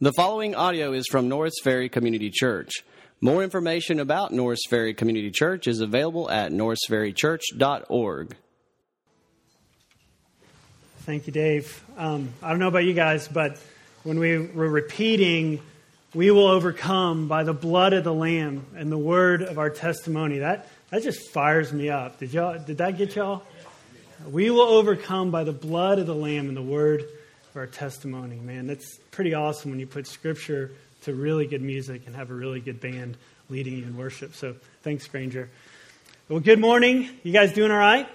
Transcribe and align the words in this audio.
The 0.00 0.12
following 0.12 0.54
audio 0.54 0.92
is 0.92 1.08
from 1.10 1.28
Norris 1.28 1.54
Ferry 1.64 1.88
Community 1.88 2.30
Church. 2.30 2.84
More 3.20 3.42
information 3.42 3.98
about 3.98 4.32
Norris 4.32 4.60
Ferry 4.70 4.94
Community 4.94 5.32
Church 5.32 5.66
is 5.66 5.80
available 5.80 6.30
at 6.30 6.52
norrisferrychurch.org. 6.52 8.36
Thank 11.00 11.26
you, 11.26 11.32
Dave. 11.32 11.82
Um, 11.96 12.32
I 12.40 12.50
don't 12.50 12.60
know 12.60 12.68
about 12.68 12.84
you 12.84 12.92
guys, 12.92 13.26
but 13.26 13.58
when 14.04 14.20
we 14.20 14.38
were 14.38 14.68
repeating, 14.68 15.60
we 16.14 16.30
will 16.30 16.46
overcome 16.46 17.26
by 17.26 17.42
the 17.42 17.52
blood 17.52 17.92
of 17.92 18.04
the 18.04 18.14
Lamb 18.14 18.66
and 18.76 18.92
the 18.92 18.98
word 18.98 19.42
of 19.42 19.58
our 19.58 19.68
testimony, 19.68 20.38
that, 20.38 20.68
that 20.90 21.02
just 21.02 21.32
fires 21.32 21.72
me 21.72 21.90
up. 21.90 22.20
Did, 22.20 22.32
y'all, 22.32 22.56
did 22.56 22.78
that 22.78 22.98
get 22.98 23.16
y'all? 23.16 23.42
We 24.30 24.48
will 24.50 24.60
overcome 24.60 25.32
by 25.32 25.42
the 25.42 25.52
blood 25.52 25.98
of 25.98 26.06
the 26.06 26.14
Lamb 26.14 26.46
and 26.46 26.56
the 26.56 26.62
word 26.62 27.02
our 27.56 27.66
testimony. 27.66 28.36
Man, 28.36 28.66
that's 28.66 28.98
pretty 29.10 29.34
awesome 29.34 29.70
when 29.70 29.80
you 29.80 29.86
put 29.86 30.06
scripture 30.06 30.70
to 31.02 31.14
really 31.14 31.46
good 31.46 31.62
music 31.62 32.02
and 32.06 32.14
have 32.16 32.30
a 32.30 32.34
really 32.34 32.60
good 32.60 32.80
band 32.80 33.16
leading 33.48 33.78
you 33.78 33.84
in 33.84 33.96
worship. 33.96 34.34
So 34.34 34.56
thanks, 34.82 35.06
Granger. 35.06 35.48
Well, 36.28 36.40
good 36.40 36.58
morning. 36.58 37.08
You 37.22 37.32
guys 37.32 37.52
doing 37.52 37.70
all 37.70 37.78
right? 37.78 38.08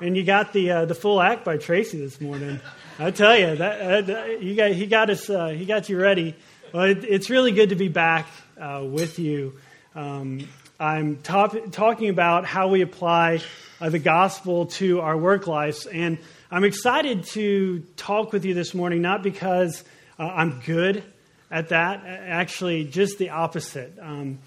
And 0.00 0.16
you 0.16 0.24
got 0.24 0.52
the 0.52 0.70
uh, 0.70 0.84
the 0.84 0.94
full 0.94 1.22
act 1.22 1.44
by 1.44 1.56
Tracy 1.56 1.98
this 1.98 2.20
morning. 2.20 2.60
I 2.98 3.10
tell 3.10 3.38
you 3.38 3.56
that, 3.56 4.10
uh, 4.10 4.24
you 4.24 4.54
got 4.54 4.72
he 4.72 4.86
got 4.86 5.08
us 5.08 5.30
uh, 5.30 5.48
he 5.48 5.64
got 5.64 5.88
you 5.88 5.98
ready. 5.98 6.34
Well, 6.72 6.84
it, 6.84 7.04
it's 7.04 7.30
really 7.30 7.52
good 7.52 7.70
to 7.70 7.76
be 7.76 7.88
back 7.88 8.28
uh, 8.60 8.84
with 8.84 9.18
you. 9.18 9.54
Um, 9.94 10.46
I'm 10.78 11.16
top, 11.22 11.56
talking 11.72 12.10
about 12.10 12.44
how 12.44 12.68
we 12.68 12.82
apply 12.82 13.40
uh, 13.80 13.88
the 13.88 13.98
gospel 13.98 14.66
to 14.66 15.00
our 15.00 15.16
work 15.16 15.46
lives 15.46 15.86
and 15.86 16.18
I'm 16.48 16.62
excited 16.62 17.24
to 17.32 17.80
talk 17.96 18.32
with 18.32 18.44
you 18.44 18.54
this 18.54 18.72
morning, 18.72 19.02
not 19.02 19.24
because 19.24 19.82
uh, 20.16 20.22
I'm 20.22 20.60
good 20.64 21.02
at 21.50 21.70
that, 21.70 22.04
actually, 22.06 22.84
just 22.84 23.18
the 23.18 23.30
opposite. 23.30 23.92
Um, 24.00 24.38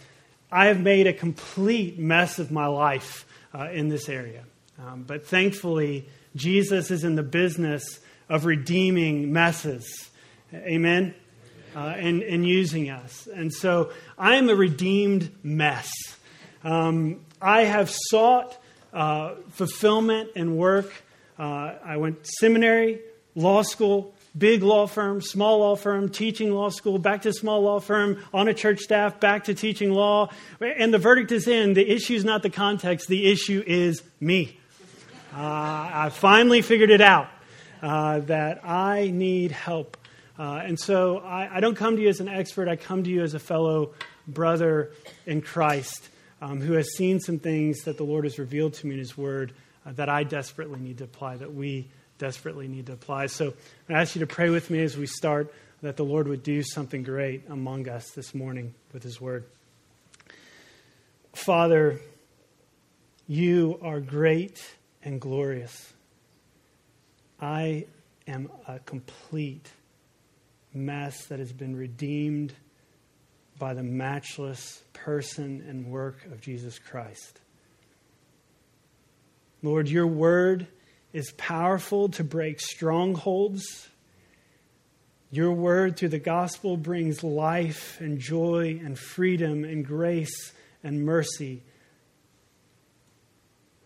I 0.50 0.68
have 0.68 0.80
made 0.80 1.08
a 1.08 1.14
complete 1.14 2.00
mess 2.00 2.40
of 2.40 2.52
my 2.52 2.68
life 2.68 3.26
uh, 3.54 3.70
in 3.72 3.90
this 3.90 4.08
area. 4.08 4.46
Um, 4.80 5.04
but 5.04 5.28
thankfully, 5.28 6.08
Jesus 6.38 6.90
is 6.90 7.04
in 7.04 7.16
the 7.16 7.24
business 7.24 8.00
of 8.30 8.46
redeeming 8.46 9.34
messes. 9.34 10.10
Amen? 10.54 11.14
Uh, 11.76 11.80
and, 11.80 12.24
and 12.24 12.48
using 12.48 12.90
us. 12.90 13.28
And 13.28 13.54
so 13.54 13.92
I 14.18 14.36
am 14.36 14.48
a 14.48 14.56
redeemed 14.56 15.32
mess. 15.44 15.92
Um, 16.64 17.26
I 17.42 17.66
have 17.66 17.90
sought 17.92 18.58
uh, 18.94 19.36
fulfillment 19.50 20.30
and 20.38 20.58
work 20.58 20.94
uh, 21.40 21.76
I 21.84 21.98
went 21.98 22.28
seminary, 22.28 23.00
law 23.34 23.62
school, 23.62 24.14
big 24.38 24.62
law 24.62 24.88
firm, 24.88 25.22
small 25.22 25.60
law 25.60 25.76
firm, 25.76 26.10
teaching 26.10 26.52
law 26.52 26.70
school, 26.70 27.00
back 27.00 27.24
to 27.24 27.34
small 27.34 27.62
law 27.62 27.80
firm, 27.80 28.22
on 28.34 28.48
a 28.48 28.54
church 28.54 28.80
staff, 28.80 29.20
back 29.20 29.46
to 29.46 29.54
teaching 29.54 29.92
law. 29.92 30.30
And 30.60 30.94
the 30.94 30.98
verdict 30.98 31.32
is 31.32 31.48
in. 31.48 31.74
The 31.74 31.90
issue 31.90 32.16
is 32.16 32.26
not 32.26 32.44
the 32.44 32.50
context, 32.50 33.08
the 33.08 33.32
issue 33.32 33.64
is 33.66 34.04
me. 34.20 34.60
Uh, 35.34 35.38
I 35.94 36.10
finally 36.12 36.62
figured 36.62 36.90
it 36.90 37.02
out 37.02 37.30
uh, 37.82 38.20
that 38.22 38.66
I 38.66 39.12
need 39.14 39.52
help. 39.52 39.96
Uh, 40.38 40.62
and 40.64 40.80
so 40.80 41.20
I, 41.20 41.58
I, 41.58 41.60
don't 41.60 41.76
come 41.76 41.98
to 41.98 42.02
you 42.02 42.08
as 42.08 42.20
an 42.20 42.30
expert, 42.30 42.68
I 42.68 42.78
come 42.78 43.04
to 43.04 43.10
you 43.10 43.22
as 43.24 43.34
a 43.34 43.40
fellow 43.40 43.94
brother 44.26 44.92
in 45.26 45.42
Christ 45.42 46.10
um, 46.42 46.62
who 46.62 46.74
has 46.74 46.96
seen 46.96 47.20
some 47.20 47.40
things 47.40 47.84
that 47.84 47.98
the 47.98 48.04
Lord 48.04 48.24
has 48.24 48.40
revealed 48.40 48.74
to 48.76 48.88
me 48.88 48.94
in 48.94 49.00
His 49.00 49.18
Word 49.18 49.54
Uh, 49.90 49.94
that 49.94 50.10
I 50.10 50.24
desperately 50.24 50.80
need 50.80 51.00
to 51.00 51.06
apply, 51.06 51.38
that 51.38 51.54
we 51.54 51.88
desperately 52.18 52.68
need 52.68 52.88
to 52.88 52.94
apply. 52.94 53.28
So 53.28 53.54
I 53.88 53.94
ask 53.94 54.16
you 54.16 54.20
to 54.20 54.28
pray 54.28 54.50
with 54.50 54.70
me 54.70 54.84
as 54.84 54.96
we 54.96 55.08
start 55.08 55.54
that 55.82 55.98
the 55.98 56.04
Lord 56.04 56.28
would 56.28 56.44
do 56.44 56.62
something 56.62 57.02
great 57.02 57.44
among 57.50 57.88
us 57.88 58.12
this 58.12 58.36
morning 58.36 58.76
with 58.94 59.02
His 59.02 59.20
Word. 59.20 59.46
Father, 61.34 62.00
you 63.28 63.80
are 63.82 64.00
great 64.00 64.64
and 65.04 65.20
glorious. 65.20 65.94
I 67.42 67.86
am 68.28 68.52
a 68.68 68.80
complete 68.80 69.72
mess 70.74 71.26
that 71.28 71.40
has 71.40 71.54
been 71.54 71.76
redeemed 71.76 72.54
by 73.58 73.74
the 73.74 73.84
matchless 73.84 74.84
person 74.94 75.66
and 75.68 75.88
work 75.88 76.26
of 76.26 76.42
Jesus 76.42 76.78
Christ. 76.78 77.40
Lord, 79.62 79.90
your 79.90 80.08
word 80.08 80.68
is 81.12 81.32
powerful 81.34 82.10
to 82.10 82.24
break 82.24 82.60
strongholds. 82.60 83.90
Your 85.32 85.52
word 85.52 85.98
through 85.98 86.10
the 86.10 86.20
gospel 86.20 86.78
brings 86.78 87.24
life 87.24 88.00
and 88.00 88.20
joy 88.20 88.80
and 88.84 88.98
freedom 88.98 89.64
and 89.64 89.86
grace 89.86 90.54
and 90.84 91.06
mercy. 91.06 91.64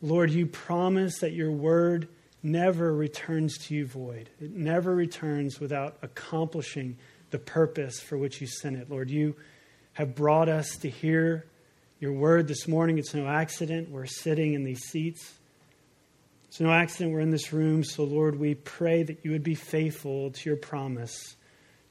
Lord, 0.02 0.32
you 0.32 0.46
promise 0.46 1.20
that 1.20 1.34
your 1.34 1.52
word 1.52 2.08
never 2.44 2.94
returns 2.94 3.58
to 3.58 3.74
you 3.74 3.88
void. 3.88 4.30
It 4.40 4.52
never 4.52 4.94
returns 4.94 5.60
without 5.60 5.98
accomplishing 6.02 6.98
the 7.32 7.40
purpose 7.40 8.00
for 8.00 8.18
which 8.18 8.42
you 8.42 8.48
sent 8.48 8.78
it. 8.78 8.90
Lord, 8.90 9.10
you 9.10 9.36
have 9.94 10.14
brought 10.14 10.50
us 10.50 10.78
to 10.78 10.90
hear 10.90 11.46
your 12.00 12.12
word 12.12 12.48
this 12.48 12.68
morning. 12.68 12.98
It's 12.98 13.14
no 13.14 13.28
accident. 13.28 13.90
We're 13.90 14.06
sitting 14.06 14.54
in 14.54 14.64
these 14.64 14.82
seats. 14.82 15.34
It's 16.54 16.60
no 16.60 16.72
accident 16.72 17.12
we're 17.12 17.20
in 17.20 17.32
this 17.32 17.52
room. 17.52 17.84
So, 17.84 18.04
Lord, 18.04 18.40
we 18.40 18.54
pray 18.54 19.02
that 19.02 19.26
you 19.26 19.32
would 19.32 19.42
be 19.42 19.56
faithful 19.56 20.30
to 20.30 20.50
your 20.52 20.56
promise 20.56 21.36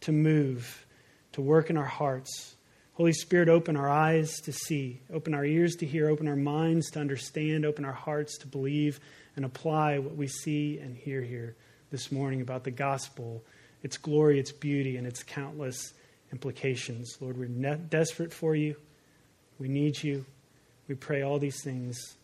to 0.02 0.12
move, 0.12 0.86
to 1.32 1.40
work 1.40 1.68
in 1.68 1.76
our 1.76 1.84
hearts. 1.84 2.54
Holy 2.92 3.12
Spirit, 3.12 3.48
open 3.48 3.76
our 3.76 3.90
eyes 3.90 4.36
to 4.42 4.52
see, 4.52 5.00
open 5.12 5.34
our 5.34 5.44
ears 5.44 5.74
to 5.80 5.84
hear, 5.84 6.08
open 6.08 6.28
our 6.28 6.36
minds 6.36 6.92
to 6.92 7.00
understand, 7.00 7.66
open 7.66 7.84
our 7.84 7.92
hearts 7.92 8.38
to 8.38 8.46
believe, 8.46 9.00
and 9.34 9.44
apply 9.44 9.98
what 9.98 10.14
we 10.14 10.28
see 10.28 10.78
and 10.78 10.96
hear 10.96 11.22
here 11.22 11.56
this 11.90 12.12
morning 12.12 12.40
about 12.40 12.62
the 12.62 12.70
gospel, 12.70 13.42
its 13.82 13.96
glory, 13.96 14.38
its 14.38 14.52
beauty, 14.52 14.96
and 14.96 15.08
its 15.08 15.24
countless 15.24 15.92
implications. 16.30 17.18
Lord, 17.20 17.36
we're 17.36 17.74
desperate 17.74 18.32
for 18.32 18.54
you. 18.54 18.76
We 19.58 19.66
need 19.66 20.00
you. 20.00 20.24
We 20.86 20.94
pray 20.94 21.22
all 21.22 21.40
these 21.40 21.64
things 21.64 22.14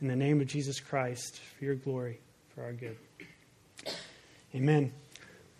in 0.00 0.08
the 0.08 0.16
name 0.16 0.40
of 0.40 0.46
Jesus 0.46 0.80
Christ 0.80 1.40
for 1.58 1.64
your 1.64 1.74
glory, 1.74 2.18
for 2.54 2.62
our 2.62 2.72
good. 2.72 2.96
Amen. 4.54 4.92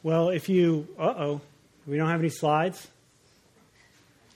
Well, 0.02 0.28
if 0.28 0.48
you, 0.48 0.88
uh 0.98 1.14
oh, 1.16 1.40
we 1.86 1.96
don't 1.96 2.08
have 2.08 2.20
any 2.20 2.28
slides? 2.28 2.86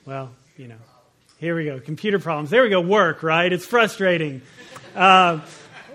Well, 0.04 0.30
you 0.56 0.68
know, 0.68 0.78
here 1.38 1.56
we 1.56 1.64
go. 1.66 1.80
Computer 1.80 2.18
problems. 2.18 2.50
There 2.50 2.62
we 2.62 2.70
go. 2.70 2.80
Work, 2.80 3.22
right? 3.22 3.52
It's 3.52 3.66
frustrating. 3.66 4.42
Uh, 4.94 5.40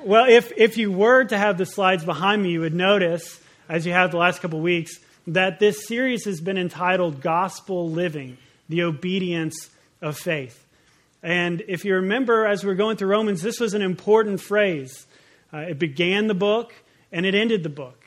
well, 0.03 0.25
if, 0.29 0.51
if 0.56 0.78
you 0.78 0.91
were 0.91 1.24
to 1.25 1.38
have 1.38 1.57
the 1.57 1.66
slides 1.66 2.06
behind 2.06 2.41
me, 2.41 2.51
you 2.51 2.62
would 2.62 2.74
notice, 2.74 3.41
as 3.68 3.85
you 3.85 3.91
have 3.91 4.12
the 4.12 4.18
last 4.18 4.41
couple 4.41 4.59
weeks, 4.62 5.00
that 5.28 5.59
this 5.59 5.85
series 5.88 6.25
has 6.25 6.39
been 6.39 6.57
entitled 6.57 7.22
Gospel 7.22 7.89
Living, 7.89 8.38
the 8.69 8.84
Obedience 8.84 9.69
of 10.01 10.18
Faith. 10.18 10.63
And 11.28 11.62
if 11.68 11.84
you 11.84 11.96
remember, 11.96 12.48
as 12.48 12.64
we 12.64 12.72
are 12.72 12.76
going 12.76 12.96
through 12.96 13.10
Romans, 13.10 13.42
this 13.42 13.60
was 13.60 13.74
an 13.74 13.82
important 13.82 14.40
phrase. 14.40 15.06
Uh, 15.54 15.58
it 15.58 15.78
began 15.78 16.28
the 16.28 16.34
book 16.34 16.74
and 17.12 17.26
it 17.26 17.36
ended 17.36 17.64
the 17.64 17.70
book. 17.70 18.02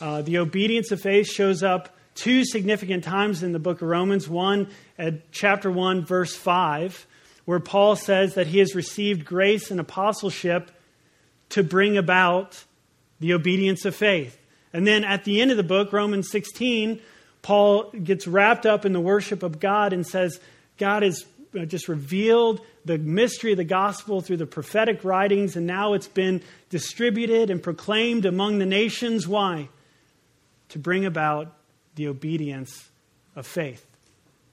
Uh, 0.00 0.22
the 0.22 0.38
obedience 0.38 0.90
of 0.90 1.00
faith 1.00 1.28
shows 1.28 1.62
up 1.62 1.96
two 2.16 2.44
significant 2.44 3.04
times 3.04 3.44
in 3.44 3.52
the 3.52 3.60
book 3.60 3.80
of 3.80 3.86
Romans. 3.86 4.28
One 4.28 4.70
at 4.98 5.30
chapter 5.30 5.70
1, 5.70 6.04
verse 6.04 6.34
5, 6.34 7.06
where 7.44 7.60
Paul 7.60 7.94
says 7.94 8.34
that 8.34 8.48
he 8.48 8.58
has 8.58 8.74
received 8.74 9.24
grace 9.24 9.70
and 9.70 9.78
apostleship 9.78 10.72
to 11.50 11.62
bring 11.62 11.96
about 11.96 12.64
the 13.20 13.34
obedience 13.34 13.84
of 13.84 13.94
faith. 13.94 14.36
And 14.72 14.84
then 14.84 15.04
at 15.04 15.22
the 15.22 15.40
end 15.40 15.52
of 15.52 15.56
the 15.56 15.62
book, 15.62 15.92
Romans 15.92 16.28
16, 16.28 17.00
Paul 17.40 17.92
gets 17.92 18.26
wrapped 18.26 18.66
up 18.66 18.84
in 18.84 18.92
the 18.92 19.00
worship 19.00 19.44
of 19.44 19.60
God 19.60 19.92
and 19.92 20.04
says, 20.04 20.40
God 20.76 21.04
uh, 21.04 21.10
Uh, 21.56 21.64
just 21.64 21.88
revealed 21.88 22.60
the 22.84 22.98
mystery 22.98 23.52
of 23.52 23.58
the 23.58 23.64
gospel 23.64 24.20
through 24.20 24.38
the 24.38 24.46
prophetic 24.46 25.04
writings, 25.04 25.54
and 25.54 25.66
now 25.66 25.92
it's 25.92 26.08
been 26.08 26.42
distributed 26.68 27.48
and 27.48 27.62
proclaimed 27.62 28.26
among 28.26 28.58
the 28.58 28.66
nations. 28.66 29.28
Why? 29.28 29.68
To 30.70 30.78
bring 30.78 31.04
about 31.04 31.54
the 31.94 32.08
obedience 32.08 32.88
of 33.36 33.46
faith. 33.46 33.86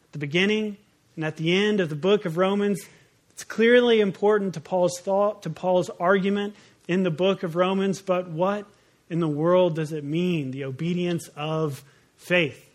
At 0.05 0.11
the 0.13 0.19
beginning 0.19 0.77
and 1.15 1.25
at 1.25 1.37
the 1.37 1.53
end 1.53 1.79
of 1.79 1.89
the 1.89 1.95
book 1.95 2.25
of 2.25 2.37
Romans, 2.37 2.81
it's 3.31 3.43
clearly 3.43 3.99
important 3.99 4.53
to 4.53 4.61
Paul's 4.61 4.99
thought, 4.99 5.41
to 5.43 5.49
Paul's 5.49 5.89
argument 5.99 6.55
in 6.87 7.01
the 7.01 7.11
book 7.11 7.41
of 7.41 7.55
Romans, 7.55 8.01
but 8.01 8.29
what 8.29 8.67
in 9.09 9.19
the 9.19 9.27
world 9.27 9.75
does 9.75 9.91
it 9.91 10.03
mean, 10.03 10.51
the 10.51 10.65
obedience 10.65 11.29
of 11.35 11.83
faith? 12.17 12.70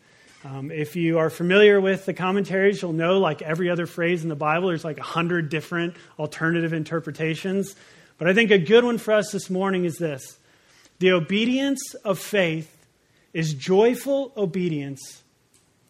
Um, 0.47 0.71
if 0.71 0.95
you 0.95 1.19
are 1.19 1.29
familiar 1.29 1.81
with 1.81 2.07
the 2.07 2.15
commentaries, 2.15 2.81
you'll 2.81 2.93
know, 2.93 3.19
like 3.19 3.43
every 3.43 3.69
other 3.69 3.85
phrase 3.85 4.23
in 4.23 4.29
the 4.29 4.37
Bible, 4.37 4.69
there's 4.69 4.85
like 4.85 4.99
a 4.99 5.03
hundred 5.03 5.49
different 5.49 5.97
alternative 6.21 6.73
interpretations. 6.73 7.75
But 8.17 8.29
I 8.29 8.35
think 8.35 8.53
a 8.53 8.59
good 8.59 8.85
one 8.85 8.99
for 8.99 9.13
us 9.13 9.33
this 9.33 9.51
morning 9.51 9.85
is 9.85 9.97
this 9.97 10.39
The 11.01 11.11
obedience 11.11 11.95
of 12.05 12.21
faith 12.21 12.87
is 13.33 13.55
joyful 13.55 14.33
obedience 14.37 15.25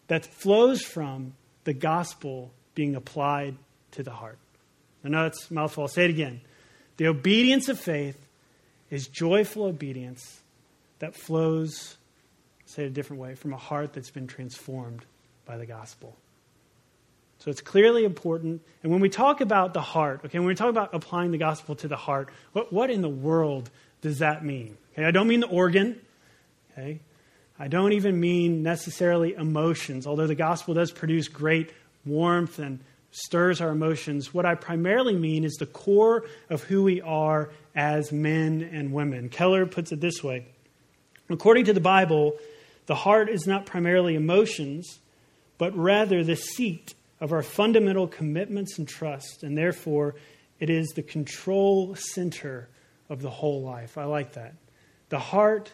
that 0.07 0.25
flows 0.25 0.81
from 0.81 1.33
the 1.63 1.73
gospel 1.73 2.51
being 2.73 2.95
applied 2.95 3.57
to 3.91 4.01
the 4.01 4.11
heart. 4.11 4.39
I 5.05 5.09
know 5.09 5.27
a 5.27 5.53
mouthful. 5.53 5.83
I'll 5.83 5.87
say 5.87 6.05
it 6.05 6.09
again. 6.09 6.41
The 6.97 7.07
obedience 7.07 7.69
of 7.69 7.79
faith 7.79 8.17
is 8.89 9.07
joyful 9.07 9.65
obedience 9.65 10.39
that 10.97 11.15
flows, 11.15 11.97
say 12.67 12.83
it 12.83 12.87
a 12.87 12.91
different 12.91 13.21
way, 13.21 13.35
from 13.35 13.53
a 13.53 13.57
heart 13.57 13.93
that's 13.93 14.11
been 14.11 14.27
transformed 14.27 15.05
by 15.45 15.57
the 15.57 15.65
gospel. 15.65 16.15
So 17.39 17.49
it's 17.51 17.61
clearly 17.61 18.03
important. 18.03 18.61
And 18.83 18.91
when 18.91 19.01
we 19.01 19.09
talk 19.09 19.41
about 19.41 19.73
the 19.73 19.81
heart, 19.81 20.21
okay, 20.25 20.39
when 20.39 20.47
we 20.47 20.55
talk 20.55 20.69
about 20.69 20.93
applying 20.93 21.31
the 21.31 21.37
gospel 21.37 21.75
to 21.75 21.87
the 21.87 21.95
heart, 21.95 22.29
what, 22.51 22.73
what 22.73 22.89
in 22.89 23.01
the 23.01 23.09
world 23.09 23.69
does 24.01 24.19
that 24.19 24.43
mean? 24.43 24.77
Okay, 24.93 25.05
I 25.05 25.11
don't 25.11 25.27
mean 25.27 25.39
the 25.39 25.47
organ, 25.47 25.99
okay? 26.71 26.99
I 27.59 27.67
don't 27.67 27.93
even 27.93 28.19
mean 28.19 28.63
necessarily 28.63 29.33
emotions, 29.33 30.05
although 30.05 30.27
the 30.27 30.35
gospel 30.35 30.73
does 30.73 30.91
produce 30.91 31.27
great 31.27 31.71
warmth 32.05 32.59
and 32.59 32.79
stirs 33.11 33.61
our 33.61 33.69
emotions. 33.69 34.33
What 34.33 34.45
I 34.45 34.55
primarily 34.55 35.15
mean 35.15 35.43
is 35.43 35.55
the 35.55 35.65
core 35.65 36.25
of 36.49 36.63
who 36.63 36.83
we 36.83 37.01
are 37.01 37.49
as 37.75 38.11
men 38.11 38.67
and 38.71 38.91
women. 38.91 39.29
Keller 39.29 39.65
puts 39.65 39.91
it 39.91 40.01
this 40.01 40.23
way 40.23 40.47
According 41.29 41.65
to 41.65 41.73
the 41.73 41.81
Bible, 41.81 42.33
the 42.87 42.95
heart 42.95 43.29
is 43.29 43.45
not 43.45 43.65
primarily 43.65 44.15
emotions, 44.15 44.99
but 45.57 45.75
rather 45.77 46.23
the 46.23 46.35
seat 46.35 46.95
of 47.19 47.33
our 47.33 47.43
fundamental 47.43 48.07
commitments 48.07 48.79
and 48.79 48.87
trust, 48.87 49.43
and 49.43 49.57
therefore 49.57 50.15
it 50.59 50.69
is 50.69 50.87
the 50.95 51.03
control 51.03 51.95
center 51.95 52.69
of 53.09 53.21
the 53.21 53.29
whole 53.29 53.61
life. 53.61 53.97
I 53.97 54.05
like 54.05 54.33
that. 54.33 54.53
The 55.09 55.19
heart 55.19 55.71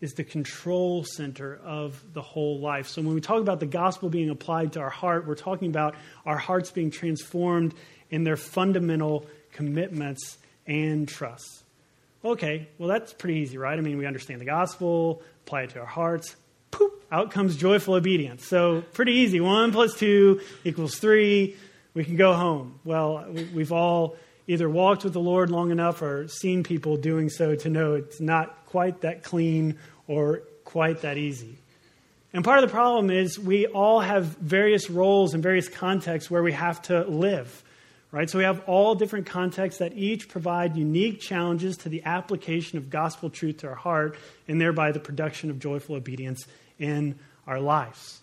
is 0.00 0.14
the 0.14 0.24
control 0.24 1.04
center 1.04 1.58
of 1.64 2.02
the 2.12 2.20
whole 2.20 2.58
life. 2.58 2.88
So 2.88 3.00
when 3.00 3.14
we 3.14 3.20
talk 3.20 3.40
about 3.40 3.60
the 3.60 3.66
gospel 3.66 4.10
being 4.10 4.30
applied 4.30 4.72
to 4.74 4.80
our 4.80 4.90
heart, 4.90 5.26
we're 5.26 5.34
talking 5.36 5.68
about 5.68 5.94
our 6.26 6.36
hearts 6.36 6.70
being 6.70 6.90
transformed 6.90 7.74
in 8.10 8.24
their 8.24 8.36
fundamental 8.36 9.26
commitments 9.52 10.36
and 10.66 11.08
trusts. 11.08 11.62
Okay, 12.24 12.68
well, 12.78 12.88
that's 12.88 13.12
pretty 13.12 13.40
easy, 13.40 13.56
right? 13.56 13.78
I 13.78 13.82
mean, 13.82 13.98
we 13.98 14.06
understand 14.06 14.40
the 14.40 14.46
gospel, 14.46 15.22
apply 15.44 15.62
it 15.62 15.70
to 15.70 15.80
our 15.80 15.86
hearts 15.86 16.36
out 17.10 17.30
comes 17.30 17.56
joyful 17.56 17.94
obedience. 17.94 18.46
So 18.46 18.82
pretty 18.92 19.12
easy. 19.12 19.40
One 19.40 19.72
plus 19.72 19.94
two 19.94 20.40
equals 20.64 20.96
three. 20.98 21.56
We 21.94 22.04
can 22.04 22.16
go 22.16 22.34
home. 22.34 22.80
Well, 22.84 23.26
we've 23.54 23.72
all 23.72 24.16
either 24.46 24.68
walked 24.68 25.04
with 25.04 25.12
the 25.12 25.20
Lord 25.20 25.50
long 25.50 25.70
enough 25.70 26.02
or 26.02 26.28
seen 26.28 26.62
people 26.62 26.96
doing 26.96 27.30
so 27.30 27.54
to 27.56 27.68
know 27.68 27.94
it's 27.94 28.20
not 28.20 28.66
quite 28.66 29.00
that 29.00 29.22
clean 29.22 29.78
or 30.06 30.42
quite 30.64 31.02
that 31.02 31.16
easy. 31.16 31.58
And 32.32 32.44
part 32.44 32.62
of 32.62 32.68
the 32.68 32.72
problem 32.72 33.10
is 33.10 33.38
we 33.38 33.66
all 33.66 34.00
have 34.00 34.24
various 34.24 34.90
roles 34.90 35.32
and 35.32 35.42
various 35.42 35.68
contexts 35.68 36.30
where 36.30 36.42
we 36.42 36.52
have 36.52 36.82
to 36.82 37.04
live. 37.04 37.62
Right? 38.12 38.30
So 38.30 38.38
we 38.38 38.44
have 38.44 38.62
all 38.66 38.94
different 38.94 39.26
contexts 39.26 39.80
that 39.80 39.92
each 39.94 40.28
provide 40.28 40.76
unique 40.76 41.20
challenges 41.20 41.76
to 41.78 41.88
the 41.88 42.02
application 42.04 42.78
of 42.78 42.88
gospel 42.88 43.30
truth 43.30 43.58
to 43.58 43.68
our 43.68 43.74
heart 43.74 44.16
and 44.48 44.60
thereby 44.60 44.92
the 44.92 45.00
production 45.00 45.50
of 45.50 45.58
joyful 45.58 45.96
obedience 45.96 46.46
in 46.78 47.18
our 47.46 47.60
lives. 47.60 48.20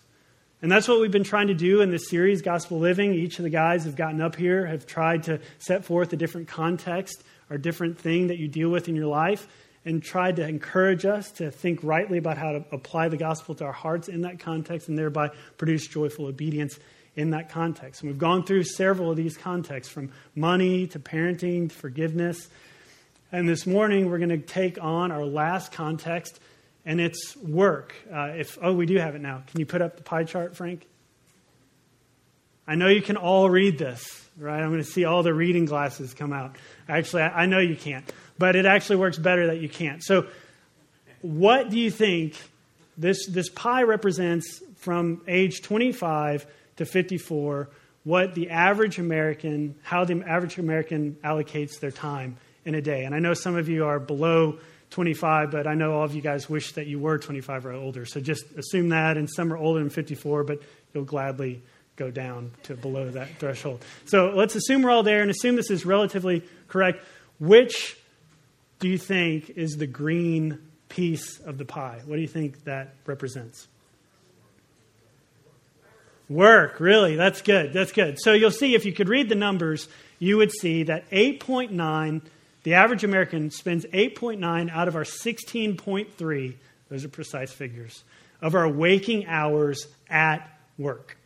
And 0.62 0.72
that's 0.72 0.88
what 0.88 1.00
we've 1.00 1.10
been 1.10 1.24
trying 1.24 1.48
to 1.48 1.54
do 1.54 1.82
in 1.82 1.90
this 1.90 2.08
series, 2.08 2.40
Gospel 2.40 2.78
Living. 2.78 3.12
Each 3.12 3.38
of 3.38 3.42
the 3.42 3.50
guys 3.50 3.84
have 3.84 3.96
gotten 3.96 4.22
up 4.22 4.34
here, 4.34 4.66
have 4.66 4.86
tried 4.86 5.24
to 5.24 5.40
set 5.58 5.84
forth 5.84 6.12
a 6.14 6.16
different 6.16 6.48
context 6.48 7.22
or 7.50 7.58
different 7.58 7.98
thing 7.98 8.28
that 8.28 8.38
you 8.38 8.48
deal 8.48 8.70
with 8.70 8.88
in 8.88 8.96
your 8.96 9.06
life, 9.06 9.46
and 9.84 10.02
tried 10.02 10.36
to 10.36 10.48
encourage 10.48 11.04
us 11.04 11.30
to 11.32 11.50
think 11.50 11.80
rightly 11.82 12.16
about 12.16 12.38
how 12.38 12.52
to 12.52 12.64
apply 12.72 13.08
the 13.08 13.18
gospel 13.18 13.54
to 13.56 13.64
our 13.64 13.72
hearts 13.72 14.08
in 14.08 14.22
that 14.22 14.40
context 14.40 14.88
and 14.88 14.96
thereby 14.96 15.28
produce 15.58 15.86
joyful 15.86 16.24
obedience 16.24 16.78
in 17.14 17.30
that 17.30 17.50
context. 17.50 18.00
And 18.00 18.10
we've 18.10 18.18
gone 18.18 18.44
through 18.44 18.64
several 18.64 19.10
of 19.10 19.18
these 19.18 19.36
contexts 19.36 19.92
from 19.92 20.10
money 20.34 20.86
to 20.88 20.98
parenting 20.98 21.68
to 21.68 21.74
forgiveness. 21.74 22.48
And 23.30 23.46
this 23.46 23.66
morning, 23.66 24.08
we're 24.08 24.16
going 24.16 24.30
to 24.30 24.38
take 24.38 24.82
on 24.82 25.12
our 25.12 25.26
last 25.26 25.72
context 25.72 26.40
and 26.86 27.00
it's 27.00 27.36
work. 27.36 27.94
Uh, 28.12 28.32
if 28.36 28.58
oh, 28.60 28.72
we 28.72 28.86
do 28.86 28.96
have 28.98 29.14
it 29.14 29.20
now. 29.20 29.42
Can 29.46 29.60
you 29.60 29.66
put 29.66 29.82
up 29.82 29.96
the 29.96 30.02
pie 30.02 30.24
chart, 30.24 30.56
Frank? 30.56 30.86
I 32.66 32.74
know 32.76 32.88
you 32.88 33.02
can 33.02 33.16
all 33.16 33.50
read 33.50 33.78
this, 33.78 34.26
right? 34.38 34.60
I'm 34.60 34.70
going 34.70 34.82
to 34.82 34.90
see 34.90 35.04
all 35.04 35.22
the 35.22 35.34
reading 35.34 35.66
glasses 35.66 36.14
come 36.14 36.32
out. 36.32 36.56
Actually, 36.88 37.22
I, 37.22 37.42
I 37.42 37.46
know 37.46 37.58
you 37.58 37.76
can't, 37.76 38.10
but 38.38 38.56
it 38.56 38.66
actually 38.66 38.96
works 38.96 39.18
better 39.18 39.48
that 39.48 39.60
you 39.60 39.68
can't. 39.68 40.02
So, 40.02 40.26
what 41.20 41.70
do 41.70 41.78
you 41.78 41.90
think 41.90 42.36
this 42.96 43.26
this 43.26 43.48
pie 43.48 43.82
represents 43.82 44.62
from 44.76 45.22
age 45.26 45.62
25 45.62 46.46
to 46.76 46.84
54? 46.84 47.68
What 48.04 48.34
the 48.34 48.50
average 48.50 48.98
American, 48.98 49.76
how 49.82 50.04
the 50.04 50.22
average 50.26 50.58
American 50.58 51.16
allocates 51.24 51.80
their 51.80 51.90
time 51.90 52.36
in 52.66 52.74
a 52.74 52.82
day? 52.82 53.04
And 53.04 53.14
I 53.14 53.18
know 53.18 53.32
some 53.32 53.56
of 53.56 53.68
you 53.68 53.86
are 53.86 53.98
below 53.98 54.58
25, 54.90 55.50
but 55.50 55.66
I 55.66 55.74
know 55.74 55.94
all 55.94 56.04
of 56.04 56.14
you 56.14 56.22
guys 56.22 56.48
wish 56.48 56.72
that 56.72 56.86
you 56.86 56.98
were 56.98 57.18
25 57.18 57.66
or 57.66 57.72
older. 57.72 58.06
So 58.06 58.20
just 58.20 58.44
assume 58.52 58.90
that, 58.90 59.16
and 59.16 59.28
some 59.28 59.52
are 59.52 59.56
older 59.56 59.80
than 59.80 59.90
54, 59.90 60.44
but 60.44 60.60
you'll 60.92 61.04
gladly 61.04 61.62
go 61.96 62.10
down 62.10 62.50
to 62.64 62.74
below 62.74 63.10
that 63.10 63.28
threshold. 63.38 63.84
So 64.04 64.30
let's 64.34 64.54
assume 64.54 64.82
we're 64.82 64.90
all 64.90 65.02
there 65.02 65.22
and 65.22 65.30
assume 65.30 65.56
this 65.56 65.70
is 65.70 65.84
relatively 65.86 66.42
correct. 66.68 67.04
Which 67.38 67.96
do 68.78 68.88
you 68.88 68.98
think 68.98 69.50
is 69.50 69.76
the 69.76 69.86
green 69.86 70.60
piece 70.88 71.40
of 71.40 71.58
the 71.58 71.64
pie? 71.64 72.00
What 72.04 72.16
do 72.16 72.22
you 72.22 72.28
think 72.28 72.64
that 72.64 72.94
represents? 73.06 73.66
Work, 76.28 76.80
really. 76.80 77.16
That's 77.16 77.42
good. 77.42 77.72
That's 77.72 77.92
good. 77.92 78.18
So 78.18 78.32
you'll 78.32 78.50
see 78.50 78.74
if 78.74 78.84
you 78.84 78.92
could 78.92 79.08
read 79.08 79.28
the 79.28 79.34
numbers, 79.34 79.88
you 80.18 80.36
would 80.38 80.52
see 80.52 80.84
that 80.84 81.08
8.9 81.10 82.22
the 82.64 82.74
average 82.74 83.04
American 83.04 83.50
spends 83.50 83.86
8.9 83.86 84.70
out 84.70 84.88
of 84.88 84.96
our 84.96 85.04
16.3, 85.04 86.54
those 86.88 87.04
are 87.04 87.08
precise 87.08 87.52
figures, 87.52 88.02
of 88.42 88.54
our 88.54 88.68
waking 88.68 89.26
hours 89.26 89.86
at 90.10 90.50
work. 90.76 91.16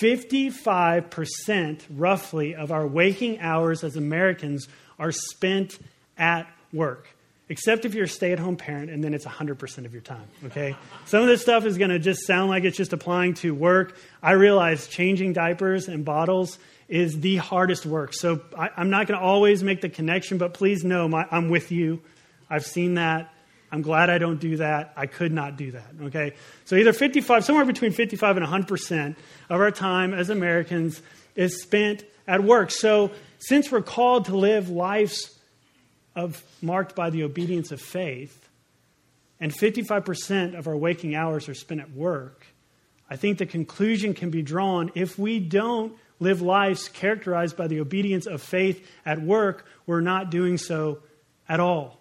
55% 0.00 1.82
roughly 1.90 2.54
of 2.54 2.72
our 2.72 2.86
waking 2.86 3.40
hours 3.40 3.82
as 3.84 3.96
Americans 3.96 4.68
are 4.98 5.12
spent 5.12 5.78
at 6.16 6.48
work. 6.72 7.08
Except 7.50 7.86
if 7.86 7.94
you're 7.94 8.04
a 8.04 8.08
stay 8.08 8.32
at 8.32 8.38
home 8.38 8.56
parent, 8.56 8.90
and 8.90 9.02
then 9.02 9.14
it's 9.14 9.24
100% 9.24 9.86
of 9.86 9.94
your 9.94 10.02
time, 10.02 10.26
okay? 10.44 10.76
Some 11.06 11.22
of 11.22 11.28
this 11.28 11.40
stuff 11.40 11.64
is 11.64 11.78
gonna 11.78 11.98
just 11.98 12.26
sound 12.26 12.50
like 12.50 12.64
it's 12.64 12.76
just 12.76 12.92
applying 12.92 13.34
to 13.34 13.54
work. 13.54 13.96
I 14.22 14.32
realize 14.32 14.86
changing 14.86 15.32
diapers 15.32 15.88
and 15.88 16.04
bottles 16.04 16.58
is 16.88 17.20
the 17.20 17.36
hardest 17.36 17.84
work. 17.84 18.14
So 18.14 18.40
I, 18.56 18.70
am 18.76 18.90
not 18.90 19.06
going 19.06 19.18
to 19.18 19.24
always 19.24 19.62
make 19.62 19.80
the 19.80 19.88
connection, 19.88 20.38
but 20.38 20.54
please 20.54 20.84
know 20.84 21.06
my, 21.06 21.26
I'm 21.30 21.50
with 21.50 21.70
you. 21.70 22.00
I've 22.48 22.64
seen 22.64 22.94
that. 22.94 23.32
I'm 23.70 23.82
glad 23.82 24.08
I 24.08 24.16
don't 24.16 24.40
do 24.40 24.56
that. 24.56 24.94
I 24.96 25.06
could 25.06 25.32
not 25.32 25.56
do 25.56 25.72
that. 25.72 25.90
Okay? 26.04 26.34
So 26.64 26.76
either 26.76 26.94
55, 26.94 27.44
somewhere 27.44 27.66
between 27.66 27.92
55 27.92 28.38
and 28.38 28.46
100% 28.46 29.16
of 29.50 29.60
our 29.60 29.70
time 29.70 30.14
as 30.14 30.30
Americans 30.30 31.02
is 31.34 31.62
spent 31.62 32.04
at 32.26 32.42
work. 32.42 32.70
So 32.70 33.10
since 33.38 33.70
we're 33.70 33.82
called 33.82 34.26
to 34.26 34.36
live 34.36 34.70
lives 34.70 35.38
of, 36.16 36.42
marked 36.62 36.96
by 36.96 37.10
the 37.10 37.24
obedience 37.24 37.70
of 37.70 37.80
faith, 37.80 38.48
and 39.40 39.52
55% 39.52 40.58
of 40.58 40.66
our 40.66 40.76
waking 40.76 41.14
hours 41.14 41.48
are 41.48 41.54
spent 41.54 41.80
at 41.80 41.92
work, 41.92 42.46
I 43.10 43.16
think 43.16 43.38
the 43.38 43.46
conclusion 43.46 44.14
can 44.14 44.30
be 44.30 44.42
drawn 44.42 44.90
if 44.94 45.18
we 45.18 45.38
don't 45.38 45.94
live 46.20 46.42
lives 46.42 46.88
characterized 46.88 47.56
by 47.56 47.66
the 47.66 47.80
obedience 47.80 48.26
of 48.26 48.42
faith 48.42 48.86
at 49.06 49.20
work, 49.20 49.66
we're 49.86 50.00
not 50.00 50.30
doing 50.30 50.58
so 50.58 51.00
at 51.48 51.60
all. 51.60 51.98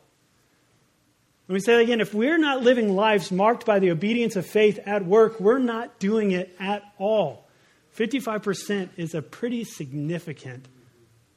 Let 1.47 1.53
me 1.53 1.59
say 1.61 1.75
that 1.77 1.81
again. 1.81 2.01
If 2.01 2.13
we're 2.13 2.37
not 2.37 2.61
living 2.61 2.93
lives 2.95 3.31
marked 3.31 3.65
by 3.65 3.79
the 3.79 3.91
obedience 3.91 4.35
of 4.35 4.45
faith 4.45 4.79
at 4.85 5.05
work, 5.05 5.39
we're 5.39 5.59
not 5.59 5.97
doing 5.99 6.31
it 6.31 6.53
at 6.59 6.83
all. 6.97 7.47
55% 7.95 8.89
is 8.97 9.15
a 9.15 9.21
pretty 9.21 9.63
significant 9.63 10.67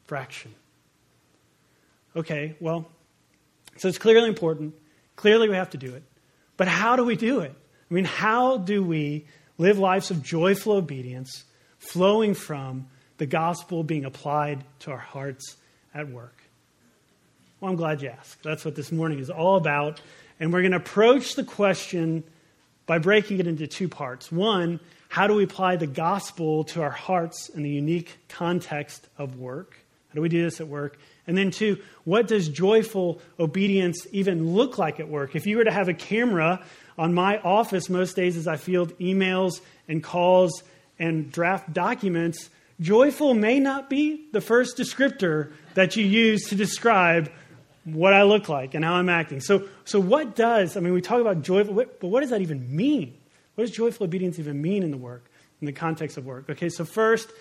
fraction. 0.05 0.53
Okay, 2.17 2.57
well, 2.59 2.91
so 3.77 3.89
it's 3.89 3.99
clearly 3.99 4.29
important. 4.29 4.75
Clearly, 5.15 5.49
we 5.49 5.55
have 5.55 5.71
to 5.71 5.79
do 5.79 5.95
it. 5.95 6.03
But 6.57 6.67
how 6.67 6.97
do 6.97 7.05
we 7.05 7.15
do 7.15 7.41
it? 7.41 7.55
I 7.91 7.95
mean, 7.95 8.05
how 8.05 8.59
do 8.59 8.83
we 8.83 9.27
live 9.59 9.79
lives 9.79 10.11
of 10.11 10.23
joyful 10.23 10.73
obedience 10.73 11.45
flowing 11.81 12.35
from 12.35 12.87
the 13.19 13.27
gospel 13.27 13.83
being 13.83 14.05
applied 14.05 14.65
to 14.81 14.93
our 14.93 14.99
hearts 14.99 15.57
at 15.93 16.09
work? 16.09 16.37
Well, 17.61 17.71
I'm 17.71 17.77
glad 17.77 18.01
you 18.01 18.09
asked. 18.09 18.43
That's 18.43 18.65
what 18.65 18.77
this 18.77 18.93
morning 18.93 19.19
is 19.19 19.29
all 19.29 19.57
about. 19.57 20.01
And 20.39 20.53
we're 20.53 20.63
going 20.63 20.71
to 20.71 20.79
approach 20.79 21.35
the 21.35 21.45
question 21.45 22.25
by 22.87 22.99
breaking 22.99 23.39
it 23.41 23.47
into 23.47 23.67
two 23.67 23.89
parts. 23.89 24.33
One, 24.33 24.81
how 25.09 25.27
do 25.27 25.35
we 25.35 25.45
apply 25.45 25.77
the 25.77 25.87
gospel 25.87 26.65
to 26.65 26.83
our 26.83 26.91
hearts 26.91 27.49
in 27.49 27.63
the 27.63 27.69
unique 27.69 28.17
context 28.29 29.07
of 29.19 29.39
work? 29.39 29.77
How 30.09 30.15
do 30.15 30.23
we 30.23 30.29
do 30.29 30.43
this 30.43 30.61
at 30.61 30.69
work? 30.69 30.99
And 31.27 31.37
then, 31.37 31.51
two, 31.51 31.79
what 32.05 32.27
does 32.27 32.49
joyful 32.49 33.21
obedience 33.39 34.07
even 34.11 34.55
look 34.55 34.79
like 34.79 34.99
at 34.99 35.09
work? 35.09 35.37
If 35.37 35.47
you 35.47 35.59
were 35.59 35.65
to 35.65 35.71
have 35.71 35.89
a 35.89 35.95
camera 35.95 36.65
on 36.97 37.15
my 37.15 37.39
office 37.39 37.89
most 37.89 38.17
days 38.17 38.37
as 38.37 38.49
I 38.49 38.57
field 38.57 38.99
emails 38.99 39.61
and 39.87 40.03
calls 40.03 40.63
and 41.00 41.33
draft 41.33 41.73
documents, 41.73 42.50
joyful 42.80 43.35
may 43.35 43.59
not 43.59 43.90
be 43.90 44.28
the 44.33 44.40
first 44.40 44.76
descriptor 44.76 45.52
that 45.75 45.97
you 45.97 46.04
use 46.04 46.49
to 46.50 46.54
describe 46.54 47.33
what 47.85 48.12
I 48.12 48.23
look 48.23 48.49
like 48.49 48.75
and 48.75 48.85
how 48.85 48.95
I'm 48.95 49.09
acting. 49.09 49.40
So, 49.40 49.66
so 49.85 49.99
what 49.99 50.37
does, 50.37 50.76
I 50.76 50.80
mean, 50.80 50.92
we 50.92 51.00
talk 51.00 51.21
about 51.21 51.42
joyful, 51.42 51.75
but 51.75 52.02
what 52.02 52.21
does 52.21 52.30
that 52.30 52.42
even 52.42 52.76
mean? 52.76 53.16
What 53.54 53.64
does 53.64 53.71
joyful 53.75 54.04
obedience 54.04 54.38
even 54.38 54.61
mean 54.61 54.83
in 54.83 54.90
the 54.90 54.97
work, 54.97 55.25
in 55.61 55.66
the 55.66 55.73
context 55.73 56.16
of 56.16 56.26
work? 56.26 56.49
Okay, 56.50 56.69
so 56.69 56.85
first, 56.85 57.33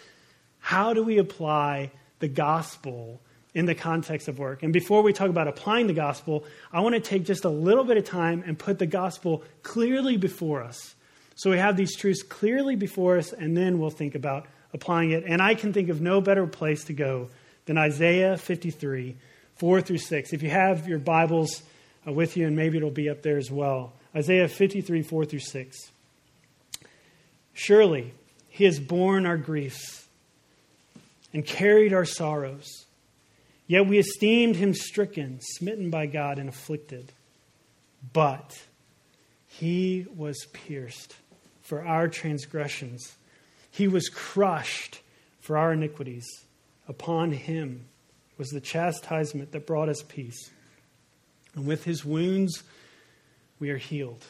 how 0.59 0.93
do 0.93 1.03
we 1.03 1.17
apply 1.17 1.91
the 2.19 2.27
gospel 2.27 3.21
in 3.53 3.65
the 3.65 3.75
context 3.75 4.29
of 4.29 4.39
work? 4.39 4.63
And 4.63 4.71
before 4.71 5.01
we 5.01 5.11
talk 5.11 5.29
about 5.29 5.49
applying 5.49 5.87
the 5.87 5.93
gospel, 5.93 6.45
I 6.71 6.79
want 6.79 6.95
to 6.95 7.01
take 7.01 7.25
just 7.25 7.43
a 7.43 7.49
little 7.49 7.83
bit 7.83 7.97
of 7.97 8.05
time 8.05 8.43
and 8.47 8.57
put 8.57 8.79
the 8.79 8.85
gospel 8.85 9.43
clearly 9.63 10.15
before 10.15 10.63
us. 10.63 10.95
So 11.39 11.51
we 11.51 11.57
have 11.57 11.77
these 11.77 11.95
truths 11.95 12.21
clearly 12.21 12.75
before 12.75 13.17
us, 13.17 13.31
and 13.31 13.55
then 13.55 13.79
we'll 13.79 13.91
think 13.91 14.13
about 14.13 14.45
applying 14.73 15.11
it. 15.11 15.23
And 15.25 15.41
I 15.41 15.55
can 15.55 15.71
think 15.71 15.87
of 15.87 16.01
no 16.01 16.19
better 16.19 16.45
place 16.45 16.83
to 16.85 16.93
go 16.93 17.29
than 17.65 17.77
Isaiah 17.77 18.35
53, 18.35 19.15
4 19.55 19.81
through 19.81 19.99
6. 19.99 20.33
If 20.33 20.43
you 20.43 20.49
have 20.49 20.85
your 20.85 20.99
Bibles 20.99 21.63
uh, 22.05 22.11
with 22.11 22.35
you, 22.35 22.45
and 22.45 22.57
maybe 22.57 22.75
it'll 22.75 22.91
be 22.91 23.09
up 23.09 23.21
there 23.21 23.37
as 23.37 23.49
well. 23.49 23.93
Isaiah 24.13 24.49
53, 24.49 25.01
4 25.01 25.23
through 25.23 25.39
6. 25.39 25.77
Surely 27.53 28.13
he 28.49 28.65
has 28.65 28.77
borne 28.77 29.25
our 29.25 29.37
griefs 29.37 30.07
and 31.33 31.45
carried 31.45 31.93
our 31.93 32.03
sorrows. 32.03 32.67
Yet 33.65 33.87
we 33.87 33.97
esteemed 33.97 34.57
him 34.57 34.73
stricken, 34.73 35.39
smitten 35.39 35.89
by 35.89 36.07
God, 36.07 36.37
and 36.37 36.49
afflicted. 36.49 37.13
But 38.11 38.61
he 39.47 40.05
was 40.13 40.45
pierced 40.51 41.15
for 41.69 41.85
our 41.85 42.07
transgressions, 42.07 43.15
he 43.69 43.87
was 43.87 44.09
crushed 44.09 45.01
for 45.39 45.55
our 45.55 45.73
iniquities. 45.73 46.25
Upon 46.87 47.31
him 47.31 47.85
was 48.39 48.49
the 48.49 48.59
chastisement 48.59 49.51
that 49.51 49.67
brought 49.67 49.87
us 49.87 50.01
peace. 50.01 50.49
And 51.53 51.67
with 51.67 51.83
his 51.83 52.03
wounds, 52.03 52.63
we 53.59 53.69
are 53.69 53.77
healed. 53.77 54.25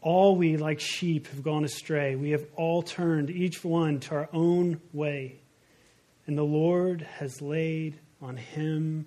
All 0.00 0.36
we, 0.36 0.56
like 0.56 0.78
sheep, 0.78 1.26
have 1.26 1.42
gone 1.42 1.64
astray. 1.64 2.14
We 2.14 2.30
have 2.30 2.44
all 2.54 2.82
turned, 2.82 3.30
each 3.30 3.64
one, 3.64 3.98
to 4.00 4.14
our 4.14 4.28
own 4.32 4.80
way. 4.92 5.40
And 6.28 6.38
the 6.38 6.44
Lord 6.44 7.02
has 7.18 7.42
laid 7.42 7.98
on 8.22 8.36
him 8.36 9.06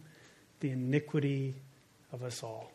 the 0.59 0.71
iniquity 0.71 1.55
of 2.11 2.23
us 2.23 2.43
all. 2.43 2.73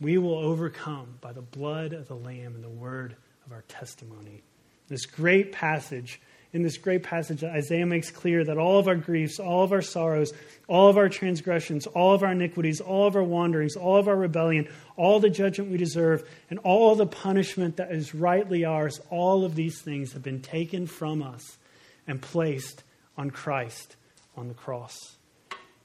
We 0.00 0.18
will 0.18 0.38
overcome 0.38 1.18
by 1.20 1.32
the 1.32 1.42
blood 1.42 1.92
of 1.92 2.08
the 2.08 2.16
Lamb 2.16 2.54
and 2.54 2.62
the 2.62 2.68
word 2.68 3.16
of 3.46 3.52
our 3.52 3.62
testimony. 3.62 4.42
This 4.88 5.06
great 5.06 5.52
passage, 5.52 6.20
in 6.52 6.62
this 6.62 6.76
great 6.76 7.02
passage, 7.02 7.42
Isaiah 7.42 7.86
makes 7.86 8.10
clear 8.10 8.44
that 8.44 8.58
all 8.58 8.78
of 8.78 8.88
our 8.88 8.94
griefs, 8.94 9.40
all 9.40 9.64
of 9.64 9.72
our 9.72 9.82
sorrows, 9.82 10.32
all 10.68 10.88
of 10.88 10.96
our 10.96 11.08
transgressions, 11.08 11.86
all 11.86 12.14
of 12.14 12.22
our 12.22 12.32
iniquities, 12.32 12.80
all 12.80 13.06
of 13.06 13.16
our 13.16 13.22
wanderings, 13.22 13.74
all 13.74 13.96
of 13.96 14.06
our 14.06 14.16
rebellion, 14.16 14.68
all 14.96 15.18
the 15.18 15.30
judgment 15.30 15.70
we 15.70 15.76
deserve, 15.76 16.28
and 16.50 16.58
all 16.60 16.94
the 16.94 17.06
punishment 17.06 17.78
that 17.78 17.90
is 17.90 18.14
rightly 18.14 18.64
ours, 18.64 19.00
all 19.10 19.44
of 19.44 19.54
these 19.54 19.80
things 19.80 20.12
have 20.12 20.22
been 20.22 20.42
taken 20.42 20.86
from 20.86 21.22
us 21.22 21.58
and 22.06 22.22
placed 22.22 22.84
on 23.16 23.30
Christ 23.30 23.96
on 24.36 24.48
the 24.48 24.54
cross. 24.54 25.16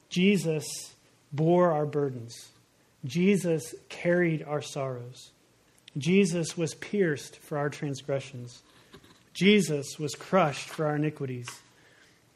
Jesus 0.10 0.66
bore 1.32 1.72
our 1.72 1.86
burdens. 1.86 2.51
Jesus 3.06 3.74
carried 3.90 4.44
our 4.44 4.62
sorrows. 4.62 5.32
Jesus 5.98 6.58
was 6.58 6.74
pierced 6.76 7.38
for 7.38 7.58
our 7.58 7.70
transgressions. 7.70 8.62
Jesus 9.34 9.98
was 10.00 10.16
crushed 10.16 10.70
for 10.70 10.86
our 10.86 10.96
iniquities. 10.96 11.48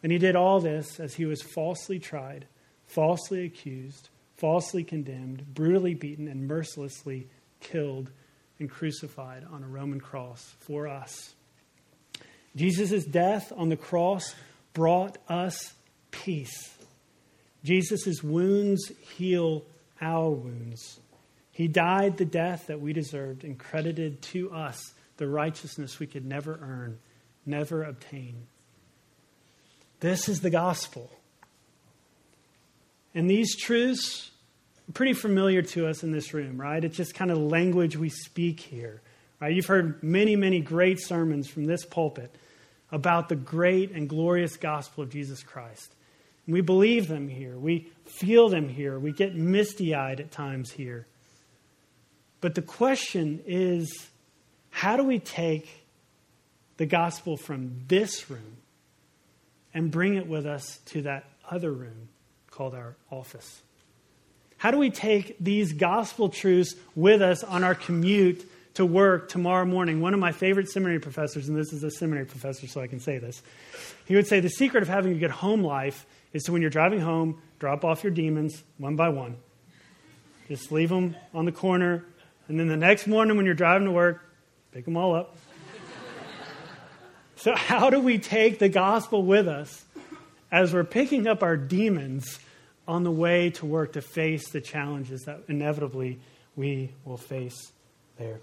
And 0.04 0.12
he 0.12 0.18
did 0.18 0.36
all 0.36 0.60
this 0.60 1.00
as 1.00 1.16
he 1.16 1.26
was 1.26 1.42
falsely 1.42 2.00
tried, 2.00 2.46
falsely 2.88 3.46
accused, 3.46 4.10
falsely 4.38 4.84
condemned, 4.84 5.54
brutally 5.54 5.94
beaten, 5.94 6.28
and 6.28 6.48
mercilessly 6.48 7.28
killed 7.60 8.12
and 8.60 8.70
crucified 8.70 9.46
on 9.52 9.64
a 9.64 9.68
Roman 9.68 10.00
cross 10.00 10.56
for 10.60 10.88
us. 10.88 11.34
Jesus' 12.56 13.06
death 13.06 13.52
on 13.56 13.70
the 13.70 13.78
cross 13.78 14.34
brought 14.74 15.18
us 15.28 15.74
peace. 16.12 16.74
Jesus' 17.64 18.24
wounds 18.24 18.92
heal 19.18 19.64
our 20.02 20.30
wounds. 20.30 21.00
He 21.52 21.68
died 21.68 22.18
the 22.18 22.26
death 22.26 22.68
that 22.68 22.82
we 22.82 22.94
deserved 22.94 23.44
and 23.44 23.58
credited 23.58 24.22
to 24.24 24.52
us 24.52 24.94
the 25.18 25.28
righteousness 25.28 26.00
we 26.00 26.08
could 26.08 26.26
never 26.26 26.60
earn, 26.62 27.00
never 27.46 27.84
obtain. 27.84 28.48
This 30.02 30.28
is 30.28 30.42
the 30.42 30.50
gospel. 30.50 31.10
And 33.14 33.30
these 33.30 33.56
truths 33.56 34.32
are 34.90 34.92
pretty 34.92 35.14
familiar 35.14 35.62
to 35.62 35.88
us 35.88 36.04
in 36.04 36.12
this 36.12 36.34
room, 36.34 36.60
right? 36.60 36.84
It's 36.84 36.98
just 36.98 37.16
kind 37.16 37.32
of 37.32 37.38
language 37.38 37.96
we 37.96 38.10
speak 38.10 38.60
here. 38.60 39.02
Right? 39.40 39.54
You've 39.54 39.66
heard 39.66 40.04
many, 40.04 40.36
many 40.36 40.60
great 40.60 41.00
sermons 41.00 41.48
from 41.48 41.66
this 41.66 41.86
pulpit 41.86 42.36
about 42.92 43.30
the 43.30 43.36
great 43.36 43.92
and 43.92 44.08
glorious 44.08 44.58
gospel 44.58 45.04
of 45.04 45.10
Jesus 45.10 45.44
Christ. 45.44 45.94
We 46.48 46.62
believe 46.62 47.08
them 47.08 47.28
here. 47.28 47.58
We 47.58 47.88
feel 48.06 48.50
them 48.50 48.70
here. 48.70 49.00
We 49.00 49.12
get 49.12 49.36
misty 49.36 49.96
eyed 49.96 50.20
at 50.20 50.32
times 50.32 50.72
here. 50.72 51.08
But 52.42 52.56
the 52.56 52.62
question 52.62 53.42
is 53.48 54.10
how 54.70 54.98
do 54.98 55.04
we 55.04 55.20
take 55.20 55.86
the 56.78 56.86
gospel 56.86 57.38
from 57.38 57.84
this 57.88 58.30
room 58.30 58.58
and 59.74 59.90
bring 59.90 60.16
it 60.16 60.28
with 60.28 60.46
us 60.46 60.80
to 60.88 61.02
that 61.04 61.26
other 61.50 61.72
room 61.72 62.10
called 62.52 62.76
our 62.76 62.96
office? 63.10 63.62
How 64.58 64.72
do 64.72 64.78
we 64.78 64.90
take 64.90 65.38
these 65.40 65.74
gospel 65.74 66.30
truths 66.30 66.76
with 66.96 67.22
us 67.22 67.44
on 67.44 67.64
our 67.64 67.76
commute 67.76 68.50
to 68.76 68.86
work 68.86 69.30
tomorrow 69.30 69.66
morning? 69.66 70.02
One 70.02 70.14
of 70.14 70.20
my 70.20 70.32
favorite 70.32 70.70
seminary 70.70 71.00
professors, 71.00 71.48
and 71.48 71.58
this 71.58 71.74
is 71.74 71.84
a 71.84 71.92
seminary 71.92 72.26
professor, 72.26 72.68
so 72.68 72.82
I 72.82 72.88
can 72.88 73.00
say 73.00 73.18
this, 73.18 73.42
he 74.06 74.16
would 74.16 74.28
say 74.28 74.40
the 74.40 74.50
secret 74.50 74.84
of 74.84 74.90
having 74.90 75.14
a 75.14 75.20
good 75.20 75.32
home 75.32 75.64
life 75.64 76.06
is 76.36 76.44
to, 76.44 76.52
when 76.52 76.62
you're 76.62 76.70
driving 76.70 77.00
home, 77.00 77.42
drop 77.58 77.84
off 77.84 78.04
your 78.04 78.12
demons 78.12 78.64
one 78.78 78.96
by 78.96 79.10
one. 79.10 79.38
Just 80.48 80.72
leave 80.72 80.90
them 80.90 81.16
on 81.34 81.46
the 81.46 81.52
corner, 81.52 82.06
and 82.48 82.60
then 82.60 82.68
the 82.68 82.78
next 82.78 83.08
morning 83.08 83.38
when 83.38 83.48
you're 83.48 83.56
driving 83.56 83.86
to 83.88 83.92
work, 83.92 84.22
Pick 84.76 84.84
them 84.84 84.98
all 84.98 85.16
up. 85.16 85.38
so, 87.38 87.56
how 87.56 87.90
do 87.90 88.02
we 88.02 88.18
take 88.18 88.60
the 88.60 88.68
gospel 88.68 89.24
with 89.24 89.48
us 89.48 89.86
as 90.52 90.74
we're 90.74 90.84
picking 90.84 91.28
up 91.28 91.44
our 91.44 91.56
demons 91.56 92.40
on 92.86 93.06
the 93.06 93.12
way 93.12 93.52
to 93.52 93.66
work 93.66 93.94
to 93.94 94.02
face 94.02 94.50
the 94.50 94.60
challenges 94.60 95.22
that 95.28 95.44
inevitably 95.48 96.20
we 96.58 96.92
will 97.06 97.16
face 97.16 97.72
there? 98.18 98.42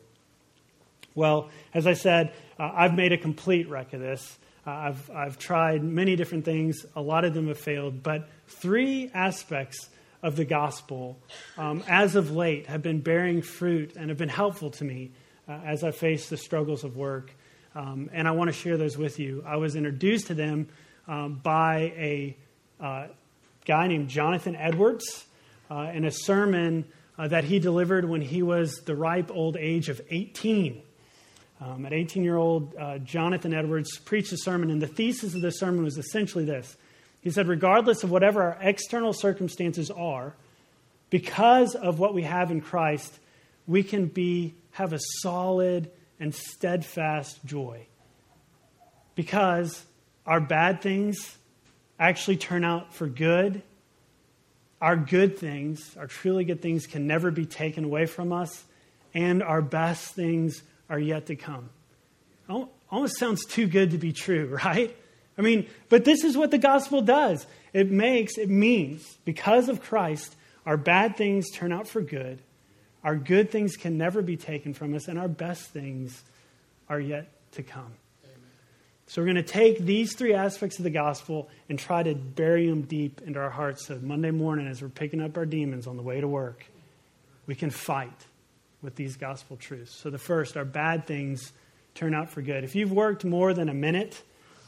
Well, 1.14 1.50
as 1.74 1.86
I 1.86 1.92
said, 1.92 2.32
uh, 2.58 2.70
I've 2.74 2.94
made 2.94 3.12
a 3.12 3.18
complete 3.18 3.68
wreck 3.68 3.92
of 3.92 4.00
this. 4.00 4.38
Uh, 4.66 4.70
I've, 4.70 5.10
I've 5.10 5.38
tried 5.38 5.82
many 5.82 6.16
different 6.16 6.44
things, 6.44 6.86
a 6.94 7.00
lot 7.00 7.24
of 7.24 7.34
them 7.34 7.48
have 7.48 7.58
failed, 7.58 8.02
but 8.02 8.28
three 8.46 9.10
aspects 9.12 9.88
of 10.22 10.36
the 10.36 10.44
gospel, 10.44 11.18
um, 11.58 11.82
as 11.88 12.14
of 12.14 12.30
late, 12.30 12.66
have 12.66 12.82
been 12.82 13.00
bearing 13.00 13.42
fruit 13.42 13.96
and 13.96 14.08
have 14.08 14.18
been 14.18 14.28
helpful 14.28 14.70
to 14.70 14.84
me 14.84 15.10
uh, 15.48 15.58
as 15.64 15.82
I 15.82 15.90
face 15.90 16.28
the 16.28 16.36
struggles 16.36 16.84
of 16.84 16.96
work. 16.96 17.34
Um, 17.74 18.10
and 18.12 18.28
I 18.28 18.32
want 18.32 18.48
to 18.48 18.52
share 18.52 18.76
those 18.76 18.96
with 18.96 19.18
you. 19.18 19.42
I 19.46 19.56
was 19.56 19.74
introduced 19.74 20.28
to 20.28 20.34
them 20.34 20.68
um, 21.08 21.40
by 21.42 21.92
a 21.96 22.36
uh, 22.80 23.06
guy 23.64 23.88
named 23.88 24.08
Jonathan 24.08 24.54
Edwards 24.54 25.24
uh, 25.70 25.90
in 25.92 26.04
a 26.04 26.10
sermon 26.10 26.84
uh, 27.18 27.28
that 27.28 27.44
he 27.44 27.58
delivered 27.58 28.04
when 28.04 28.20
he 28.20 28.42
was 28.42 28.82
the 28.84 28.94
ripe 28.94 29.30
old 29.32 29.56
age 29.56 29.88
of 29.88 30.00
18. 30.10 30.82
Um, 31.64 31.86
at 31.86 31.92
18 31.92 32.24
year 32.24 32.36
old, 32.36 32.74
uh, 32.74 32.98
Jonathan 32.98 33.54
Edwards 33.54 33.96
preached 33.98 34.32
a 34.32 34.36
sermon, 34.36 34.70
and 34.70 34.82
the 34.82 34.88
thesis 34.88 35.34
of 35.34 35.42
the 35.42 35.52
sermon 35.52 35.84
was 35.84 35.96
essentially 35.96 36.44
this. 36.44 36.76
He 37.20 37.30
said, 37.30 37.46
regardless 37.46 38.02
of 38.02 38.10
whatever 38.10 38.42
our 38.42 38.58
external 38.60 39.12
circumstances 39.12 39.88
are, 39.88 40.34
because 41.08 41.76
of 41.76 42.00
what 42.00 42.14
we 42.14 42.22
have 42.24 42.50
in 42.50 42.62
Christ, 42.62 43.16
we 43.68 43.84
can 43.84 44.06
be 44.06 44.54
have 44.72 44.92
a 44.92 44.98
solid 45.20 45.90
and 46.18 46.34
steadfast 46.34 47.44
joy. 47.44 47.86
Because 49.14 49.84
our 50.26 50.40
bad 50.40 50.82
things 50.82 51.36
actually 51.96 52.38
turn 52.38 52.64
out 52.64 52.92
for 52.92 53.06
good. 53.06 53.62
Our 54.80 54.96
good 54.96 55.38
things, 55.38 55.96
our 55.96 56.08
truly 56.08 56.44
good 56.44 56.60
things, 56.60 56.86
can 56.86 57.06
never 57.06 57.30
be 57.30 57.46
taken 57.46 57.84
away 57.84 58.06
from 58.06 58.32
us. 58.32 58.64
And 59.14 59.44
our 59.44 59.62
best 59.62 60.14
things 60.14 60.62
are 60.92 61.00
yet 61.00 61.26
to 61.26 61.36
come. 61.36 61.70
Almost 62.90 63.18
sounds 63.18 63.46
too 63.46 63.66
good 63.66 63.92
to 63.92 63.98
be 63.98 64.12
true, 64.12 64.58
right? 64.64 64.94
I 65.38 65.40
mean, 65.40 65.66
but 65.88 66.04
this 66.04 66.22
is 66.22 66.36
what 66.36 66.50
the 66.50 66.58
gospel 66.58 67.00
does. 67.00 67.46
It 67.72 67.90
makes, 67.90 68.36
it 68.36 68.50
means, 68.50 69.16
because 69.24 69.70
of 69.70 69.80
Christ, 69.80 70.36
our 70.66 70.76
bad 70.76 71.16
things 71.16 71.50
turn 71.50 71.72
out 71.72 71.88
for 71.88 72.02
good 72.02 72.40
Our 73.02 73.16
good 73.16 73.50
things 73.50 73.76
can 73.76 73.96
never 73.98 74.22
be 74.22 74.36
taken 74.36 74.74
from 74.74 74.94
us, 74.94 75.08
and 75.08 75.18
our 75.18 75.28
best 75.28 75.70
things 75.70 76.22
are 76.88 77.00
yet 77.00 77.32
to 77.52 77.62
come. 77.62 77.94
So 79.06 79.20
we're 79.20 79.26
going 79.26 79.36
to 79.36 79.42
take 79.42 79.78
these 79.78 80.14
three 80.14 80.34
aspects 80.34 80.78
of 80.78 80.84
the 80.84 80.90
gospel 80.90 81.48
and 81.68 81.78
try 81.78 82.02
to 82.02 82.14
bury 82.14 82.68
them 82.68 82.82
deep 82.82 83.20
into 83.22 83.40
our 83.40 83.50
hearts 83.50 83.86
so 83.86 83.98
Monday 84.00 84.30
morning, 84.30 84.68
as 84.68 84.80
we're 84.80 84.88
picking 84.88 85.20
up 85.20 85.36
our 85.36 85.46
demons 85.46 85.86
on 85.86 85.96
the 85.96 86.02
way 86.02 86.20
to 86.20 86.28
work, 86.28 86.64
we 87.46 87.54
can 87.54 87.70
fight 87.70 88.26
with 88.82 88.96
these 88.96 89.16
gospel 89.16 89.56
truths. 89.56 89.94
So 89.94 90.10
the 90.10 90.18
first, 90.18 90.56
our 90.56 90.64
bad 90.64 91.06
things 91.06 91.52
turn 91.94 92.14
out 92.14 92.30
for 92.30 92.42
good. 92.42 92.64
If 92.64 92.74
you've 92.74 92.92
worked 92.92 93.24
more 93.24 93.54
than 93.54 93.68
a 93.68 93.74
minute 93.74 94.22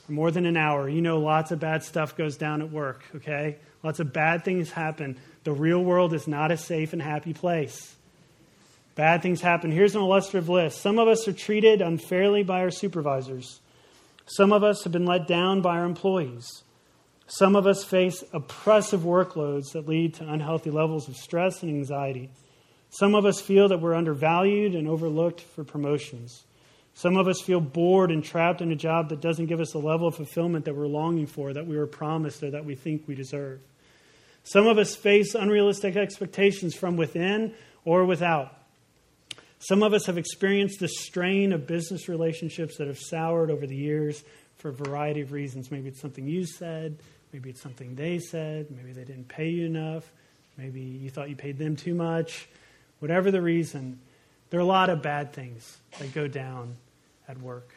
or 0.09 0.13
more 0.13 0.31
than 0.31 0.47
an 0.47 0.57
hour, 0.57 0.89
you 0.89 1.03
know 1.03 1.19
lots 1.19 1.51
of 1.51 1.61
bad 1.61 1.83
stuff 1.83 2.17
goes 2.17 2.37
down 2.37 2.63
at 2.63 2.71
work, 2.71 3.03
okay? 3.17 3.57
Lots 3.83 4.01
of 4.01 4.13
bad 4.13 4.45
things 4.45 4.71
happen. 4.71 5.19
The 5.43 5.53
real 5.53 5.83
world 5.83 6.15
is 6.15 6.29
not 6.29 6.51
a 6.51 6.57
safe 6.57 6.93
and 6.93 7.03
happy 7.03 7.35
place. 7.35 7.95
Bad 8.95 9.23
things 9.23 9.41
happen. 9.41 9.73
Here's 9.73 9.97
an 9.97 10.03
illustrative 10.03 10.49
list. 10.49 10.81
Some 10.81 10.99
of 10.99 11.09
us 11.09 11.27
are 11.27 11.33
treated 11.33 11.83
unfairly 11.83 12.45
by 12.45 12.61
our 12.61 12.71
supervisors. 12.71 13.61
Some 14.27 14.53
of 14.53 14.63
us 14.63 14.85
have 14.85 14.93
been 14.93 15.05
let 15.05 15.27
down 15.27 15.61
by 15.61 15.79
our 15.79 15.85
employees. 15.85 16.63
Some 17.27 17.57
of 17.57 17.67
us 17.67 17.85
face 17.85 18.23
oppressive 18.33 19.01
workloads 19.01 19.73
that 19.73 19.89
lead 19.89 20.15
to 20.15 20.31
unhealthy 20.31 20.71
levels 20.71 21.09
of 21.09 21.17
stress 21.17 21.63
and 21.63 21.71
anxiety. 21.71 22.31
Some 22.99 23.17
of 23.17 23.25
us 23.25 23.41
feel 23.41 23.69
that 23.69 23.81
we're 23.81 23.95
undervalued 23.95 24.77
and 24.77 24.87
overlooked 24.87 25.41
for 25.41 25.65
promotions. 25.65 26.45
Some 26.95 27.17
of 27.17 27.27
us 27.27 27.41
feel 27.41 27.61
bored 27.61 28.13
and 28.13 28.23
trapped 28.23 28.61
in 28.61 28.71
a 28.71 28.77
job 28.77 29.09
that 29.09 29.21
doesn't 29.21 29.47
give 29.47 29.59
us 29.59 29.73
the 29.73 29.79
level 29.79 30.07
of 30.07 30.15
fulfillment 30.15 30.65
that 30.67 30.77
we're 30.77 30.87
longing 30.87 31.27
for, 31.27 31.53
that 31.53 31.67
we 31.67 31.77
were 31.77 31.89
promised, 31.89 32.45
or 32.45 32.53
that 32.53 32.65
we 32.65 32.77
think 32.77 33.09
we 33.09 33.17
deserve. 33.17 33.59
Some 34.45 34.69
of 34.69 34.79
us 34.79 34.95
face 34.95 35.35
unrealistic 35.35 35.97
expectations 35.97 36.77
from 36.77 36.97
within 36.97 37.55
or 37.85 38.05
without. 38.05 38.57
Some 39.59 39.83
of 39.83 39.93
us 39.93 40.07
have 40.07 40.19
experienced 40.19 40.79
the 40.79 40.87
strain 40.87 41.53
of 41.53 41.67
business 41.67 42.09
relationships 42.09 42.77
that 42.77 42.87
have 42.87 42.99
soured 42.99 43.51
over 43.51 43.67
the 43.67 43.75
years 43.75 44.23
for 44.57 44.69
a 44.69 44.73
variety 44.73 45.21
of 45.23 45.33
reasons. 45.33 45.73
Maybe 45.73 45.89
it's 45.89 46.01
something 46.01 46.29
you 46.29 46.47
said, 46.47 46.99
maybe 47.33 47.51
it's 47.51 47.61
something 47.61 47.97
they 47.97 48.21
said, 48.21 48.71
maybe 48.71 48.93
they 48.93 49.05
didn't 49.05 49.27
pay 49.27 49.49
you 49.49 49.67
enough, 49.67 50.05
maybe 50.57 50.81
you 50.81 51.11
thought 51.11 51.29
you 51.29 51.35
paid 51.35 51.59
them 51.59 51.75
too 51.75 51.95
much. 51.95 52.47
Whatever 53.05 53.31
the 53.31 53.43
reason, 53.43 54.01
there 54.49 54.59
are 54.59 54.63
a 54.63 54.65
lot 54.65 54.89
of 54.89 55.03
bad 55.03 55.35
things 55.35 55.77
that 55.99 56.15
go 56.15 56.27
down 56.27 56.75
at 57.29 57.39
work. 57.39 57.75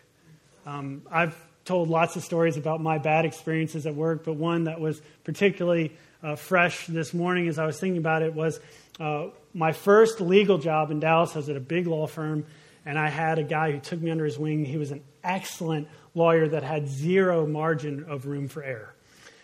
Um, 0.65 1.01
I've 1.12 1.36
told 1.65 1.89
lots 1.89 2.15
of 2.15 2.24
stories 2.24 2.55
about 2.55 2.79
my 2.79 2.98
bad 2.98 3.25
experiences 3.25 3.86
at 3.86 3.93
work, 3.93 4.24
but 4.24 4.36
one 4.36 4.63
that 4.63 4.79
was 4.79 5.01
particularly 5.25 5.91
uh, 6.24 6.38
fresh 6.38 6.88
this 6.88 7.13
morning 7.13 7.50
as 7.50 7.60
I 7.60 7.65
was 7.65 7.77
thinking 7.77 7.98
about 7.98 8.22
it 8.22 8.36
was 8.36 8.62
uh, 9.01 9.25
my 9.53 9.74
first 9.74 10.22
legal 10.22 10.60
job 10.60 10.91
in 10.91 11.01
Dallas. 11.01 11.36
I 11.36 11.39
was 11.39 11.50
at 11.50 11.57
a 11.57 11.60
big 11.60 11.88
law 11.88 12.07
firm, 12.07 12.46
and 12.86 12.98
I 12.98 13.10
had 13.10 13.38
a 13.38 13.43
guy 13.43 13.74
who 13.74 13.79
took 13.79 14.00
me 14.00 14.10
under 14.12 14.24
his 14.24 14.39
wing. 14.39 14.63
He 14.63 14.77
was 14.77 14.91
an 14.91 15.03
excellent 15.25 15.89
lawyer 16.15 16.48
that 16.48 16.63
had 16.63 16.88
zero 16.88 17.46
margin 17.46 18.05
of 18.07 18.27
room 18.27 18.48
for 18.48 18.63
error. 18.63 18.96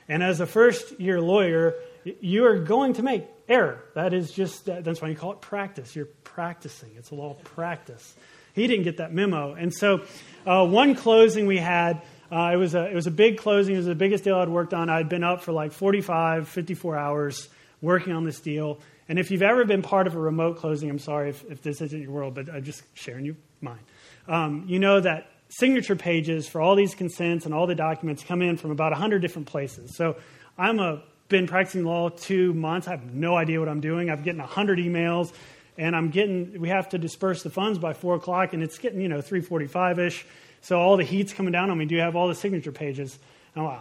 And 0.08 0.24
as 0.24 0.40
a 0.40 0.46
first 0.46 0.98
year 0.98 1.20
lawyer, 1.20 1.76
you 2.04 2.46
are 2.46 2.60
going 2.60 2.94
to 2.94 3.04
make 3.04 3.26
error. 3.48 3.84
That 3.96 4.14
is 4.14 4.32
just, 4.32 4.66
that's 4.66 5.02
why 5.02 5.10
you 5.10 5.16
call 5.16 5.34
it 5.34 5.42
practice. 5.42 5.96
You're 5.96 6.08
practicing, 6.24 6.92
it's 6.98 7.12
a 7.12 7.16
law 7.16 7.32
of 7.32 7.44
practice. 7.44 8.16
He 8.54 8.68
didn't 8.68 8.84
get 8.84 8.98
that 8.98 9.12
memo. 9.12 9.54
And 9.54 9.74
so, 9.74 10.04
uh, 10.46 10.66
one 10.66 10.94
closing 10.96 11.48
we 11.48 11.58
had, 11.58 12.04
uh, 12.32 12.52
it, 12.54 12.58
was 12.58 12.76
a, 12.76 12.88
it 12.88 12.94
was 12.94 13.08
a 13.08 13.12
big 13.12 13.38
closing. 13.38 13.74
It 13.74 13.78
was 13.78 13.88
the 13.88 13.96
biggest 13.96 14.24
deal 14.24 14.36
I'd 14.36 14.50
worked 14.50 14.74
on. 14.74 14.90
I'd 14.90 15.10
been 15.10 15.24
up 15.24 15.42
for 15.42 15.52
like 15.52 15.72
45, 15.72 16.48
54 16.48 16.96
hours 16.96 17.50
working 17.82 18.14
on 18.14 18.24
this 18.24 18.40
deal. 18.40 18.80
And 19.10 19.20
if 19.20 19.32
you've 19.32 19.42
ever 19.42 19.66
been 19.66 19.82
part 19.82 20.08
of 20.08 20.16
a 20.16 20.20
remote 20.20 20.58
closing, 20.58 20.90
I'm 20.90 21.00
sorry 21.00 21.30
if, 21.30 21.44
if 21.50 21.62
this 21.62 21.82
isn't 21.82 22.00
your 22.00 22.12
world, 22.12 22.36
but 22.36 22.50
I'm 22.50 22.64
just 22.64 22.84
sharing 22.94 23.26
you 23.26 23.36
mine. 23.60 23.80
Um, 24.28 24.66
you 24.68 24.80
know 24.80 25.02
that 25.02 25.32
signature 25.50 25.96
pages 25.96 26.48
for 26.48 26.62
all 26.62 26.76
these 26.76 26.96
consents 26.96 27.46
and 27.46 27.54
all 27.54 27.68
the 27.68 27.76
documents 27.76 28.24
come 28.24 28.42
in 28.42 28.58
from 28.58 28.72
about 28.72 28.92
100 28.92 29.22
different 29.22 29.48
places. 29.48 29.96
So 29.96 30.16
I'm 30.58 30.80
a 30.80 31.04
been 31.30 31.48
practicing 31.48 31.84
law 31.84 32.10
two 32.10 32.54
months. 32.54 32.88
I 32.88 32.92
have 32.92 33.14
no 33.14 33.36
idea 33.36 33.60
what 33.60 33.70
I'm 33.70 33.82
doing. 33.82 34.10
I'm 34.10 34.22
getting 34.24 34.42
100 34.42 34.80
emails, 34.80 35.34
and 35.78 35.96
I'm 35.96 36.10
getting. 36.10 36.60
We 36.60 36.70
have 36.70 36.90
to 36.90 36.98
disperse 36.98 37.44
the 37.44 37.50
funds 37.50 37.80
by 37.80 37.94
four 37.94 38.16
o'clock, 38.16 38.54
and 38.54 38.62
it's 38.62 38.78
getting 38.78 39.02
you 39.02 39.08
know 39.08 39.22
3:45 39.22 40.00
ish. 40.00 40.26
So 40.62 40.80
all 40.80 40.96
the 40.96 41.04
heat's 41.04 41.34
coming 41.34 41.52
down 41.52 41.70
on 41.70 41.78
me. 41.78 41.86
Do 41.86 41.96
you 41.96 42.02
have 42.02 42.16
all 42.16 42.28
the 42.28 42.36
signature 42.36 42.72
pages? 42.72 43.18
I'm 43.56 43.66
like, 43.66 43.80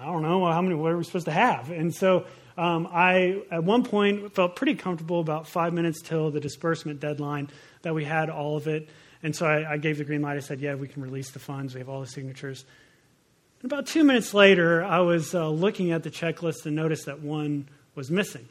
I 0.00 0.06
don't 0.06 0.22
know 0.22 0.46
how 0.46 0.62
many. 0.62 0.74
What 0.74 0.92
are 0.92 0.96
we 0.96 1.04
supposed 1.04 1.26
to 1.26 1.32
have? 1.32 1.70
And 1.70 1.94
so 1.94 2.24
um, 2.56 2.88
I, 2.92 3.42
at 3.50 3.64
one 3.64 3.84
point, 3.84 4.34
felt 4.34 4.56
pretty 4.56 4.74
comfortable 4.74 5.20
about 5.20 5.46
five 5.46 5.72
minutes 5.72 6.00
till 6.02 6.30
the 6.30 6.40
disbursement 6.40 7.00
deadline 7.00 7.48
that 7.82 7.94
we 7.94 8.04
had 8.04 8.30
all 8.30 8.56
of 8.56 8.66
it. 8.66 8.88
And 9.22 9.34
so 9.36 9.46
I, 9.46 9.72
I 9.72 9.76
gave 9.76 9.98
the 9.98 10.04
green 10.04 10.22
light. 10.22 10.36
I 10.36 10.40
said, 10.40 10.60
yeah, 10.60 10.74
we 10.74 10.88
can 10.88 11.02
release 11.02 11.30
the 11.30 11.38
funds. 11.38 11.74
We 11.74 11.80
have 11.80 11.88
all 11.88 12.00
the 12.00 12.06
signatures. 12.06 12.64
And 13.62 13.70
about 13.70 13.86
two 13.86 14.04
minutes 14.04 14.32
later, 14.32 14.82
I 14.82 15.00
was 15.00 15.34
uh, 15.34 15.48
looking 15.48 15.92
at 15.92 16.02
the 16.02 16.10
checklist 16.10 16.64
and 16.64 16.74
noticed 16.74 17.06
that 17.06 17.20
one 17.20 17.68
was 17.94 18.10
missing. 18.10 18.48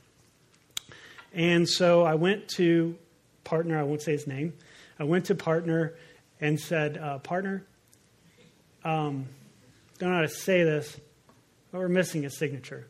And 1.33 1.67
so 1.67 2.03
I 2.03 2.13
went 2.13 2.47
to 2.49 2.95
partner, 3.43 3.79
I 3.79 3.83
won't 3.83 4.03
say 4.03 4.11
his 4.11 4.27
name. 4.27 4.53
I 4.99 5.05
went 5.05 5.25
to 5.25 5.35
partner 5.35 5.95
and 6.39 6.59
said, 6.59 6.97
uh, 6.97 7.17
Partner, 7.19 7.65
um, 8.83 9.25
don't 9.97 10.09
know 10.09 10.17
how 10.17 10.21
to 10.21 10.29
say 10.29 10.63
this, 10.63 10.99
but 11.71 11.79
we're 11.79 11.89
missing 11.89 12.25
a 12.25 12.29
signature. 12.29 12.87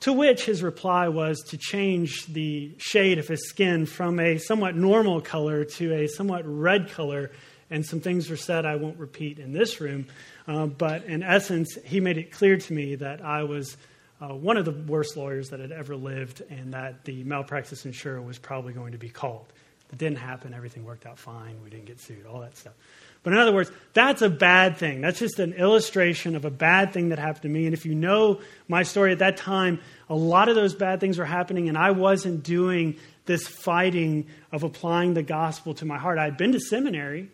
To 0.00 0.12
which 0.12 0.44
his 0.44 0.62
reply 0.62 1.08
was 1.08 1.40
to 1.48 1.56
change 1.56 2.26
the 2.26 2.74
shade 2.78 3.18
of 3.18 3.26
his 3.26 3.48
skin 3.48 3.86
from 3.86 4.20
a 4.20 4.38
somewhat 4.38 4.76
normal 4.76 5.20
color 5.20 5.64
to 5.64 5.94
a 5.94 6.06
somewhat 6.06 6.42
red 6.46 6.90
color. 6.90 7.32
And 7.70 7.84
some 7.84 8.00
things 8.00 8.30
were 8.30 8.36
said 8.36 8.66
I 8.66 8.76
won't 8.76 8.98
repeat 8.98 9.38
in 9.38 9.52
this 9.52 9.80
room. 9.80 10.06
Uh, 10.46 10.66
but 10.66 11.04
in 11.04 11.22
essence, 11.22 11.78
he 11.84 12.00
made 12.00 12.18
it 12.18 12.30
clear 12.30 12.56
to 12.56 12.72
me 12.72 12.96
that 12.96 13.24
I 13.24 13.44
was 13.44 13.76
uh, 14.20 14.34
one 14.34 14.56
of 14.56 14.64
the 14.64 14.72
worst 14.72 15.16
lawyers 15.16 15.50
that 15.50 15.60
had 15.60 15.72
ever 15.72 15.96
lived 15.96 16.42
and 16.50 16.74
that 16.74 17.04
the 17.04 17.24
malpractice 17.24 17.84
insurer 17.86 18.20
was 18.20 18.38
probably 18.38 18.72
going 18.72 18.92
to 18.92 18.98
be 18.98 19.08
called. 19.08 19.46
It 19.92 19.98
didn't 19.98 20.18
happen. 20.18 20.54
Everything 20.54 20.84
worked 20.84 21.06
out 21.06 21.18
fine. 21.18 21.56
We 21.62 21.70
didn't 21.70 21.86
get 21.86 22.00
sued, 22.00 22.26
all 22.26 22.40
that 22.40 22.56
stuff. 22.56 22.74
But 23.22 23.32
in 23.32 23.38
other 23.38 23.54
words, 23.54 23.70
that's 23.94 24.20
a 24.22 24.28
bad 24.28 24.76
thing. 24.76 25.00
That's 25.00 25.18
just 25.18 25.38
an 25.38 25.54
illustration 25.54 26.36
of 26.36 26.44
a 26.44 26.50
bad 26.50 26.92
thing 26.92 27.08
that 27.08 27.18
happened 27.18 27.42
to 27.42 27.48
me. 27.48 27.64
And 27.64 27.72
if 27.72 27.86
you 27.86 27.94
know 27.94 28.40
my 28.68 28.82
story 28.82 29.12
at 29.12 29.20
that 29.20 29.38
time, 29.38 29.80
a 30.10 30.14
lot 30.14 30.48
of 30.48 30.56
those 30.56 30.74
bad 30.74 31.00
things 31.00 31.16
were 31.16 31.24
happening, 31.24 31.68
and 31.68 31.78
I 31.78 31.92
wasn't 31.92 32.42
doing 32.42 32.96
this 33.24 33.48
fighting 33.48 34.26
of 34.52 34.62
applying 34.62 35.14
the 35.14 35.22
gospel 35.22 35.72
to 35.74 35.86
my 35.86 35.96
heart. 35.96 36.18
I'd 36.18 36.36
been 36.36 36.52
to 36.52 36.60
seminary, 36.60 37.30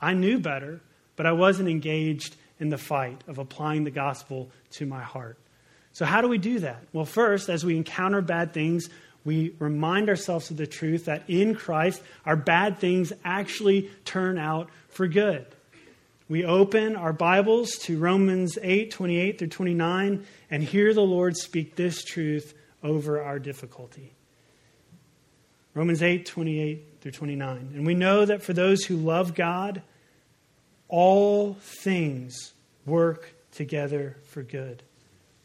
I 0.00 0.14
knew 0.14 0.38
better, 0.38 0.80
but 1.16 1.26
I 1.26 1.32
wasn't 1.32 1.68
engaged 1.68 2.34
in 2.58 2.68
the 2.68 2.78
fight 2.78 3.22
of 3.26 3.38
applying 3.38 3.84
the 3.84 3.90
gospel 3.90 4.50
to 4.72 4.86
my 4.86 5.02
heart. 5.02 5.38
So, 5.92 6.04
how 6.04 6.20
do 6.20 6.28
we 6.28 6.38
do 6.38 6.58
that? 6.60 6.82
Well, 6.92 7.04
first, 7.04 7.48
as 7.48 7.64
we 7.64 7.76
encounter 7.76 8.20
bad 8.20 8.52
things, 8.52 8.88
we 9.24 9.54
remind 9.58 10.08
ourselves 10.08 10.50
of 10.50 10.56
the 10.56 10.66
truth 10.66 11.06
that 11.06 11.24
in 11.28 11.54
Christ, 11.54 12.02
our 12.24 12.36
bad 12.36 12.78
things 12.78 13.12
actually 13.24 13.90
turn 14.04 14.38
out 14.38 14.70
for 14.88 15.08
good. 15.08 15.46
We 16.28 16.44
open 16.44 16.96
our 16.96 17.12
Bibles 17.12 17.72
to 17.82 17.98
Romans 17.98 18.58
8 18.60 18.90
28 18.90 19.38
through 19.38 19.48
29 19.48 20.26
and 20.50 20.62
hear 20.62 20.92
the 20.92 21.02
Lord 21.02 21.36
speak 21.36 21.76
this 21.76 22.04
truth 22.04 22.54
over 22.82 23.22
our 23.22 23.38
difficulty. 23.38 24.12
Romans 25.74 26.02
8 26.02 26.26
28 26.26 26.84
through 27.00 27.12
29. 27.12 27.72
And 27.74 27.86
we 27.86 27.94
know 27.94 28.24
that 28.24 28.42
for 28.42 28.52
those 28.52 28.84
who 28.84 28.96
love 28.96 29.34
God, 29.34 29.82
all 30.88 31.54
things 31.54 32.52
work 32.84 33.34
together 33.52 34.16
for 34.26 34.42
good. 34.42 34.82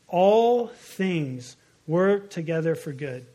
All 0.07 0.67
things 0.67 1.55
work 1.87 2.29
together 2.29 2.75
for 2.75 2.91
good. 2.91 3.25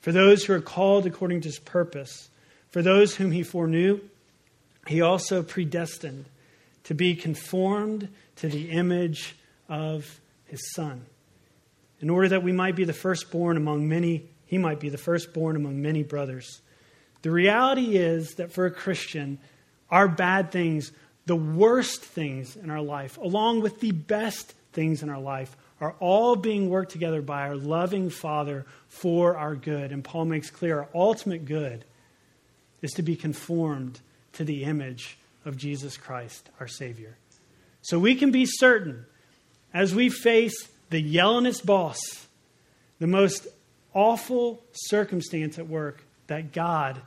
For 0.00 0.12
those 0.12 0.44
who 0.44 0.54
are 0.54 0.60
called 0.60 1.06
according 1.06 1.42
to 1.42 1.48
his 1.48 1.58
purpose, 1.58 2.30
for 2.70 2.82
those 2.82 3.16
whom 3.16 3.32
he 3.32 3.42
foreknew, 3.42 4.00
he 4.86 5.02
also 5.02 5.42
predestined 5.42 6.24
to 6.84 6.94
be 6.94 7.14
conformed 7.14 8.08
to 8.36 8.48
the 8.48 8.70
image 8.70 9.36
of 9.68 10.20
his 10.46 10.72
son, 10.72 11.04
in 12.00 12.08
order 12.08 12.28
that 12.28 12.42
we 12.42 12.52
might 12.52 12.74
be 12.74 12.84
the 12.84 12.92
firstborn 12.92 13.56
among 13.56 13.88
many, 13.88 14.24
he 14.46 14.58
might 14.58 14.80
be 14.80 14.88
the 14.88 14.98
firstborn 14.98 15.54
among 15.54 15.82
many 15.82 16.02
brothers. 16.02 16.62
The 17.22 17.30
reality 17.30 17.96
is 17.96 18.34
that 18.36 18.52
for 18.52 18.64
a 18.64 18.70
Christian, 18.70 19.38
our 19.90 20.08
bad 20.08 20.50
things, 20.50 20.92
the 21.30 21.36
worst 21.36 22.02
things 22.02 22.56
in 22.56 22.70
our 22.70 22.80
life, 22.82 23.16
along 23.16 23.60
with 23.60 23.78
the 23.78 23.92
best 23.92 24.52
things 24.72 25.00
in 25.00 25.08
our 25.08 25.20
life, 25.20 25.56
are 25.80 25.94
all 26.00 26.34
being 26.34 26.68
worked 26.68 26.90
together 26.90 27.22
by 27.22 27.42
our 27.42 27.54
loving 27.54 28.10
Father 28.10 28.66
for 28.88 29.36
our 29.36 29.54
good. 29.54 29.92
And 29.92 30.02
Paul 30.02 30.24
makes 30.24 30.50
clear 30.50 30.80
our 30.80 30.88
ultimate 30.92 31.44
good 31.44 31.84
is 32.82 32.90
to 32.94 33.02
be 33.02 33.14
conformed 33.14 34.00
to 34.32 34.42
the 34.42 34.64
image 34.64 35.18
of 35.44 35.56
Jesus 35.56 35.96
Christ, 35.96 36.50
our 36.58 36.66
Savior. 36.66 37.16
So 37.80 37.96
we 37.96 38.16
can 38.16 38.32
be 38.32 38.44
certain 38.44 39.06
as 39.72 39.94
we 39.94 40.08
face 40.08 40.68
the 40.88 41.00
yellowest 41.00 41.64
boss, 41.64 42.00
the 42.98 43.06
most 43.06 43.46
awful 43.94 44.64
circumstance 44.72 45.60
at 45.60 45.68
work, 45.68 46.04
that 46.26 46.50
God 46.50 47.00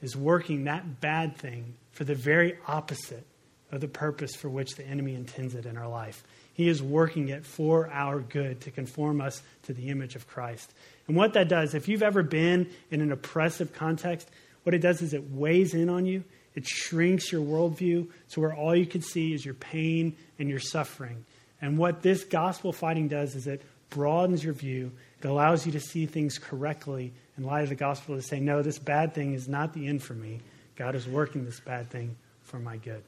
is 0.00 0.16
working 0.16 0.64
that 0.64 1.02
bad 1.02 1.36
thing 1.36 1.74
for 1.92 2.04
the 2.04 2.14
very 2.14 2.56
opposite 2.66 3.26
of 3.72 3.80
the 3.80 3.88
purpose 3.88 4.34
for 4.34 4.48
which 4.48 4.74
the 4.74 4.86
enemy 4.86 5.14
intends 5.14 5.54
it 5.54 5.66
in 5.66 5.76
our 5.76 5.88
life. 5.88 6.24
He 6.54 6.68
is 6.68 6.82
working 6.82 7.28
it 7.28 7.46
for 7.46 7.88
our 7.90 8.20
good 8.20 8.60
to 8.62 8.70
conform 8.70 9.20
us 9.20 9.42
to 9.64 9.72
the 9.72 9.88
image 9.88 10.16
of 10.16 10.26
Christ. 10.26 10.72
And 11.06 11.16
what 11.16 11.32
that 11.34 11.48
does, 11.48 11.74
if 11.74 11.88
you've 11.88 12.02
ever 12.02 12.22
been 12.22 12.70
in 12.90 13.00
an 13.00 13.12
oppressive 13.12 13.72
context, 13.72 14.28
what 14.64 14.74
it 14.74 14.80
does 14.80 15.02
is 15.02 15.14
it 15.14 15.30
weighs 15.30 15.74
in 15.74 15.88
on 15.88 16.06
you. 16.06 16.24
It 16.54 16.66
shrinks 16.66 17.30
your 17.30 17.42
worldview 17.42 18.08
to 18.30 18.40
where 18.40 18.54
all 18.54 18.74
you 18.74 18.86
can 18.86 19.02
see 19.02 19.32
is 19.32 19.44
your 19.44 19.54
pain 19.54 20.16
and 20.38 20.48
your 20.48 20.58
suffering. 20.58 21.24
And 21.62 21.78
what 21.78 22.02
this 22.02 22.24
gospel 22.24 22.72
fighting 22.72 23.08
does 23.08 23.34
is 23.34 23.46
it 23.46 23.62
broadens 23.88 24.42
your 24.42 24.54
view. 24.54 24.92
It 25.22 25.26
allows 25.26 25.66
you 25.66 25.72
to 25.72 25.80
see 25.80 26.06
things 26.06 26.38
correctly 26.38 27.12
in 27.36 27.44
light 27.44 27.62
of 27.62 27.68
the 27.68 27.74
gospel 27.74 28.16
to 28.16 28.22
say, 28.22 28.40
no, 28.40 28.62
this 28.62 28.78
bad 28.78 29.14
thing 29.14 29.34
is 29.34 29.48
not 29.48 29.72
the 29.72 29.86
end 29.86 30.02
for 30.02 30.14
me. 30.14 30.40
God 30.76 30.94
is 30.94 31.06
working 31.06 31.44
this 31.44 31.60
bad 31.60 31.90
thing 31.90 32.16
for 32.42 32.58
my 32.58 32.76
good. 32.76 33.02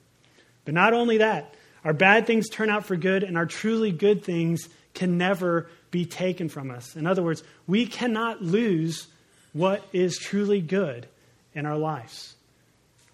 But 0.65 0.75
not 0.75 0.93
only 0.93 1.19
that, 1.19 1.55
our 1.85 1.93
bad 1.93 2.27
things 2.27 2.49
turn 2.49 2.71
out 2.71 2.87
for 2.87 2.97
good, 2.97 3.23
and 3.23 3.37
our 3.37 3.47
truly 3.47 3.91
good 3.91 4.25
things 4.25 4.69
can 4.95 5.19
never 5.19 5.69
be 5.91 6.05
taken 6.05 6.49
from 6.49 6.71
us. 6.71 6.97
In 6.97 7.07
other 7.07 7.23
words, 7.23 7.43
we 7.67 7.87
cannot 7.87 8.43
lose 8.43 9.09
what 9.53 9.85
is 9.93 10.19
truly 10.19 10.61
good 10.61 11.09
in 11.55 11.67
our 11.67 11.77
lives. 11.77 12.35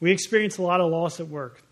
We 0.00 0.12
experience 0.12 0.58
a 0.58 0.62
lot 0.62 0.80
of 0.80 0.90
loss 0.90 1.18
at 1.18 1.28
work. 1.28 1.62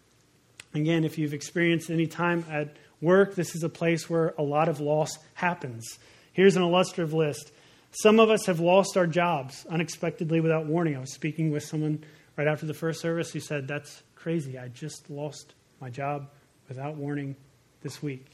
Again, 0.74 1.04
if 1.04 1.16
you've 1.18 1.34
experienced 1.34 1.90
any 1.90 2.06
time 2.06 2.44
at 2.50 2.76
work, 3.00 3.34
this 3.34 3.54
is 3.54 3.62
a 3.62 3.68
place 3.68 4.10
where 4.10 4.34
a 4.36 4.42
lot 4.42 4.68
of 4.68 4.80
loss 4.80 5.18
happens. 5.34 5.98
Here's 6.32 6.56
an 6.56 6.62
illustrative 6.62 7.14
list. 7.14 7.52
Some 7.92 8.20
of 8.20 8.28
us 8.28 8.46
have 8.46 8.60
lost 8.60 8.96
our 8.96 9.06
jobs 9.06 9.64
unexpectedly 9.70 10.40
without 10.40 10.66
warning. 10.66 10.96
I 10.96 11.00
was 11.00 11.14
speaking 11.14 11.50
with 11.50 11.62
someone 11.62 12.04
right 12.36 12.48
after 12.48 12.66
the 12.66 12.74
first 12.74 13.00
service 13.00 13.30
who 13.30 13.40
said, 13.40 13.68
That's 13.68 14.02
crazy. 14.16 14.58
I 14.58 14.68
just 14.68 15.08
lost 15.08 15.54
my 15.80 15.90
job 15.90 16.28
without 16.68 16.96
warning 16.96 17.36
this 17.82 18.02
week. 18.02 18.26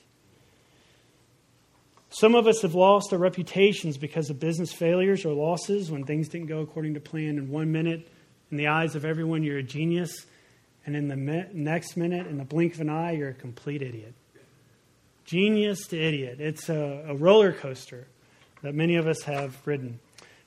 Some 2.11 2.35
of 2.35 2.46
us 2.46 2.61
have 2.61 2.74
lost 2.74 3.12
our 3.12 3.18
reputations 3.18 3.96
because 3.96 4.28
of 4.28 4.38
business 4.38 4.72
failures 4.72 5.24
or 5.24 5.33
losses 5.33 5.90
when 5.90 6.05
things 6.05 6.28
didn't 6.28 6.48
go 6.48 6.61
according 6.61 6.94
to 6.94 7.00
plan. 7.00 7.38
In 7.38 7.50
one 7.50 7.72
minute, 7.72 8.07
in 8.50 8.59
the 8.59 8.66
eyes 8.66 8.94
of 8.94 9.07
everyone, 9.07 9.42
you're 9.42 9.59
a 9.59 9.62
genius. 9.62 10.26
And 10.85 10.94
in 10.94 11.09
the 11.09 11.16
next 11.16 11.96
minute, 11.96 12.26
in 12.26 12.37
the 12.37 12.44
blink 12.44 12.74
of 12.74 12.81
an 12.83 12.90
eye, 12.90 13.12
you're 13.12 13.31
a 13.31 13.35
complete 13.35 13.81
idiot. 13.81 14.14
Genius 15.24 15.87
to 15.88 15.98
idiot. 15.98 16.40
It's 16.40 16.68
a, 16.68 17.07
a 17.09 17.14
roller 17.14 17.52
coaster 17.52 18.07
that 18.62 18.74
many 18.74 18.96
of 18.96 19.07
us 19.07 19.22
have 19.22 19.57
ridden. 19.66 19.98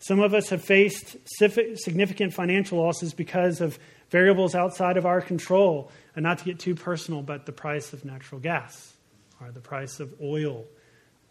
Some 0.05 0.19
of 0.19 0.35
us 0.35 0.49
have 0.49 0.63
faced 0.63 1.17
significant 1.25 2.31
financial 2.31 2.77
losses 2.77 3.15
because 3.15 3.59
of 3.59 3.79
variables 4.11 4.53
outside 4.53 4.97
of 4.97 5.07
our 5.07 5.19
control. 5.19 5.91
And 6.15 6.21
not 6.21 6.37
to 6.37 6.45
get 6.45 6.59
too 6.59 6.75
personal, 6.75 7.23
but 7.23 7.47
the 7.47 7.51
price 7.51 7.91
of 7.91 8.05
natural 8.05 8.39
gas, 8.39 8.93
or 9.41 9.49
the 9.49 9.61
price 9.61 9.99
of 9.99 10.13
oil, 10.21 10.65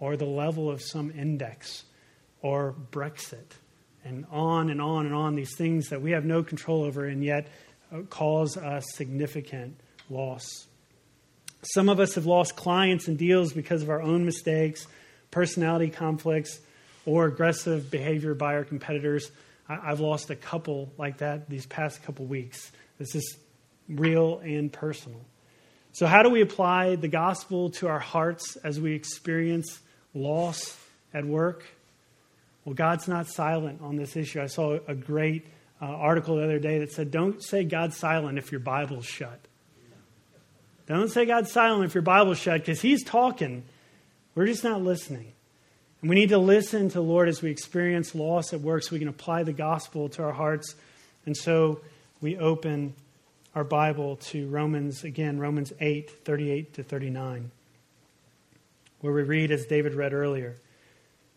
or 0.01 0.17
the 0.17 0.25
level 0.25 0.69
of 0.69 0.83
some 0.83 1.13
index, 1.13 1.85
or 2.43 2.75
Brexit, 2.91 3.47
and 4.05 4.27
on 4.33 4.71
and 4.71 4.83
on 4.83 5.07
and 5.07 5.15
on, 5.15 5.37
these 5.37 5.55
things 5.57 5.91
that 5.91 6.03
we 6.03 6.11
have 6.11 6.25
no 6.25 6.43
control 6.43 6.83
over 6.83 7.05
and 7.05 7.23
yet 7.23 7.47
uh, 7.93 8.01
cause 8.11 8.57
us 8.57 8.85
significant 8.95 9.79
loss. 10.11 10.67
Some 11.63 11.89
of 11.89 12.01
us 12.01 12.17
have 12.17 12.27
lost 12.27 12.57
clients 12.57 13.07
and 13.07 13.17
deals 13.17 13.53
because 13.53 13.83
of 13.83 13.89
our 13.89 14.03
own 14.03 14.25
mistakes, 14.25 14.89
personality 15.31 15.91
conflicts, 15.91 16.59
or 17.07 17.27
aggressive 17.27 17.90
behavior 17.90 18.35
by 18.35 18.55
our 18.55 18.64
competitors. 18.64 19.31
I've 19.69 20.01
lost 20.01 20.31
a 20.31 20.37
couple 20.37 20.93
like 20.99 21.19
that 21.19 21.49
these 21.49 21.67
past 21.67 22.03
couple 22.03 22.27
weeks. 22.27 22.71
This 22.99 23.14
is 23.14 23.37
real 23.88 24.38
and 24.38 24.73
personal. 24.73 25.21
So, 25.93 26.07
how 26.07 26.23
do 26.23 26.31
we 26.31 26.40
apply 26.40 26.97
the 26.97 27.09
gospel 27.09 27.71
to 27.71 27.88
our 27.88 28.01
hearts 28.01 28.57
as 28.57 28.81
we 28.81 28.95
experience 28.95 29.81
loss 30.12 30.77
at 31.12 31.25
work? 31.25 31.64
Well, 32.64 32.75
God's 32.75 33.07
not 33.09 33.29
silent 33.29 33.81
on 33.83 33.97
this 33.97 34.17
issue. 34.17 34.40
I 34.40 34.47
saw 34.47 34.79
a 34.88 34.95
great 34.95 35.47
uh, 35.81 35.85
article 35.85 36.37
the 36.37 36.45
other 36.45 36.59
day 36.59 36.79
that 36.79 36.93
said, 36.93 37.11
Don't 37.11 37.43
say 37.43 37.64
God's 37.64 37.97
silent 37.97 38.38
if 38.38 38.51
your 38.51 38.61
Bible's 38.61 39.05
shut. 39.05 39.38
Don't 40.87 41.11
say 41.11 41.27
God's 41.27 41.53
silent 41.53 41.85
if 41.85 41.95
your 41.95 42.03
Bible's 42.03 42.38
shut 42.38 42.61
because 42.61 42.81
He's 42.81 43.05
talking. 43.05 43.64
We're 44.35 44.47
just 44.47 44.64
not 44.64 44.83
listening. 44.83 45.34
And 46.05 46.11
we 46.11 46.17
need 46.17 46.29
to 46.29 46.38
listen 46.38 46.90
to 46.90 46.95
the 46.97 47.03
Lord 47.03 47.31
as 47.31 47.40
we 47.40 47.51
experience 47.51 48.14
loss 48.14 48.53
at 48.53 48.61
work 48.61 48.83
so 48.83 48.93
we 48.93 48.99
can 48.99 49.09
apply 49.09 49.43
the 49.43 49.55
gospel 49.55 50.11
to 50.11 50.23
our 50.23 50.35
hearts. 50.35 50.75
And 51.25 51.35
so 51.35 51.81
we 52.21 52.37
open 52.37 52.93
our 53.55 53.64
Bible 53.64 54.17
to 54.17 54.47
Romans, 54.49 55.03
again, 55.03 55.38
Romans 55.38 55.73
8, 55.81 56.11
38 56.11 56.75
to 56.75 56.83
39, 56.83 57.51
where 59.01 59.14
we 59.14 59.23
read, 59.23 59.51
as 59.51 59.64
David 59.64 59.95
read 59.95 60.12
earlier, 60.12 60.57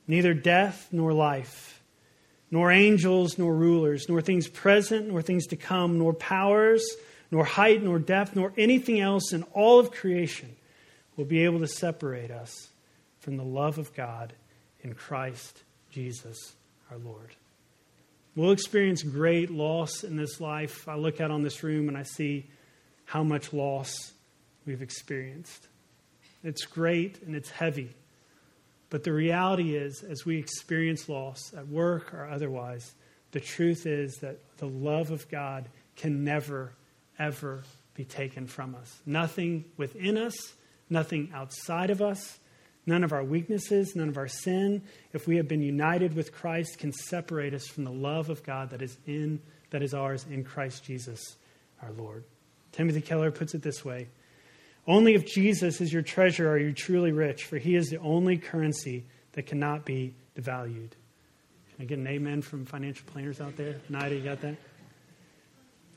neither 0.05 0.33
death 0.33 0.89
nor 0.91 1.13
life, 1.13 1.81
nor 2.51 2.69
angels 2.69 3.37
nor 3.37 3.55
rulers, 3.55 4.09
nor 4.09 4.19
things 4.21 4.49
present 4.49 5.07
nor 5.07 5.21
things 5.21 5.47
to 5.47 5.55
come, 5.55 5.97
nor 5.97 6.13
powers, 6.13 6.85
nor 7.31 7.45
height 7.45 7.81
nor 7.81 7.99
depth, 7.99 8.35
nor 8.35 8.51
anything 8.57 8.99
else 8.99 9.31
in 9.31 9.43
all 9.53 9.79
of 9.79 9.91
creation 9.91 10.57
will 11.15 11.23
be 11.23 11.45
able 11.45 11.59
to 11.59 11.67
separate 11.67 12.31
us 12.31 12.67
from 13.21 13.37
the 13.37 13.45
love 13.45 13.77
of 13.77 13.95
God 13.95 14.33
in 14.81 14.93
Christ 14.93 15.63
Jesus 15.91 16.55
our 16.91 16.97
Lord. 16.97 17.35
We'll 18.35 18.51
experience 18.51 19.01
great 19.01 19.49
loss 19.49 20.03
in 20.03 20.15
this 20.15 20.39
life. 20.39 20.87
I 20.87 20.95
look 20.95 21.19
out 21.19 21.31
on 21.31 21.41
this 21.41 21.63
room 21.63 21.87
and 21.87 21.97
I 21.97 22.03
see 22.03 22.49
how 23.05 23.23
much 23.23 23.51
loss 23.51 24.13
we've 24.65 24.81
experienced. 24.81 25.67
It's 26.43 26.65
great 26.65 27.21
and 27.23 27.35
it's 27.35 27.49
heavy. 27.49 27.95
But 28.89 29.03
the 29.03 29.11
reality 29.11 29.75
is, 29.75 30.03
as 30.03 30.25
we 30.25 30.37
experience 30.37 31.09
loss 31.09 31.53
at 31.57 31.67
work 31.67 32.13
or 32.13 32.27
otherwise, 32.27 32.93
the 33.31 33.39
truth 33.39 33.85
is 33.85 34.17
that 34.21 34.39
the 34.57 34.67
love 34.67 35.11
of 35.11 35.27
God 35.29 35.67
can 35.95 36.23
never, 36.23 36.73
ever 37.19 37.63
be 37.95 38.05
taken 38.05 38.47
from 38.47 38.75
us. 38.75 39.01
Nothing 39.05 39.65
within 39.75 40.17
us, 40.17 40.35
nothing 40.89 41.31
outside 41.33 41.89
of 41.89 42.01
us, 42.01 42.39
None 42.87 43.03
of 43.03 43.11
our 43.11 43.23
weaknesses, 43.23 43.95
none 43.97 44.07
of 44.07 44.17
our 44.17 44.29
sin, 44.29 44.81
if 45.11 45.27
we 45.27 45.35
have 45.35 45.47
been 45.47 45.61
united 45.61 46.15
with 46.15 46.31
Christ, 46.31 46.79
can 46.79 46.93
separate 46.93 47.53
us 47.53 47.67
from 47.67 47.83
the 47.83 47.91
love 47.91 48.29
of 48.29 48.43
God 48.43 48.69
that 48.69 48.81
is 48.81 48.97
in 49.05 49.41
that 49.69 49.83
is 49.83 49.93
ours 49.93 50.25
in 50.31 50.45
Christ 50.45 50.85
Jesus 50.85 51.35
our 51.83 51.91
Lord. 51.91 52.23
Timothy 52.71 53.01
Keller 53.01 53.29
puts 53.29 53.53
it 53.53 53.61
this 53.61 53.83
way 53.83 54.07
Only 54.87 55.15
if 55.15 55.27
Jesus 55.27 55.81
is 55.81 55.91
your 55.91 56.01
treasure 56.01 56.49
are 56.49 56.57
you 56.57 56.71
truly 56.71 57.11
rich, 57.11 57.43
for 57.43 57.57
he 57.57 57.75
is 57.75 57.89
the 57.89 57.99
only 57.99 58.37
currency 58.37 59.03
that 59.33 59.45
cannot 59.45 59.83
be 59.83 60.13
devalued. 60.37 60.91
Can 61.75 61.81
I 61.81 61.83
get 61.83 61.99
an 61.99 62.07
amen 62.07 62.41
from 62.41 62.65
financial 62.65 63.05
planners 63.07 63.41
out 63.41 63.57
there? 63.57 63.75
Nida, 63.91 64.11
you 64.11 64.23
got 64.23 64.39
that? 64.41 64.55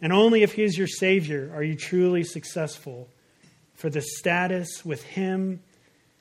And 0.03 0.13
only 0.13 0.43
if 0.43 0.55
he 0.55 0.65
is 0.65 0.77
your 0.77 0.89
Savior 0.89 1.53
are 1.55 1.63
you 1.63 1.77
truly 1.77 2.25
successful, 2.25 3.09
for 3.75 3.91
the 3.91 4.03
status 4.03 4.85
with 4.85 5.05
him 5.05 5.63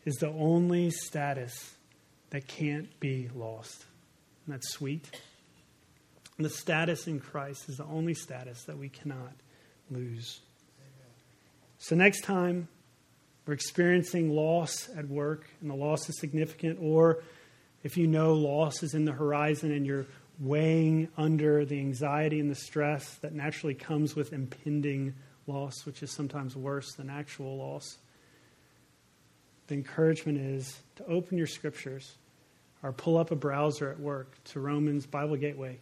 is 0.05 0.15
the 0.15 0.29
only 0.29 0.91
status 0.91 1.75
that 2.29 2.47
can't 2.47 2.99
be 2.99 3.29
lost. 3.35 3.85
And 4.45 4.55
that's 4.55 4.69
sweet. 4.69 5.09
And 6.38 6.45
the 6.45 6.49
status 6.49 7.07
in 7.07 7.19
Christ 7.19 7.69
is 7.69 7.77
the 7.77 7.85
only 7.85 8.13
status 8.13 8.63
that 8.63 8.77
we 8.77 8.89
cannot 8.89 9.33
lose. 9.91 10.39
So, 11.77 11.95
next 11.95 12.21
time 12.21 12.67
we're 13.45 13.53
experiencing 13.53 14.29
loss 14.29 14.89
at 14.95 15.07
work 15.07 15.49
and 15.62 15.69
the 15.69 15.75
loss 15.75 16.07
is 16.09 16.19
significant, 16.19 16.79
or 16.81 17.23
if 17.83 17.97
you 17.97 18.07
know 18.07 18.33
loss 18.33 18.83
is 18.83 18.93
in 18.93 19.05
the 19.05 19.12
horizon 19.12 19.71
and 19.71 19.85
you're 19.85 20.05
weighing 20.39 21.09
under 21.17 21.65
the 21.65 21.79
anxiety 21.79 22.39
and 22.39 22.49
the 22.49 22.55
stress 22.55 23.15
that 23.15 23.33
naturally 23.33 23.73
comes 23.73 24.15
with 24.15 24.33
impending 24.33 25.13
loss, 25.47 25.85
which 25.85 26.03
is 26.03 26.12
sometimes 26.12 26.55
worse 26.55 26.93
than 26.93 27.09
actual 27.09 27.57
loss 27.57 27.97
the 29.69 29.75
encouragement 29.75 30.38
is 30.38 30.79
to 30.97 31.05
open 31.05 31.38
your 31.38 31.47
scriptures 31.47 32.15
or 32.84 32.91
pull 32.91 33.17
up 33.17 33.32
a 33.32 33.36
browser 33.36 33.89
at 33.89 33.99
work 33.99 34.32
to 34.45 34.60
Romans 34.60 35.05
Bible 35.05 35.38
Gateway, 35.38 35.79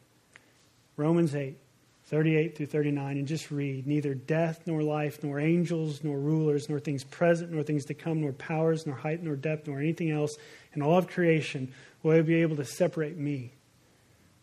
Romans 0.97 1.33
8, 1.33 1.57
38 2.05 2.57
through 2.57 2.65
39, 2.65 3.17
and 3.17 3.27
just 3.27 3.49
read 3.49 3.87
neither 3.87 4.13
death 4.13 4.61
nor 4.65 4.83
life, 4.83 5.23
nor 5.23 5.39
angels, 5.39 6.03
nor 6.03 6.17
rulers, 6.17 6.69
nor 6.69 6.79
things 6.79 7.03
present, 7.03 7.51
nor 7.51 7.63
things 7.63 7.85
to 7.85 7.93
come, 7.93 8.21
nor 8.21 8.33
powers, 8.33 8.85
nor 8.85 8.95
height, 8.95 9.23
nor 9.23 9.35
depth, 9.35 9.67
nor 9.67 9.79
anything 9.79 10.11
else 10.11 10.37
in 10.73 10.81
all 10.81 10.97
of 10.97 11.07
creation 11.07 11.73
will 12.03 12.23
be 12.23 12.41
able 12.41 12.55
to 12.55 12.65
separate 12.65 13.17
me 13.17 13.51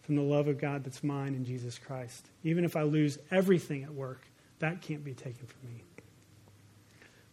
from 0.02 0.16
the 0.16 0.22
love 0.22 0.48
of 0.48 0.59
God 0.59 0.85
that's 0.85 1.02
mine 1.02 1.35
in 1.35 1.44
Jesus 1.44 1.78
Christ. 1.78 2.26
Even 2.42 2.64
if 2.64 2.76
I 2.76 2.83
lose 2.83 3.18
everything 3.30 3.85
at 3.85 3.92
work, 3.92 4.20
that 4.59 4.83
can't 4.83 5.04
be 5.04 5.14
taken 5.14 5.46
from 5.46 5.70
me. 5.70 5.83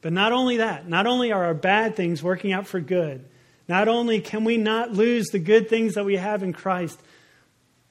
But 0.01 0.13
not 0.13 0.31
only 0.31 0.57
that, 0.57 0.87
not 0.87 1.07
only 1.07 1.31
are 1.31 1.45
our 1.45 1.53
bad 1.53 1.95
things 1.95 2.23
working 2.23 2.53
out 2.53 2.67
for 2.67 2.79
good, 2.79 3.23
not 3.67 3.87
only 3.87 4.19
can 4.19 4.43
we 4.43 4.57
not 4.57 4.91
lose 4.91 5.27
the 5.27 5.39
good 5.39 5.69
things 5.69 5.93
that 5.93 6.05
we 6.05 6.17
have 6.17 6.43
in 6.43 6.53
Christ, 6.53 6.99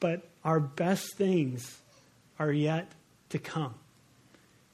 but 0.00 0.28
our 0.44 0.60
best 0.60 1.14
things 1.16 1.78
are 2.38 2.52
yet 2.52 2.90
to 3.30 3.38
come. 3.38 3.74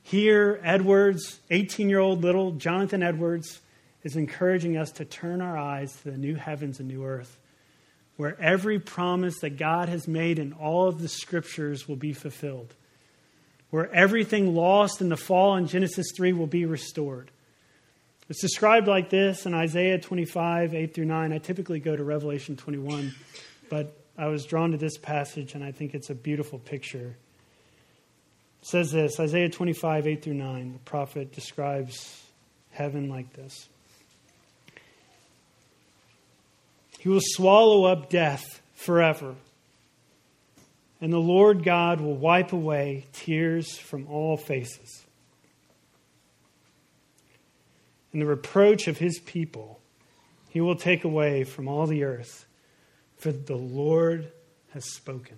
Here, 0.02 0.60
Edwards, 0.62 1.40
18 1.50 1.88
year 1.88 1.98
old 1.98 2.22
little 2.22 2.52
Jonathan 2.52 3.02
Edwards, 3.02 3.60
is 4.02 4.16
encouraging 4.16 4.76
us 4.76 4.92
to 4.92 5.04
turn 5.04 5.40
our 5.40 5.58
eyes 5.58 5.92
to 5.96 6.12
the 6.12 6.16
new 6.16 6.36
heavens 6.36 6.78
and 6.78 6.88
new 6.88 7.04
earth, 7.04 7.38
where 8.16 8.40
every 8.40 8.78
promise 8.78 9.40
that 9.40 9.58
God 9.58 9.88
has 9.88 10.06
made 10.06 10.38
in 10.38 10.52
all 10.52 10.86
of 10.86 11.02
the 11.02 11.08
scriptures 11.08 11.88
will 11.88 11.96
be 11.96 12.12
fulfilled, 12.12 12.72
where 13.76 13.92
everything 13.92 14.54
lost 14.54 15.02
in 15.02 15.10
the 15.10 15.18
fall 15.18 15.54
in 15.56 15.66
Genesis 15.66 16.06
3 16.16 16.32
will 16.32 16.46
be 16.46 16.64
restored. 16.64 17.30
It's 18.30 18.40
described 18.40 18.88
like 18.88 19.10
this 19.10 19.44
in 19.44 19.52
Isaiah 19.52 19.98
25, 19.98 20.74
8 20.74 20.94
through 20.94 21.04
9. 21.04 21.30
I 21.30 21.36
typically 21.36 21.78
go 21.78 21.94
to 21.94 22.02
Revelation 22.02 22.56
21, 22.56 23.14
but 23.68 23.94
I 24.16 24.28
was 24.28 24.46
drawn 24.46 24.70
to 24.70 24.78
this 24.78 24.96
passage 24.96 25.54
and 25.54 25.62
I 25.62 25.72
think 25.72 25.94
it's 25.94 26.08
a 26.08 26.14
beautiful 26.14 26.58
picture 26.58 27.16
It 28.62 28.66
says 28.66 28.92
this 28.92 29.20
Isaiah 29.20 29.50
25, 29.50 30.06
8 30.06 30.22
through 30.22 30.32
9. 30.32 30.72
The 30.72 30.78
prophet 30.78 31.34
describes 31.34 32.24
heaven 32.70 33.10
like 33.10 33.30
this 33.34 33.68
He 36.98 37.10
will 37.10 37.20
swallow 37.22 37.84
up 37.84 38.08
death 38.08 38.62
forever, 38.74 39.34
and 41.00 41.12
the 41.12 41.18
Lord 41.18 41.62
God 41.62 42.00
will 42.00 42.16
wipe 42.16 42.52
away 42.52 43.06
tears 43.12 43.76
from 43.76 44.06
all 44.08 44.36
faces. 44.36 45.04
And 48.12 48.22
the 48.22 48.26
reproach 48.26 48.88
of 48.88 48.98
his 48.98 49.18
people 49.18 49.80
he 50.48 50.62
will 50.62 50.76
take 50.76 51.04
away 51.04 51.44
from 51.44 51.68
all 51.68 51.86
the 51.86 52.04
earth, 52.04 52.46
for 53.18 53.30
the 53.30 53.56
Lord 53.56 54.32
has 54.72 54.90
spoken. 54.90 55.36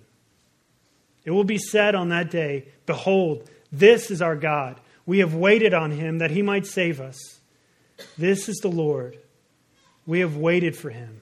It 1.24 1.32
will 1.32 1.42
be 1.42 1.58
said 1.58 1.96
on 1.96 2.10
that 2.10 2.30
day, 2.30 2.68
Behold, 2.86 3.50
this 3.72 4.12
is 4.12 4.22
our 4.22 4.36
God. 4.36 4.80
We 5.06 5.18
have 5.18 5.34
waited 5.34 5.74
on 5.74 5.90
him 5.90 6.18
that 6.18 6.30
he 6.30 6.40
might 6.40 6.66
save 6.66 7.00
us. 7.00 7.40
This 8.16 8.48
is 8.48 8.58
the 8.58 8.70
Lord. 8.70 9.18
We 10.06 10.20
have 10.20 10.36
waited 10.36 10.76
for 10.76 10.90
him. 10.90 11.20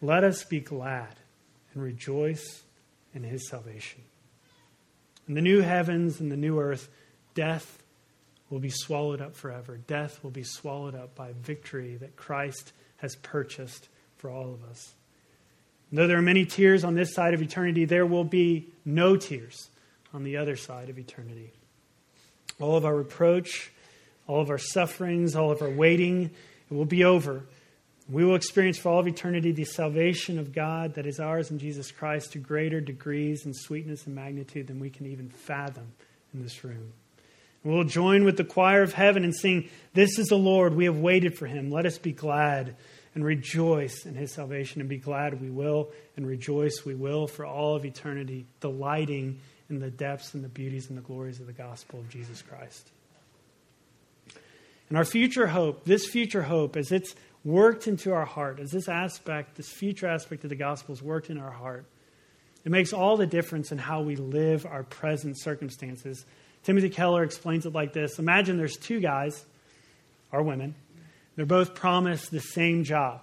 Let 0.00 0.22
us 0.22 0.44
be 0.44 0.60
glad 0.60 1.16
and 1.74 1.82
rejoice 1.82 2.61
in 3.14 3.22
his 3.22 3.48
salvation. 3.48 4.00
In 5.28 5.34
the 5.34 5.42
new 5.42 5.60
heavens 5.60 6.20
and 6.20 6.30
the 6.30 6.36
new 6.36 6.58
earth, 6.60 6.88
death 7.34 7.82
will 8.50 8.58
be 8.58 8.70
swallowed 8.70 9.20
up 9.20 9.34
forever. 9.34 9.78
Death 9.86 10.22
will 10.22 10.30
be 10.30 10.42
swallowed 10.42 10.94
up 10.94 11.14
by 11.14 11.32
victory 11.42 11.96
that 11.96 12.16
Christ 12.16 12.72
has 12.96 13.16
purchased 13.16 13.88
for 14.18 14.30
all 14.30 14.52
of 14.52 14.62
us. 14.64 14.92
Though 15.90 16.06
there 16.06 16.18
are 16.18 16.22
many 16.22 16.46
tears 16.46 16.84
on 16.84 16.94
this 16.94 17.14
side 17.14 17.34
of 17.34 17.42
eternity, 17.42 17.84
there 17.84 18.06
will 18.06 18.24
be 18.24 18.68
no 18.84 19.16
tears 19.16 19.68
on 20.14 20.24
the 20.24 20.38
other 20.38 20.56
side 20.56 20.88
of 20.88 20.98
eternity. 20.98 21.52
All 22.60 22.76
of 22.76 22.84
our 22.84 22.94
reproach, 22.94 23.70
all 24.26 24.40
of 24.40 24.50
our 24.50 24.58
sufferings, 24.58 25.36
all 25.36 25.50
of 25.50 25.60
our 25.60 25.70
waiting, 25.70 26.30
it 26.70 26.74
will 26.74 26.86
be 26.86 27.04
over. 27.04 27.44
We 28.12 28.26
will 28.26 28.34
experience 28.34 28.76
for 28.76 28.90
all 28.90 29.00
of 29.00 29.08
eternity 29.08 29.52
the 29.52 29.64
salvation 29.64 30.38
of 30.38 30.52
God 30.52 30.94
that 30.94 31.06
is 31.06 31.18
ours 31.18 31.50
in 31.50 31.58
Jesus 31.58 31.90
Christ 31.90 32.32
to 32.32 32.38
greater 32.38 32.78
degrees 32.78 33.46
and 33.46 33.56
sweetness 33.56 34.04
and 34.04 34.14
magnitude 34.14 34.66
than 34.66 34.80
we 34.80 34.90
can 34.90 35.06
even 35.06 35.30
fathom 35.30 35.92
in 36.34 36.42
this 36.42 36.62
room. 36.62 36.92
We'll 37.64 37.84
join 37.84 38.24
with 38.24 38.36
the 38.36 38.44
choir 38.44 38.82
of 38.82 38.92
heaven 38.92 39.24
and 39.24 39.34
sing, 39.34 39.70
This 39.94 40.18
is 40.18 40.28
the 40.28 40.36
Lord, 40.36 40.74
we 40.74 40.84
have 40.84 40.98
waited 40.98 41.38
for 41.38 41.46
him. 41.46 41.70
Let 41.70 41.86
us 41.86 41.96
be 41.96 42.12
glad 42.12 42.76
and 43.14 43.24
rejoice 43.24 44.04
in 44.04 44.14
his 44.14 44.30
salvation 44.34 44.82
and 44.82 44.90
be 44.90 44.98
glad 44.98 45.40
we 45.40 45.48
will 45.48 45.90
and 46.14 46.26
rejoice 46.26 46.84
we 46.84 46.94
will 46.94 47.26
for 47.26 47.46
all 47.46 47.76
of 47.76 47.86
eternity, 47.86 48.44
delighting 48.60 49.40
in 49.70 49.78
the 49.78 49.90
depths 49.90 50.34
and 50.34 50.44
the 50.44 50.50
beauties 50.50 50.90
and 50.90 50.98
the 50.98 51.02
glories 51.02 51.40
of 51.40 51.46
the 51.46 51.52
gospel 51.54 52.00
of 52.00 52.10
Jesus 52.10 52.42
Christ. 52.42 52.90
And 54.90 54.98
our 54.98 55.06
future 55.06 55.46
hope, 55.46 55.86
this 55.86 56.04
future 56.04 56.42
hope, 56.42 56.76
as 56.76 56.92
it's 56.92 57.14
worked 57.44 57.86
into 57.86 58.12
our 58.12 58.24
heart, 58.24 58.60
as 58.60 58.70
this 58.70 58.88
aspect, 58.88 59.56
this 59.56 59.68
future 59.68 60.06
aspect 60.06 60.44
of 60.44 60.50
the 60.50 60.56
gospel 60.56 60.94
is 60.94 61.02
worked 61.02 61.30
in 61.30 61.38
our 61.38 61.50
heart, 61.50 61.86
it 62.64 62.70
makes 62.70 62.92
all 62.92 63.16
the 63.16 63.26
difference 63.26 63.72
in 63.72 63.78
how 63.78 64.02
we 64.02 64.16
live 64.16 64.64
our 64.66 64.84
present 64.84 65.38
circumstances. 65.38 66.24
Timothy 66.62 66.90
Keller 66.90 67.24
explains 67.24 67.66
it 67.66 67.72
like 67.72 67.92
this 67.92 68.18
Imagine 68.18 68.56
there's 68.56 68.76
two 68.76 69.00
guys, 69.00 69.44
or 70.30 70.42
women, 70.42 70.74
they're 71.36 71.46
both 71.46 71.74
promised 71.74 72.30
the 72.30 72.40
same 72.40 72.84
job. 72.84 73.20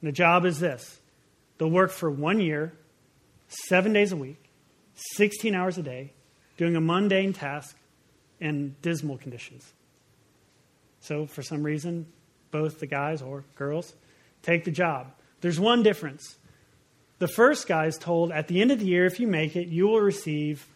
And 0.00 0.08
the 0.08 0.12
job 0.12 0.44
is 0.44 0.58
this 0.58 0.98
they'll 1.58 1.70
work 1.70 1.90
for 1.90 2.10
one 2.10 2.40
year, 2.40 2.72
seven 3.68 3.92
days 3.92 4.12
a 4.12 4.16
week, 4.16 4.42
16 5.14 5.54
hours 5.54 5.78
a 5.78 5.82
day, 5.82 6.12
doing 6.56 6.74
a 6.74 6.80
mundane 6.80 7.32
task 7.32 7.76
in 8.40 8.74
dismal 8.82 9.18
conditions. 9.18 9.72
So, 11.00 11.26
for 11.26 11.42
some 11.42 11.62
reason, 11.62 12.06
both 12.52 12.78
the 12.78 12.86
guys 12.86 13.20
or 13.20 13.44
girls 13.56 13.92
take 14.42 14.64
the 14.64 14.70
job. 14.70 15.08
There's 15.40 15.58
one 15.58 15.82
difference. 15.82 16.36
The 17.18 17.26
first 17.26 17.66
guy 17.66 17.86
is 17.86 17.98
told 17.98 18.30
at 18.30 18.46
the 18.46 18.60
end 18.60 18.70
of 18.70 18.78
the 18.78 18.86
year, 18.86 19.06
if 19.06 19.18
you 19.18 19.26
make 19.26 19.56
it, 19.56 19.68
you 19.68 19.88
will 19.88 20.00
receive 20.00 20.66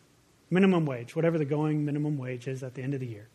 minimum 0.50 0.86
wage, 0.86 1.14
whatever 1.14 1.38
the 1.38 1.44
going 1.44 1.84
minimum 1.84 2.18
wage 2.18 2.48
is 2.48 2.62
at 2.62 2.74
the 2.74 2.82
end 2.82 2.94
of 2.94 3.00
the 3.00 3.06
year. 3.06 3.28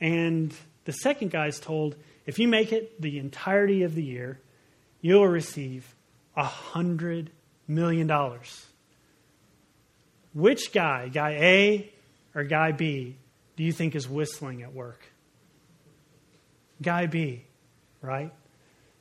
And 0.00 0.54
the 0.84 0.92
second 0.92 1.30
guy 1.30 1.46
is 1.46 1.60
told, 1.60 1.96
if 2.26 2.38
you 2.38 2.48
make 2.48 2.72
it 2.72 3.00
the 3.00 3.18
entirety 3.18 3.82
of 3.82 3.94
the 3.94 4.02
year, 4.02 4.40
you'll 5.00 5.26
receive 5.26 5.94
a 6.36 6.44
$100 6.44 7.28
million. 7.68 8.10
Which 10.34 10.72
guy, 10.72 11.08
guy 11.08 11.30
A 11.30 11.92
or 12.34 12.44
guy 12.44 12.72
B, 12.72 13.16
do 13.56 13.64
you 13.64 13.72
think 13.72 13.94
is 13.94 14.08
whistling 14.08 14.62
at 14.62 14.74
work? 14.74 15.06
Guy 16.82 17.06
B, 17.06 17.44
right? 18.02 18.32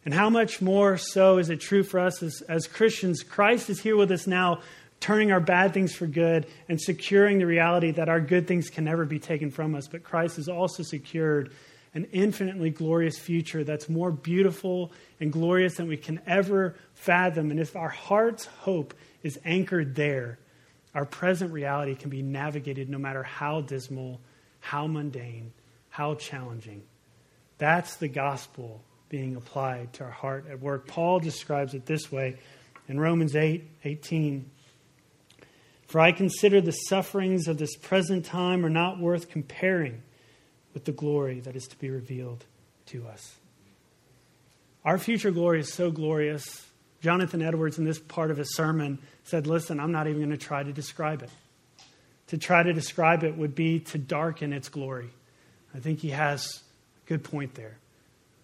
And 0.05 0.13
how 0.13 0.29
much 0.29 0.61
more 0.61 0.97
so 0.97 1.37
is 1.37 1.49
it 1.49 1.61
true 1.61 1.83
for 1.83 1.99
us 1.99 2.21
as, 2.21 2.41
as 2.49 2.67
Christians? 2.67 3.23
Christ 3.23 3.69
is 3.69 3.79
here 3.79 3.95
with 3.95 4.11
us 4.11 4.27
now, 4.27 4.61
turning 4.99 5.31
our 5.31 5.39
bad 5.39 5.73
things 5.73 5.95
for 5.95 6.07
good 6.07 6.45
and 6.67 6.79
securing 6.79 7.39
the 7.39 7.45
reality 7.45 7.91
that 7.91 8.09
our 8.09 8.19
good 8.19 8.47
things 8.47 8.69
can 8.69 8.83
never 8.83 9.05
be 9.05 9.19
taken 9.19 9.49
from 9.49 9.75
us. 9.75 9.87
But 9.87 10.03
Christ 10.03 10.37
has 10.37 10.49
also 10.49 10.83
secured 10.83 11.53
an 11.93 12.05
infinitely 12.11 12.69
glorious 12.69 13.19
future 13.19 13.63
that's 13.63 13.87
more 13.87 14.11
beautiful 14.11 14.91
and 15.19 15.31
glorious 15.31 15.75
than 15.75 15.87
we 15.87 15.97
can 15.97 16.19
ever 16.25 16.75
fathom. 16.95 17.51
And 17.51 17.59
if 17.59 17.75
our 17.75 17.89
heart's 17.89 18.45
hope 18.45 18.93
is 19.21 19.39
anchored 19.45 19.95
there, 19.95 20.39
our 20.95 21.05
present 21.05 21.51
reality 21.51 21.95
can 21.95 22.09
be 22.09 22.21
navigated 22.21 22.89
no 22.89 22.97
matter 22.97 23.23
how 23.23 23.61
dismal, 23.61 24.19
how 24.59 24.87
mundane, 24.87 25.53
how 25.89 26.15
challenging. 26.15 26.83
That's 27.63 27.95
the 27.95 28.09
gospel 28.09 28.83
being 29.07 29.37
applied 29.37 29.93
to 29.93 30.03
our 30.03 30.11
heart 30.11 30.47
at 30.51 30.59
work. 30.59 30.85
Paul 30.85 31.21
describes 31.21 31.73
it 31.73 31.85
this 31.85 32.11
way 32.11 32.35
in 32.89 32.99
Romans 32.99 33.37
8 33.37 33.65
18. 33.85 34.51
For 35.87 36.01
I 36.01 36.11
consider 36.11 36.59
the 36.59 36.73
sufferings 36.73 37.47
of 37.47 37.57
this 37.57 37.77
present 37.77 38.25
time 38.25 38.65
are 38.65 38.69
not 38.69 38.99
worth 38.99 39.29
comparing 39.29 40.01
with 40.73 40.83
the 40.83 40.91
glory 40.91 41.39
that 41.39 41.55
is 41.55 41.63
to 41.67 41.77
be 41.77 41.89
revealed 41.89 42.43
to 42.87 43.07
us. 43.07 43.33
Our 44.83 44.97
future 44.97 45.31
glory 45.31 45.61
is 45.61 45.71
so 45.71 45.89
glorious. 45.89 46.67
Jonathan 46.99 47.41
Edwards, 47.41 47.77
in 47.77 47.85
this 47.85 47.97
part 47.97 48.29
of 48.29 48.35
his 48.35 48.53
sermon, 48.57 48.99
said, 49.23 49.47
Listen, 49.47 49.79
I'm 49.79 49.93
not 49.93 50.07
even 50.07 50.19
going 50.19 50.37
to 50.37 50.45
try 50.45 50.63
to 50.63 50.73
describe 50.73 51.23
it. 51.23 51.29
To 52.27 52.37
try 52.37 52.61
to 52.61 52.73
describe 52.73 53.23
it 53.23 53.37
would 53.37 53.55
be 53.55 53.79
to 53.79 53.97
darken 53.97 54.51
its 54.51 54.67
glory. 54.67 55.11
I 55.73 55.79
think 55.79 55.99
he 55.99 56.09
has 56.09 56.62
good 57.05 57.23
point 57.23 57.55
there, 57.55 57.77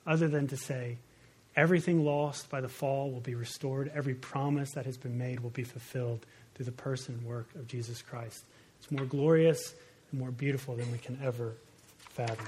other 0.06 0.28
than 0.28 0.48
to 0.48 0.58
say, 0.58 0.98
everything 1.56 2.06
lost 2.06 2.50
by 2.50 2.62
the 2.62 2.70
fall 2.70 3.12
will 3.12 3.20
be 3.20 3.36
restored, 3.36 3.92
every 3.94 4.14
promise 4.14 4.72
that 4.72 4.86
has 4.86 4.98
been 4.98 5.18
made 5.18 5.40
will 5.40 5.50
be 5.50 5.64
fulfilled 5.64 6.26
through 6.56 6.66
the 6.66 6.72
person 6.72 7.16
and 7.16 7.26
work 7.26 7.48
of 7.56 7.68
Jesus 7.68 8.02
Christ. 8.02 8.44
It's 8.80 8.92
more 8.92 9.06
glorious 9.06 9.74
and 10.12 10.20
more 10.20 10.32
beautiful 10.32 10.76
than 10.76 10.92
we 10.92 10.98
can 10.98 11.20
ever 11.24 11.54
fathom. 11.98 12.48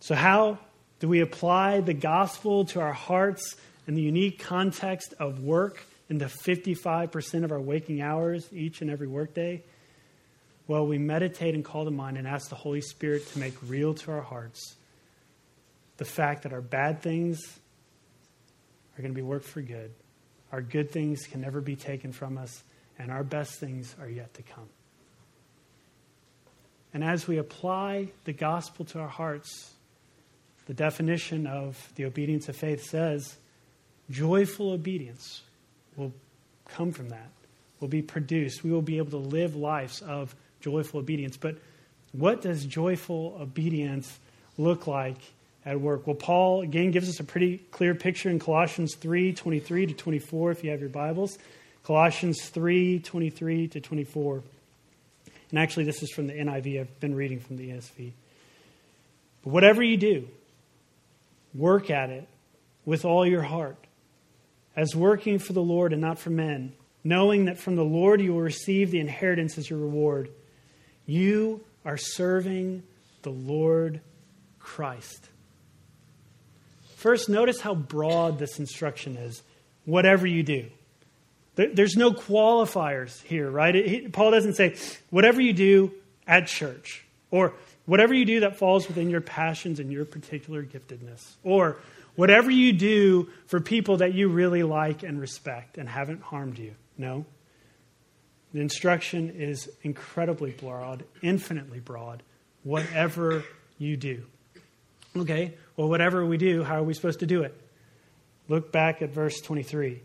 So, 0.00 0.14
how 0.14 0.58
do 1.00 1.08
we 1.08 1.20
apply 1.20 1.80
the 1.80 1.94
gospel 1.94 2.64
to 2.66 2.80
our 2.80 2.92
hearts 2.92 3.56
in 3.86 3.94
the 3.94 4.02
unique 4.02 4.38
context 4.38 5.14
of 5.18 5.42
work 5.42 5.84
in 6.08 6.18
the 6.18 6.26
55% 6.26 7.44
of 7.44 7.52
our 7.52 7.60
waking 7.60 8.00
hours 8.00 8.48
each 8.52 8.80
and 8.80 8.90
every 8.90 9.06
workday? 9.06 9.62
Well, 10.66 10.86
we 10.86 10.96
meditate 10.96 11.54
and 11.54 11.64
call 11.64 11.84
to 11.84 11.90
mind 11.90 12.16
and 12.16 12.26
ask 12.26 12.48
the 12.48 12.54
Holy 12.54 12.80
Spirit 12.80 13.26
to 13.32 13.38
make 13.38 13.54
real 13.66 13.92
to 13.94 14.12
our 14.12 14.22
hearts 14.22 14.76
the 15.96 16.04
fact 16.04 16.42
that 16.42 16.52
our 16.52 16.60
bad 16.60 17.02
things 17.02 17.40
are 18.96 19.02
going 19.02 19.12
to 19.12 19.16
be 19.16 19.22
worked 19.22 19.46
for 19.46 19.62
good. 19.62 19.92
Our 20.52 20.62
good 20.62 20.90
things 20.90 21.26
can 21.26 21.40
never 21.40 21.60
be 21.60 21.76
taken 21.76 22.12
from 22.12 22.38
us, 22.38 22.62
and 22.98 23.10
our 23.10 23.24
best 23.24 23.58
things 23.58 23.94
are 24.00 24.08
yet 24.08 24.34
to 24.34 24.42
come. 24.42 24.68
And 26.92 27.02
as 27.02 27.26
we 27.26 27.38
apply 27.38 28.12
the 28.24 28.32
gospel 28.32 28.84
to 28.86 29.00
our 29.00 29.08
hearts, 29.08 29.72
the 30.66 30.74
definition 30.74 31.46
of 31.46 31.90
the 31.96 32.04
obedience 32.04 32.48
of 32.48 32.56
faith 32.56 32.84
says 32.84 33.36
joyful 34.10 34.70
obedience 34.70 35.42
will 35.96 36.12
come 36.68 36.92
from 36.92 37.08
that. 37.08 37.30
will 37.80 37.88
be 37.88 38.02
produced. 38.02 38.64
We 38.64 38.70
will 38.70 38.80
be 38.80 38.98
able 38.98 39.10
to 39.10 39.28
live 39.28 39.56
lives 39.56 40.00
of 40.00 40.34
joyful 40.60 41.00
obedience. 41.00 41.36
But 41.36 41.56
what 42.12 42.40
does 42.40 42.64
joyful 42.64 43.36
obedience 43.40 44.18
look 44.56 44.86
like 44.86 45.18
at 45.64 45.80
work? 45.80 46.06
Well, 46.06 46.16
Paul 46.16 46.62
again 46.62 46.90
gives 46.90 47.08
us 47.08 47.20
a 47.20 47.24
pretty 47.24 47.58
clear 47.70 47.94
picture 47.94 48.28
in 48.28 48.38
Colossians 48.38 48.94
3 48.96 49.32
23 49.32 49.86
to 49.86 49.94
24, 49.94 50.50
if 50.50 50.64
you 50.64 50.70
have 50.70 50.80
your 50.80 50.90
Bibles. 50.90 51.38
Colossians 51.84 52.48
3 52.48 53.00
23 53.00 53.68
to 53.68 53.80
24. 53.80 54.42
And 55.50 55.58
actually, 55.58 55.84
this 55.84 56.02
is 56.02 56.10
from 56.10 56.26
the 56.26 56.32
NIV. 56.32 56.80
I've 56.80 57.00
been 57.00 57.14
reading 57.14 57.40
from 57.40 57.56
the 57.56 57.70
ESV. 57.70 58.12
But 59.42 59.52
whatever 59.52 59.82
you 59.82 59.96
do, 59.96 60.28
work 61.54 61.90
at 61.90 62.10
it 62.10 62.26
with 62.84 63.04
all 63.04 63.26
your 63.26 63.42
heart, 63.42 63.76
as 64.74 64.96
working 64.96 65.38
for 65.38 65.52
the 65.52 65.62
Lord 65.62 65.92
and 65.92 66.00
not 66.00 66.18
for 66.18 66.30
men, 66.30 66.72
knowing 67.04 67.44
that 67.44 67.58
from 67.58 67.76
the 67.76 67.84
Lord 67.84 68.20
you 68.20 68.32
will 68.32 68.40
receive 68.40 68.90
the 68.90 68.98
inheritance 68.98 69.58
as 69.58 69.68
your 69.68 69.78
reward. 69.78 70.30
You 71.06 71.62
are 71.84 71.98
serving 71.98 72.82
the 73.22 73.30
Lord 73.30 74.00
Christ. 74.58 75.28
First, 77.04 77.28
notice 77.28 77.60
how 77.60 77.74
broad 77.74 78.38
this 78.38 78.58
instruction 78.58 79.18
is. 79.18 79.42
Whatever 79.84 80.26
you 80.26 80.42
do. 80.42 80.70
There's 81.54 81.96
no 81.96 82.12
qualifiers 82.12 83.22
here, 83.24 83.50
right? 83.50 84.10
Paul 84.10 84.30
doesn't 84.30 84.54
say, 84.54 84.76
whatever 85.10 85.42
you 85.42 85.52
do 85.52 85.92
at 86.26 86.46
church, 86.46 87.04
or 87.30 87.52
whatever 87.84 88.14
you 88.14 88.24
do 88.24 88.40
that 88.40 88.56
falls 88.56 88.88
within 88.88 89.10
your 89.10 89.20
passions 89.20 89.80
and 89.80 89.92
your 89.92 90.06
particular 90.06 90.62
giftedness, 90.62 91.22
or 91.42 91.76
whatever 92.16 92.50
you 92.50 92.72
do 92.72 93.28
for 93.48 93.60
people 93.60 93.98
that 93.98 94.14
you 94.14 94.28
really 94.28 94.62
like 94.62 95.02
and 95.02 95.20
respect 95.20 95.76
and 95.76 95.86
haven't 95.86 96.22
harmed 96.22 96.58
you. 96.58 96.74
No. 96.96 97.26
The 98.54 98.62
instruction 98.62 99.28
is 99.28 99.68
incredibly 99.82 100.52
broad, 100.52 101.04
infinitely 101.20 101.80
broad. 101.80 102.22
Whatever 102.62 103.44
you 103.76 103.98
do. 103.98 104.24
Okay, 105.16 105.54
well, 105.76 105.88
whatever 105.88 106.26
we 106.26 106.36
do, 106.36 106.64
how 106.64 106.80
are 106.80 106.82
we 106.82 106.92
supposed 106.92 107.20
to 107.20 107.26
do 107.26 107.42
it? 107.42 107.54
Look 108.48 108.72
back 108.72 109.00
at 109.00 109.10
verse 109.10 109.40
23. 109.40 110.02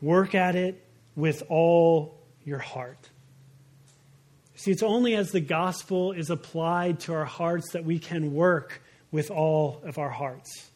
Work 0.00 0.34
at 0.34 0.56
it 0.56 0.82
with 1.14 1.42
all 1.50 2.18
your 2.44 2.58
heart. 2.58 3.10
See, 4.54 4.70
it's 4.70 4.82
only 4.82 5.14
as 5.14 5.30
the 5.30 5.40
gospel 5.40 6.12
is 6.12 6.30
applied 6.30 7.00
to 7.00 7.12
our 7.12 7.24
hearts 7.24 7.72
that 7.72 7.84
we 7.84 7.98
can 7.98 8.34
work 8.34 8.82
with 9.10 9.30
all 9.30 9.82
of 9.84 9.98
our 9.98 10.10
hearts. 10.10 10.70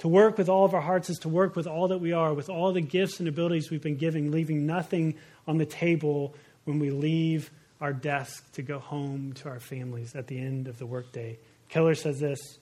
To 0.00 0.08
work 0.08 0.38
with 0.38 0.48
all 0.48 0.64
of 0.64 0.74
our 0.74 0.80
hearts 0.80 1.10
is 1.10 1.18
to 1.18 1.28
work 1.28 1.56
with 1.56 1.66
all 1.66 1.88
that 1.88 1.98
we 1.98 2.12
are, 2.12 2.32
with 2.32 2.48
all 2.48 2.72
the 2.72 2.80
gifts 2.80 3.18
and 3.18 3.28
abilities 3.28 3.70
we've 3.70 3.82
been 3.82 3.96
given, 3.96 4.30
leaving 4.30 4.66
nothing 4.66 5.14
on 5.46 5.58
the 5.58 5.66
table 5.66 6.34
when 6.64 6.78
we 6.78 6.90
leave 6.90 7.50
our 7.80 7.92
desk 7.92 8.52
to 8.52 8.62
go 8.62 8.78
home 8.78 9.32
to 9.34 9.48
our 9.48 9.60
families 9.60 10.14
at 10.14 10.26
the 10.26 10.38
end 10.38 10.68
of 10.68 10.78
the 10.78 10.86
workday. 10.86 11.38
Keller 11.68 11.94
says 11.94 12.20
this 12.20 12.58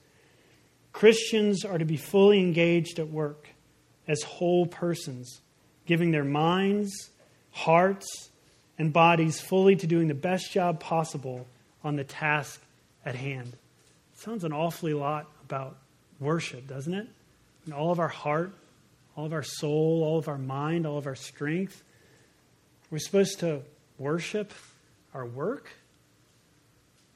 Christians 0.94 1.64
are 1.64 1.76
to 1.76 1.84
be 1.84 1.96
fully 1.96 2.38
engaged 2.38 3.00
at 3.00 3.10
work 3.10 3.48
as 4.06 4.22
whole 4.22 4.64
persons 4.64 5.40
giving 5.86 6.12
their 6.12 6.24
minds, 6.24 7.10
hearts, 7.50 8.30
and 8.78 8.92
bodies 8.92 9.40
fully 9.40 9.74
to 9.76 9.86
doing 9.88 10.06
the 10.06 10.14
best 10.14 10.52
job 10.52 10.78
possible 10.80 11.46
on 11.82 11.96
the 11.96 12.04
task 12.04 12.62
at 13.04 13.16
hand. 13.16 13.52
sounds 14.14 14.44
an 14.44 14.52
awfully 14.52 14.94
lot 14.94 15.26
about 15.44 15.76
worship, 16.20 16.66
doesn't 16.66 16.94
it? 16.94 17.08
And 17.64 17.74
all 17.74 17.90
of 17.90 17.98
our 17.98 18.08
heart, 18.08 18.52
all 19.16 19.26
of 19.26 19.32
our 19.32 19.42
soul, 19.42 20.04
all 20.04 20.18
of 20.18 20.28
our 20.28 20.38
mind, 20.38 20.86
all 20.86 20.96
of 20.96 21.08
our 21.08 21.16
strength. 21.16 21.82
We're 22.90 22.98
supposed 22.98 23.40
to 23.40 23.62
worship 23.98 24.52
our 25.12 25.26
work? 25.26 25.70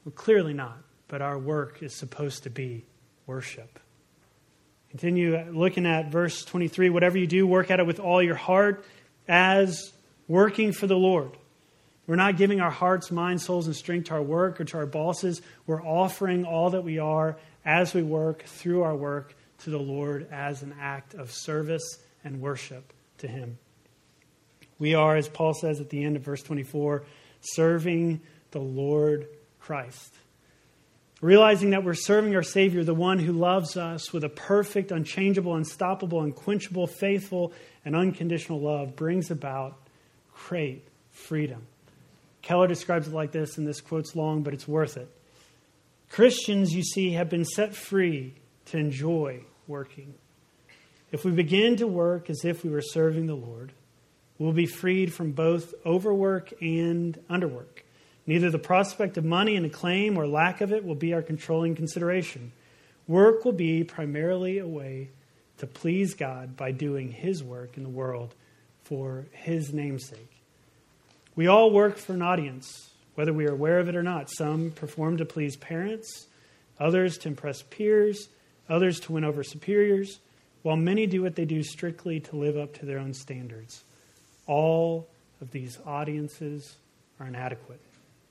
Well, 0.05 0.13
clearly 0.13 0.53
not, 0.53 0.79
but 1.07 1.23
our 1.23 1.39
work 1.39 1.81
is 1.83 1.95
supposed 1.95 2.43
to 2.43 2.51
be 2.51 2.85
worship. 3.29 3.79
Continue 4.91 5.39
looking 5.53 5.85
at 5.85 6.11
verse 6.11 6.45
23. 6.45 6.89
Whatever 6.89 7.19
you 7.19 7.27
do, 7.27 7.47
work 7.47 7.71
at 7.71 7.79
it 7.79 7.87
with 7.87 8.01
all 8.01 8.23
your 8.23 8.35
heart 8.35 8.85
as 9.29 9.93
working 10.27 10.73
for 10.73 10.87
the 10.87 10.97
Lord. 10.97 11.31
We're 12.07 12.17
not 12.17 12.39
giving 12.39 12.63
our 12.63 12.71
hearts, 12.71 13.11
minds, 13.11 13.45
souls, 13.45 13.67
and 13.67 13.77
strength 13.77 14.07
to 14.07 14.15
our 14.15 14.23
work 14.23 14.61
or 14.61 14.65
to 14.65 14.79
our 14.79 14.87
bosses. 14.87 15.43
We're 15.67 15.83
offering 15.83 16.47
all 16.47 16.71
that 16.71 16.83
we 16.83 16.99
are 16.99 17.37
as 17.67 17.93
we 17.93 18.03
work 18.03 18.45
through 18.45 18.83
our 18.83 18.97
work 18.97 19.35
to 19.59 19.71
the 19.71 19.79
Lord 19.79 20.27
as 20.33 20.63
an 20.63 20.75
act 20.81 21.13
of 21.13 21.31
service 21.31 21.99
and 22.25 22.41
worship 22.41 22.95
to 23.19 23.29
Him. 23.29 23.59
We 24.79 24.95
are, 24.95 25.17
as 25.17 25.29
Paul 25.29 25.53
says 25.53 25.83
at 25.83 25.91
the 25.91 26.03
end 26.03 26.17
of 26.17 26.23
verse 26.23 26.43
24, 26.43 27.05
serving 27.43 28.23
the 28.53 28.61
Lord 28.61 29.29
Christ. 29.61 30.15
Realizing 31.21 31.71
that 31.71 31.83
we're 31.83 31.95
serving 31.95 32.37
our 32.37 32.45
Savior, 32.45 32.85
the 32.85 32.95
one 32.95 33.19
who 33.19 33.33
loves 33.33 33.77
us 33.77 34.13
with 34.13 34.23
a 34.23 34.29
perfect, 34.29 34.93
unchangeable, 34.93 35.57
unstoppable, 35.57 36.23
unquenchable, 36.23 36.87
faithful, 36.87 37.53
and 37.85 37.97
unconditional 37.97 38.61
love, 38.61 38.95
brings 38.95 39.31
about 39.31 39.77
great 40.47 40.87
freedom. 41.11 41.67
Keller 42.43 42.69
describes 42.69 43.09
it 43.09 43.15
like 43.15 43.33
this, 43.33 43.59
and 43.59 43.67
this 43.67 43.81
quote's 43.81 44.15
long, 44.15 44.43
but 44.43 44.55
it's 44.55 44.69
worth 44.69 44.97
it. 44.97 45.09
Christians, 46.09 46.73
you 46.73 46.85
see, 46.85 47.13
have 47.13 47.29
been 47.29 47.45
set 47.45 47.75
free 47.75 48.35
to 48.67 48.79
enjoy 48.79 49.43
working. 49.67 50.15
If 51.11 51.25
we 51.25 51.33
begin 51.33 51.77
to 51.77 51.87
work 51.87 52.31
as 52.31 52.45
if 52.45 52.63
we 52.63 52.71
were 52.71 52.83
serving 52.83 53.27
the 53.27 53.35
Lord, 53.35 53.73
we'll 54.39 54.53
be 54.53 54.67
freed 54.67 55.13
from 55.13 55.33
both 55.33 55.75
overwork 55.85 56.53
and 56.63 57.19
underwork. 57.29 57.83
Neither 58.29 58.51
the 58.51 58.59
prospect 58.59 59.17
of 59.17 59.25
money 59.25 59.57
and 59.57 59.65
acclaim 59.65 60.19
or 60.19 60.27
lack 60.27 60.61
of 60.61 60.71
it 60.71 60.85
will 60.85 60.95
be 60.95 61.15
our 61.15 61.23
controlling 61.23 61.75
consideration. 61.75 62.53
Work 63.07 63.47
will 63.47 63.53
be 63.53 63.85
primarily 63.85 64.59
a 64.59 64.67
way 64.67 65.09
to 65.57 65.67
please 65.67 66.13
God 66.13 66.55
by 66.55 66.73
doing 66.73 67.11
His 67.11 67.43
work 67.43 67.79
in 67.79 67.85
the 67.85 67.89
world 67.89 68.35
for 68.85 69.25
His 69.33 69.73
namesake. 69.73 70.31
We 71.37 71.47
all 71.47 71.71
work 71.71 71.97
for 71.97 72.13
an 72.13 72.21
audience, 72.21 72.91
whether 73.15 73.33
we 73.33 73.47
are 73.47 73.53
aware 73.55 73.79
of 73.79 73.89
it 73.89 73.97
or 73.97 74.03
not. 74.03 74.29
Some 74.31 74.73
perform 74.73 75.17
to 75.17 75.25
please 75.25 75.57
parents, 75.57 76.27
others 76.79 77.17
to 77.19 77.29
impress 77.29 77.63
peers, 77.63 78.29
others 78.69 79.01
to 79.01 79.13
win 79.13 79.25
over 79.25 79.43
superiors, 79.43 80.19
while 80.61 80.77
many 80.77 81.07
do 81.07 81.23
what 81.23 81.35
they 81.35 81.47
do 81.47 81.63
strictly 81.63 82.21
to 82.21 82.37
live 82.37 82.59
up 82.59 82.75
to 82.75 82.85
their 82.85 82.99
own 82.99 83.15
standards. 83.15 83.85
All 84.47 85.09
of 85.41 85.51
these 85.51 85.79
audiences 85.87 86.77
are 87.19 87.29
inadequate. 87.29 87.81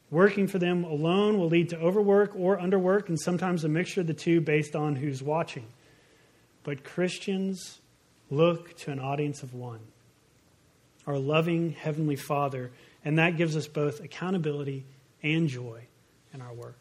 Working 0.10 0.48
for 0.48 0.58
them 0.58 0.86
alone 0.86 1.38
will 1.38 1.50
lead 1.50 1.70
to 1.70 1.80
overwork 1.80 2.34
or 2.36 2.58
underwork, 2.58 3.10
and 3.10 3.20
sometimes 3.20 3.63
a 3.63 3.70
mixture 3.70 4.02
of 4.02 4.08
the 4.08 4.13
two 4.13 4.39
based 4.39 4.76
on 4.76 4.96
who's 4.96 5.22
watching. 5.22 5.67
But 6.63 6.84
Christians 6.84 7.80
look 8.30 8.76
to 8.78 8.91
an 8.91 9.00
audience 9.00 9.43
of 9.43 9.54
one 9.54 9.80
our 11.06 11.17
loving 11.17 11.72
Heavenly 11.72 12.17
Father, 12.17 12.70
and 13.06 13.17
that 13.17 13.38
gives 13.38 13.56
us 13.56 13.65
both 13.65 14.04
accountability 14.04 14.86
and 15.24 15.48
joy 15.48 15.88
in 16.34 16.41
our 16.41 16.54
work. 16.54 16.80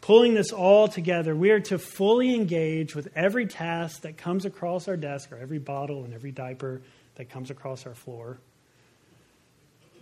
Pulling 0.00 0.34
this 0.34 0.52
all 0.52 0.86
together, 0.86 1.34
we 1.34 1.50
are 1.50 1.58
to 1.58 1.78
fully 1.78 2.36
engage 2.36 2.94
with 2.94 3.08
every 3.16 3.46
task 3.46 4.02
that 4.02 4.16
comes 4.16 4.44
across 4.44 4.86
our 4.86 4.96
desk, 4.96 5.32
or 5.32 5.36
every 5.36 5.58
bottle 5.58 6.04
and 6.04 6.14
every 6.14 6.30
diaper 6.30 6.80
that 7.16 7.28
comes 7.28 7.50
across 7.50 7.86
our 7.86 7.94
floor 7.94 8.38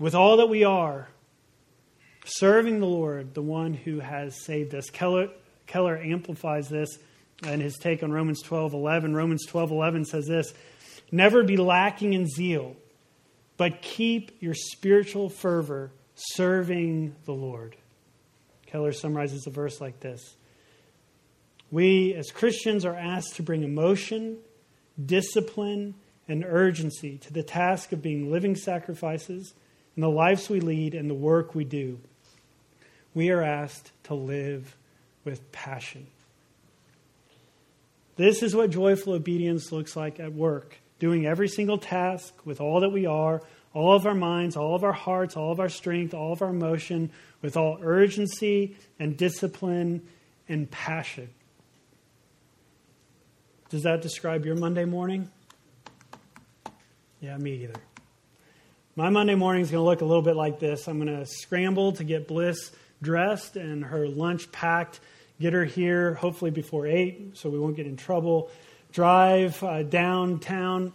with 0.01 0.15
all 0.15 0.39
that 0.39 0.49
we 0.49 0.65
are, 0.65 1.09
serving 2.25 2.81
the 2.81 2.87
Lord, 2.87 3.35
the 3.35 3.43
one 3.43 3.75
who 3.75 4.01
has 4.01 4.35
saved 4.45 4.75
us. 4.75 4.89
Keller, 4.91 5.29
Keller 5.67 5.97
amplifies 5.97 6.69
this 6.69 6.99
in 7.47 7.61
his 7.61 7.77
take 7.77 8.03
on 8.03 8.11
Romans 8.11 8.43
12 8.43 8.73
11. 8.73 9.15
Romans 9.15 9.47
12 9.47 9.71
11 9.71 10.07
says 10.07 10.27
this 10.27 10.53
Never 11.13 11.45
be 11.45 11.57
lacking 11.57 12.15
in 12.15 12.27
zeal, 12.27 12.77
but 13.57 13.83
keep 13.83 14.43
your 14.43 14.55
spiritual 14.55 15.29
fervor 15.29 15.93
serving 16.15 17.15
the 17.27 17.33
Lord. 17.33 17.77
Keller 18.67 18.93
summarizes 18.93 19.43
the 19.43 19.51
verse 19.51 19.81
like 19.81 20.01
this 20.01 20.35
We, 21.71 22.15
as 22.15 22.31
Christians, 22.31 22.87
are 22.87 22.97
asked 22.97 23.37
to 23.37 23.43
bring 23.43 23.65
emotion, 23.65 24.39
discipline, 25.05 25.95
and 26.27 26.43
urgency 26.47 27.19
to 27.19 27.33
the 27.35 27.43
task 27.43 27.93
of 27.93 28.01
being 28.01 28.31
living 28.31 28.57
sacrifices 28.57 29.53
in 30.01 30.03
the 30.03 30.09
lives 30.09 30.49
we 30.49 30.61
lead 30.61 30.95
and 30.95 31.11
the 31.11 31.15
work 31.15 31.55
we 31.55 31.63
do, 31.63 32.01
we 33.13 33.29
are 33.29 33.43
asked 33.43 33.93
to 34.05 34.15
live 34.15 34.75
with 35.27 35.53
passion. 35.53 36.07
This 38.17 38.43
is 38.43 38.57
what 38.57 38.71
joyful 38.71 39.13
obedience 39.13 39.71
looks 39.71 39.95
like 39.97 40.19
at 40.19 40.33
work, 40.33 40.79
doing 41.01 41.27
every 41.27 41.49
single 41.49 41.77
task 41.77 42.33
with 42.47 42.63
all 42.63 42.81
that 42.81 42.89
we 42.89 43.05
are, 43.05 43.43
all 43.75 43.95
of 43.95 44.07
our 44.07 44.15
minds, 44.15 44.57
all 44.57 44.75
of 44.75 44.85
our 44.85 44.93
hearts, 44.95 45.37
all 45.37 45.53
of 45.53 45.61
our 45.61 45.69
strength, 45.69 46.15
all 46.15 46.33
of 46.33 46.41
our 46.41 46.49
emotion, 46.49 47.11
with 47.43 47.59
all 47.59 47.77
urgency 47.83 48.79
and 48.99 49.19
discipline 49.19 50.01
and 50.49 50.71
passion. 50.71 51.29
Does 53.69 53.83
that 53.83 54.01
describe 54.01 54.47
your 54.47 54.57
Monday 54.57 54.87
morning? 54.87 55.31
Yeah, 57.21 57.37
me 57.37 57.65
either. 57.65 57.75
My 59.01 59.09
Monday 59.09 59.35
morning 59.35 59.63
is 59.63 59.71
going 59.71 59.81
to 59.81 59.87
look 59.87 60.03
a 60.03 60.05
little 60.05 60.21
bit 60.21 60.37
like 60.37 60.61
this. 60.61 60.87
I'm 60.87 61.03
going 61.03 61.19
to 61.19 61.25
scramble 61.25 61.93
to 61.93 62.05
get 62.05 62.29
Bliss 62.29 62.71
dressed 63.01 63.57
and 63.57 63.83
her 63.83 64.07
lunch 64.07 64.53
packed, 64.53 65.01
get 65.41 65.55
her 65.55 65.65
here 65.65 66.13
hopefully 66.13 66.51
before 66.51 66.87
8 66.87 67.31
so 67.33 67.49
we 67.49 67.59
won't 67.59 67.77
get 67.77 67.87
in 67.87 67.97
trouble. 67.97 68.51
Drive 68.93 69.63
uh, 69.63 69.85
downtown 69.85 70.93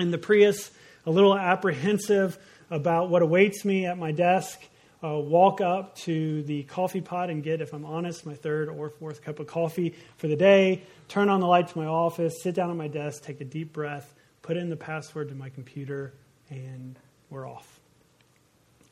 in 0.00 0.10
the 0.10 0.18
Prius, 0.18 0.72
a 1.06 1.12
little 1.12 1.38
apprehensive 1.38 2.36
about 2.72 3.08
what 3.08 3.22
awaits 3.22 3.64
me 3.64 3.86
at 3.86 3.96
my 3.96 4.10
desk. 4.10 4.60
Uh, 5.00 5.16
walk 5.18 5.60
up 5.60 5.94
to 5.98 6.42
the 6.42 6.64
coffee 6.64 7.02
pot 7.02 7.30
and 7.30 7.44
get, 7.44 7.60
if 7.60 7.72
I'm 7.72 7.84
honest, 7.86 8.26
my 8.26 8.34
third 8.34 8.68
or 8.68 8.90
fourth 8.90 9.22
cup 9.22 9.38
of 9.38 9.46
coffee 9.46 9.94
for 10.16 10.26
the 10.26 10.34
day. 10.34 10.82
Turn 11.06 11.28
on 11.28 11.38
the 11.38 11.46
light 11.46 11.68
to 11.68 11.78
my 11.78 11.86
office, 11.86 12.42
sit 12.42 12.56
down 12.56 12.68
at 12.68 12.76
my 12.76 12.88
desk, 12.88 13.22
take 13.22 13.40
a 13.40 13.44
deep 13.44 13.72
breath, 13.72 14.12
put 14.42 14.56
in 14.56 14.70
the 14.70 14.76
password 14.76 15.28
to 15.28 15.36
my 15.36 15.50
computer, 15.50 16.14
and 16.50 16.98
we're 17.30 17.48
off. 17.48 17.80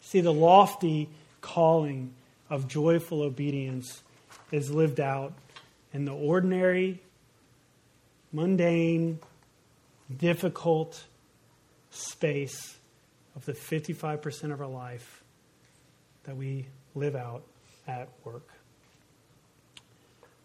See, 0.03 0.21
the 0.21 0.33
lofty 0.33 1.09
calling 1.41 2.13
of 2.49 2.69
joyful 2.69 3.23
obedience 3.23 4.03
is 4.53 4.71
lived 4.71 5.01
out 5.01 5.33
in 5.93 6.05
the 6.05 6.13
ordinary, 6.13 7.01
mundane, 8.33 9.19
difficult 10.17 11.05
space 11.91 12.77
of 13.35 13.45
the 13.45 13.53
55% 13.53 14.53
of 14.53 14.61
our 14.61 14.67
life 14.67 15.23
that 16.25 16.37
we 16.37 16.67
live 16.95 17.17
out 17.17 17.43
at 17.89 18.09
work. 18.25 18.49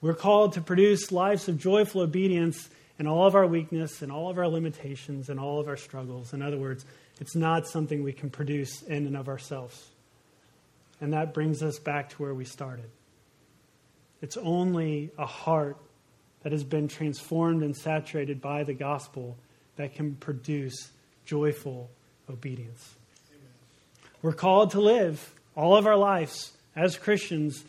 We're 0.01 0.15
called 0.15 0.53
to 0.53 0.61
produce 0.61 1.11
lives 1.11 1.47
of 1.47 1.59
joyful 1.59 2.01
obedience 2.01 2.69
in 2.97 3.07
all 3.07 3.27
of 3.27 3.35
our 3.35 3.45
weakness 3.45 4.01
and 4.01 4.11
all 4.11 4.29
of 4.29 4.37
our 4.37 4.47
limitations 4.47 5.29
and 5.29 5.39
all 5.39 5.59
of 5.59 5.67
our 5.67 5.77
struggles. 5.77 6.33
In 6.33 6.41
other 6.41 6.57
words, 6.57 6.85
it's 7.21 7.35
not 7.35 7.67
something 7.67 8.03
we 8.03 8.13
can 8.13 8.31
produce 8.31 8.81
in 8.81 9.05
and 9.05 9.15
of 9.15 9.29
ourselves. 9.29 9.87
And 10.99 11.13
that 11.13 11.35
brings 11.35 11.61
us 11.61 11.77
back 11.77 12.09
to 12.09 12.21
where 12.21 12.33
we 12.33 12.45
started. 12.45 12.89
It's 14.21 14.37
only 14.37 15.11
a 15.19 15.27
heart 15.27 15.77
that 16.41 16.51
has 16.51 16.63
been 16.63 16.87
transformed 16.87 17.61
and 17.61 17.77
saturated 17.77 18.41
by 18.41 18.63
the 18.63 18.73
gospel 18.73 19.37
that 19.75 19.93
can 19.93 20.15
produce 20.15 20.91
joyful 21.23 21.91
obedience. 22.27 22.95
Amen. 23.29 24.09
We're 24.23 24.33
called 24.33 24.71
to 24.71 24.81
live 24.81 25.33
all 25.55 25.75
of 25.75 25.85
our 25.85 25.97
lives 25.97 26.51
as 26.75 26.97
Christians 26.97 27.63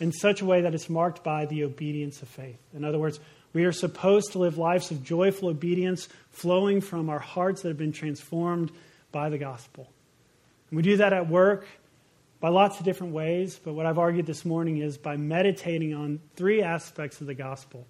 in 0.00 0.10
such 0.10 0.40
a 0.40 0.44
way 0.44 0.62
that 0.62 0.74
it's 0.74 0.90
marked 0.90 1.22
by 1.22 1.46
the 1.46 1.62
obedience 1.62 2.20
of 2.20 2.28
faith. 2.28 2.58
In 2.74 2.84
other 2.84 2.98
words, 2.98 3.20
we 3.52 3.64
are 3.64 3.72
supposed 3.72 4.32
to 4.32 4.38
live 4.38 4.58
lives 4.58 4.90
of 4.90 5.04
joyful 5.04 5.48
obedience 5.48 6.08
flowing 6.32 6.80
from 6.80 7.08
our 7.08 7.18
hearts 7.20 7.62
that 7.62 7.68
have 7.68 7.78
been 7.78 7.92
transformed 7.92 8.72
by 9.12 9.28
the 9.28 9.38
gospel. 9.38 9.88
And 10.70 10.76
we 10.76 10.82
do 10.82 10.98
that 10.98 11.12
at 11.12 11.28
work 11.28 11.66
by 12.40 12.50
lots 12.50 12.78
of 12.78 12.84
different 12.84 13.12
ways, 13.12 13.58
but 13.62 13.72
what 13.72 13.86
I've 13.86 13.98
argued 13.98 14.26
this 14.26 14.44
morning 14.44 14.78
is 14.78 14.96
by 14.96 15.16
meditating 15.16 15.94
on 15.94 16.20
three 16.36 16.62
aspects 16.62 17.20
of 17.20 17.26
the 17.26 17.34
gospel 17.34 17.86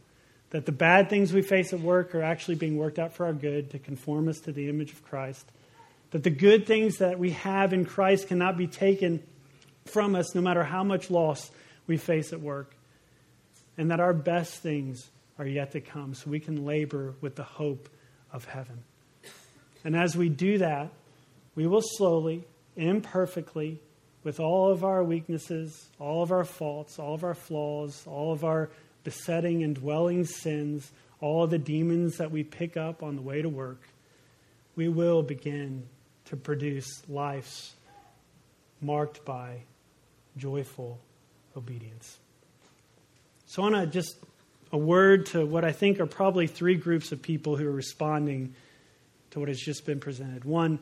that 0.50 0.64
the 0.64 0.72
bad 0.72 1.10
things 1.10 1.32
we 1.32 1.42
face 1.42 1.72
at 1.72 1.80
work 1.80 2.14
are 2.14 2.22
actually 2.22 2.54
being 2.54 2.78
worked 2.78 2.98
out 2.98 3.12
for 3.12 3.26
our 3.26 3.34
good 3.34 3.70
to 3.70 3.78
conform 3.78 4.28
us 4.28 4.40
to 4.40 4.52
the 4.52 4.68
image 4.68 4.92
of 4.92 5.04
Christ, 5.04 5.46
that 6.10 6.22
the 6.22 6.30
good 6.30 6.66
things 6.66 6.98
that 6.98 7.18
we 7.18 7.32
have 7.32 7.74
in 7.74 7.84
Christ 7.84 8.28
cannot 8.28 8.56
be 8.56 8.66
taken 8.66 9.22
from 9.84 10.14
us 10.14 10.34
no 10.34 10.40
matter 10.40 10.64
how 10.64 10.82
much 10.84 11.10
loss 11.10 11.50
we 11.86 11.98
face 11.98 12.32
at 12.32 12.40
work, 12.40 12.74
and 13.76 13.90
that 13.90 14.00
our 14.00 14.14
best 14.14 14.62
things 14.62 15.10
are 15.38 15.46
yet 15.46 15.72
to 15.72 15.80
come 15.80 16.14
so 16.14 16.30
we 16.30 16.40
can 16.40 16.64
labor 16.64 17.14
with 17.20 17.36
the 17.36 17.44
hope 17.44 17.88
of 18.32 18.46
heaven. 18.46 18.82
And 19.84 19.94
as 19.94 20.16
we 20.16 20.28
do 20.28 20.58
that, 20.58 20.90
we 21.58 21.66
will 21.66 21.82
slowly, 21.82 22.44
imperfectly, 22.76 23.80
with 24.22 24.38
all 24.38 24.70
of 24.70 24.84
our 24.84 25.02
weaknesses, 25.02 25.88
all 25.98 26.22
of 26.22 26.30
our 26.30 26.44
faults, 26.44 27.00
all 27.00 27.14
of 27.14 27.24
our 27.24 27.34
flaws, 27.34 28.04
all 28.06 28.32
of 28.32 28.44
our 28.44 28.70
besetting 29.02 29.64
and 29.64 29.74
dwelling 29.74 30.24
sins, 30.24 30.92
all 31.20 31.42
of 31.42 31.50
the 31.50 31.58
demons 31.58 32.18
that 32.18 32.30
we 32.30 32.44
pick 32.44 32.76
up 32.76 33.02
on 33.02 33.16
the 33.16 33.22
way 33.22 33.42
to 33.42 33.48
work, 33.48 33.80
we 34.76 34.86
will 34.86 35.20
begin 35.20 35.82
to 36.26 36.36
produce 36.36 37.02
lives 37.08 37.74
marked 38.80 39.24
by 39.24 39.62
joyful 40.36 41.00
obedience. 41.56 42.18
So, 43.46 43.62
I 43.64 43.70
want 43.70 43.84
to 43.84 43.86
just 43.90 44.14
a 44.70 44.78
word 44.78 45.26
to 45.26 45.44
what 45.44 45.64
I 45.64 45.72
think 45.72 45.98
are 45.98 46.06
probably 46.06 46.46
three 46.46 46.76
groups 46.76 47.10
of 47.10 47.20
people 47.20 47.56
who 47.56 47.66
are 47.66 47.72
responding 47.72 48.54
to 49.32 49.40
what 49.40 49.48
has 49.48 49.58
just 49.58 49.84
been 49.84 49.98
presented. 49.98 50.44
One, 50.44 50.78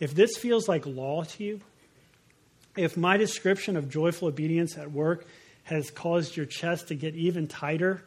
if 0.00 0.14
this 0.14 0.36
feels 0.36 0.68
like 0.68 0.86
law 0.86 1.22
to 1.22 1.44
you, 1.44 1.60
if 2.76 2.96
my 2.96 3.16
description 3.16 3.76
of 3.76 3.90
joyful 3.90 4.28
obedience 4.28 4.76
at 4.78 4.90
work 4.90 5.26
has 5.64 5.90
caused 5.90 6.36
your 6.36 6.46
chest 6.46 6.88
to 6.88 6.94
get 6.94 7.14
even 7.14 7.46
tighter 7.46 8.02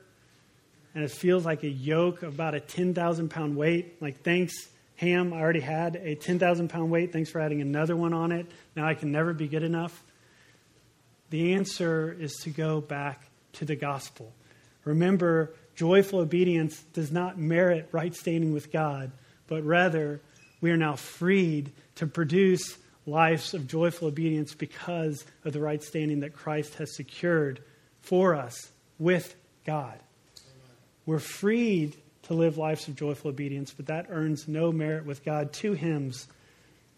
and 0.96 1.04
it 1.04 1.12
feels 1.12 1.46
like 1.46 1.64
a 1.64 1.70
yoke 1.70 2.24
of 2.24 2.34
about 2.34 2.56
a 2.56 2.60
10,000 2.60 3.30
pound 3.30 3.56
weight, 3.56 4.02
like 4.02 4.22
thanks, 4.24 4.68
Ham, 4.98 5.34
I 5.34 5.39
already 5.39 5.60
had 5.60 5.96
a 5.96 6.16
10,000 6.16 6.70
pound 6.70 6.91
weight. 6.91 7.12
Thanks 7.12 7.30
for 7.30 7.41
adding 7.41 7.62
another 7.62 7.96
one 7.96 8.14
on 8.14 8.32
it. 8.32 8.46
Now 8.76 8.88
I 8.88 8.94
can 8.94 9.12
never 9.12 9.34
be 9.34 9.48
good 9.48 9.64
enough. 9.64 10.04
The 11.30 11.54
answer 11.54 12.16
is 12.20 12.34
to 12.44 12.52
go 12.52 12.80
back 12.80 13.24
to 13.54 13.66
the 13.66 13.76
gospel. 13.76 14.32
Remember, 14.86 15.54
joyful 15.76 16.20
obedience 16.20 16.80
does 16.94 17.12
not 17.12 17.39
merit 17.39 17.89
right 17.91 18.14
standing 18.14 18.54
with 18.54 18.72
God, 18.72 19.12
but 19.48 19.64
rather 19.64 20.22
we 20.62 20.72
are 20.72 20.78
now 20.78 20.96
freed 20.96 21.72
to 21.96 22.08
produce 22.08 22.78
lives 23.06 23.54
of 23.54 23.68
joyful 23.68 24.08
obedience 24.08 24.54
because 24.54 25.26
of 25.44 25.54
the 25.54 25.60
right 25.60 25.84
standing 25.84 26.22
that 26.22 26.34
Christ 26.34 26.76
has 26.76 26.96
secured 26.96 27.62
for 28.02 28.36
us 28.36 28.72
with 28.98 29.36
God. 29.66 30.00
We're 31.06 31.20
freed 31.20 31.98
to 32.24 32.34
live 32.34 32.58
lives 32.58 32.88
of 32.88 32.96
joyful 32.96 33.30
obedience, 33.30 33.74
but 33.74 33.88
that 33.88 34.08
earns 34.10 34.48
no 34.48 34.72
merit 34.72 35.06
with 35.06 35.26
God. 35.26 35.52
Two 35.52 35.74
hymns 35.74 36.28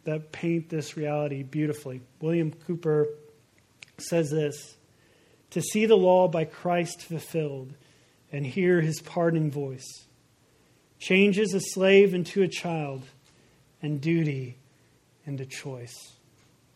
that 0.03 0.31
paint 0.31 0.69
this 0.69 0.95
reality 0.95 1.41
beautifully. 1.41 2.01
William 2.21 2.51
Cowper 2.51 3.07
says 3.97 4.29
this 4.29 4.75
To 5.51 5.61
see 5.61 5.87
the 5.87 5.97
law 5.97 6.27
by 6.27 6.45
Christ 6.45 7.01
fulfilled 7.01 7.73
and 8.31 8.45
hear 8.45 8.81
his 8.81 9.01
pardoning 9.01 9.49
voice 9.49 10.05
changes 10.99 11.53
a 11.53 11.59
slave 11.59 12.13
into 12.13 12.43
a 12.43 12.47
child 12.47 13.03
and 13.81 13.99
duty 13.99 14.57
and 15.25 15.49
choice. 15.49 16.13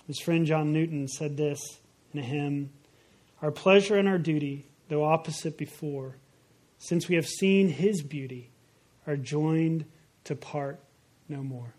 His 0.08 0.20
friend 0.20 0.46
John 0.46 0.74
Newton 0.74 1.08
said 1.08 1.38
this 1.38 1.60
in 2.14 2.20
a 2.20 2.24
hymn 2.24 2.72
Our 3.42 3.52
pleasure 3.52 3.98
and 3.98 4.08
our 4.08 4.18
duty, 4.18 4.66
though 4.88 5.04
opposite 5.04 5.58
before, 5.58 6.16
since 6.78 7.08
we 7.08 7.16
have 7.16 7.28
seen 7.28 7.70
his 7.70 8.02
beauty, 8.02 8.50
are 9.06 9.18
joined 9.18 9.86
to 10.26 10.36
part 10.36 10.80
no 11.28 11.44
more. 11.44 11.74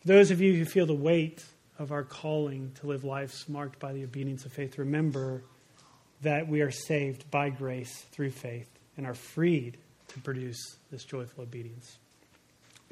For 0.00 0.08
those 0.08 0.30
of 0.30 0.40
you 0.40 0.54
who 0.54 0.64
feel 0.64 0.86
the 0.86 0.94
weight 0.94 1.44
of 1.78 1.92
our 1.92 2.04
calling 2.04 2.72
to 2.80 2.86
live 2.86 3.04
lives 3.04 3.48
marked 3.48 3.78
by 3.78 3.92
the 3.92 4.04
obedience 4.04 4.44
of 4.44 4.52
faith, 4.52 4.78
remember 4.78 5.42
that 6.22 6.46
we 6.48 6.60
are 6.60 6.70
saved 6.70 7.30
by 7.30 7.48
grace 7.50 8.04
through 8.12 8.30
faith 8.30 8.68
and 8.96 9.06
are 9.06 9.14
freed 9.14 9.78
to 10.08 10.20
produce 10.20 10.76
this 10.90 11.04
joyful 11.04 11.44
obedience. 11.44 11.99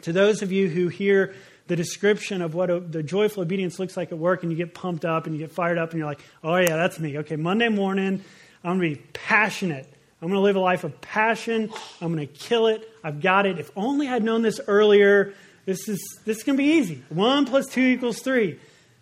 To 0.02 0.12
those 0.12 0.42
of 0.42 0.52
you 0.52 0.68
who 0.68 0.88
hear 0.88 1.34
the 1.66 1.76
description 1.76 2.40
of 2.40 2.54
what 2.54 2.70
a, 2.70 2.80
the 2.80 3.02
joyful 3.02 3.42
obedience 3.42 3.78
looks 3.78 3.96
like 3.96 4.12
at 4.12 4.18
work 4.18 4.42
and 4.42 4.52
you 4.52 4.56
get 4.56 4.74
pumped 4.74 5.04
up 5.04 5.26
and 5.26 5.34
you 5.34 5.40
get 5.40 5.52
fired 5.52 5.76
up 5.76 5.90
and 5.90 5.98
you're 5.98 6.08
like, 6.08 6.20
oh, 6.42 6.56
yeah, 6.56 6.76
that's 6.76 6.98
me. 6.98 7.18
Okay, 7.18 7.36
Monday 7.36 7.68
morning, 7.68 8.22
I'm 8.64 8.78
going 8.78 8.94
to 8.94 8.96
be 8.96 9.02
passionate. 9.12 9.92
I'm 10.20 10.28
going 10.28 10.38
to 10.38 10.42
live 10.42 10.56
a 10.56 10.60
life 10.60 10.84
of 10.84 11.00
passion. 11.00 11.70
I'm 12.00 12.14
going 12.14 12.26
to 12.26 12.32
kill 12.32 12.68
it. 12.68 12.88
I've 13.04 13.20
got 13.20 13.46
it. 13.46 13.58
If 13.58 13.70
only 13.76 14.08
I'd 14.08 14.24
known 14.24 14.42
this 14.42 14.60
earlier, 14.66 15.34
this 15.64 15.88
is 15.88 16.00
this 16.24 16.42
can 16.42 16.56
be 16.56 16.64
easy. 16.64 17.02
One 17.08 17.44
plus 17.44 17.66
two 17.66 17.82
equals 17.82 18.20
three. 18.20 18.58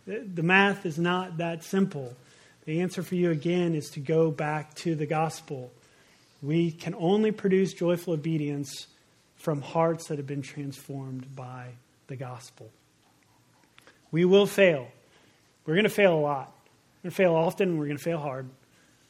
The, 0.07 0.19
the 0.19 0.43
math 0.43 0.85
is 0.85 0.99
not 0.99 1.39
that 1.39 1.63
simple. 1.63 2.15
The 2.65 2.81
answer 2.81 3.03
for 3.03 3.15
you 3.15 3.31
again 3.31 3.75
is 3.75 3.91
to 3.91 4.01
go 4.01 4.31
back 4.31 4.75
to 4.77 4.95
the 4.95 5.07
gospel. 5.07 5.71
We 6.43 6.71
can 6.73 6.95
only 6.99 7.33
produce 7.33 7.73
joyful 7.73 8.15
obedience 8.15 8.89
from 9.47 9.63
hearts 9.63 10.09
that 10.09 10.19
have 10.19 10.27
been 10.27 10.43
transformed 10.43 11.37
by 11.37 11.69
the 12.09 12.17
gospel. 12.17 12.69
We 14.11 14.25
will 14.25 14.45
fail. 14.45 14.89
We're 15.65 15.75
going 15.75 15.85
to 15.85 15.89
fail 15.89 16.15
a 16.15 16.19
lot. 16.19 16.53
We're 16.75 17.11
going 17.11 17.11
to 17.13 17.17
fail 17.17 17.37
often, 17.37 17.79
we're 17.79 17.85
going 17.87 17.97
to 17.97 18.03
fail 18.03 18.19
hard. 18.19 18.49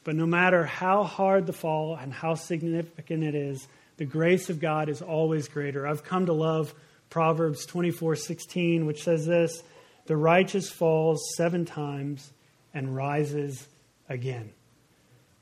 But 0.03 0.15
no 0.15 0.27
matter 0.27 0.63
how 0.63 1.05
hard 1.05 1.47
the 1.47 1.53
fall 1.53 1.95
and 1.95 2.13
how 2.13 2.35
significant 2.35 3.23
it 3.23 3.33
is, 3.33 3.67
the 3.97 4.05
grace 4.05 4.51
of 4.51 4.59
God 4.59 4.89
is 4.89 5.01
always 5.01 5.47
greater. 5.47 5.87
I've 5.87 6.03
come 6.03 6.27
to 6.27 6.33
love 6.33 6.71
Proverbs 7.09 7.65
24:16, 7.65 8.85
which 8.85 9.01
says 9.01 9.25
this, 9.25 9.63
"The 10.05 10.17
righteous 10.17 10.69
falls 10.69 11.19
7 11.35 11.65
times 11.65 12.31
and 12.75 12.95
rises 12.95 13.67
again." 14.07 14.53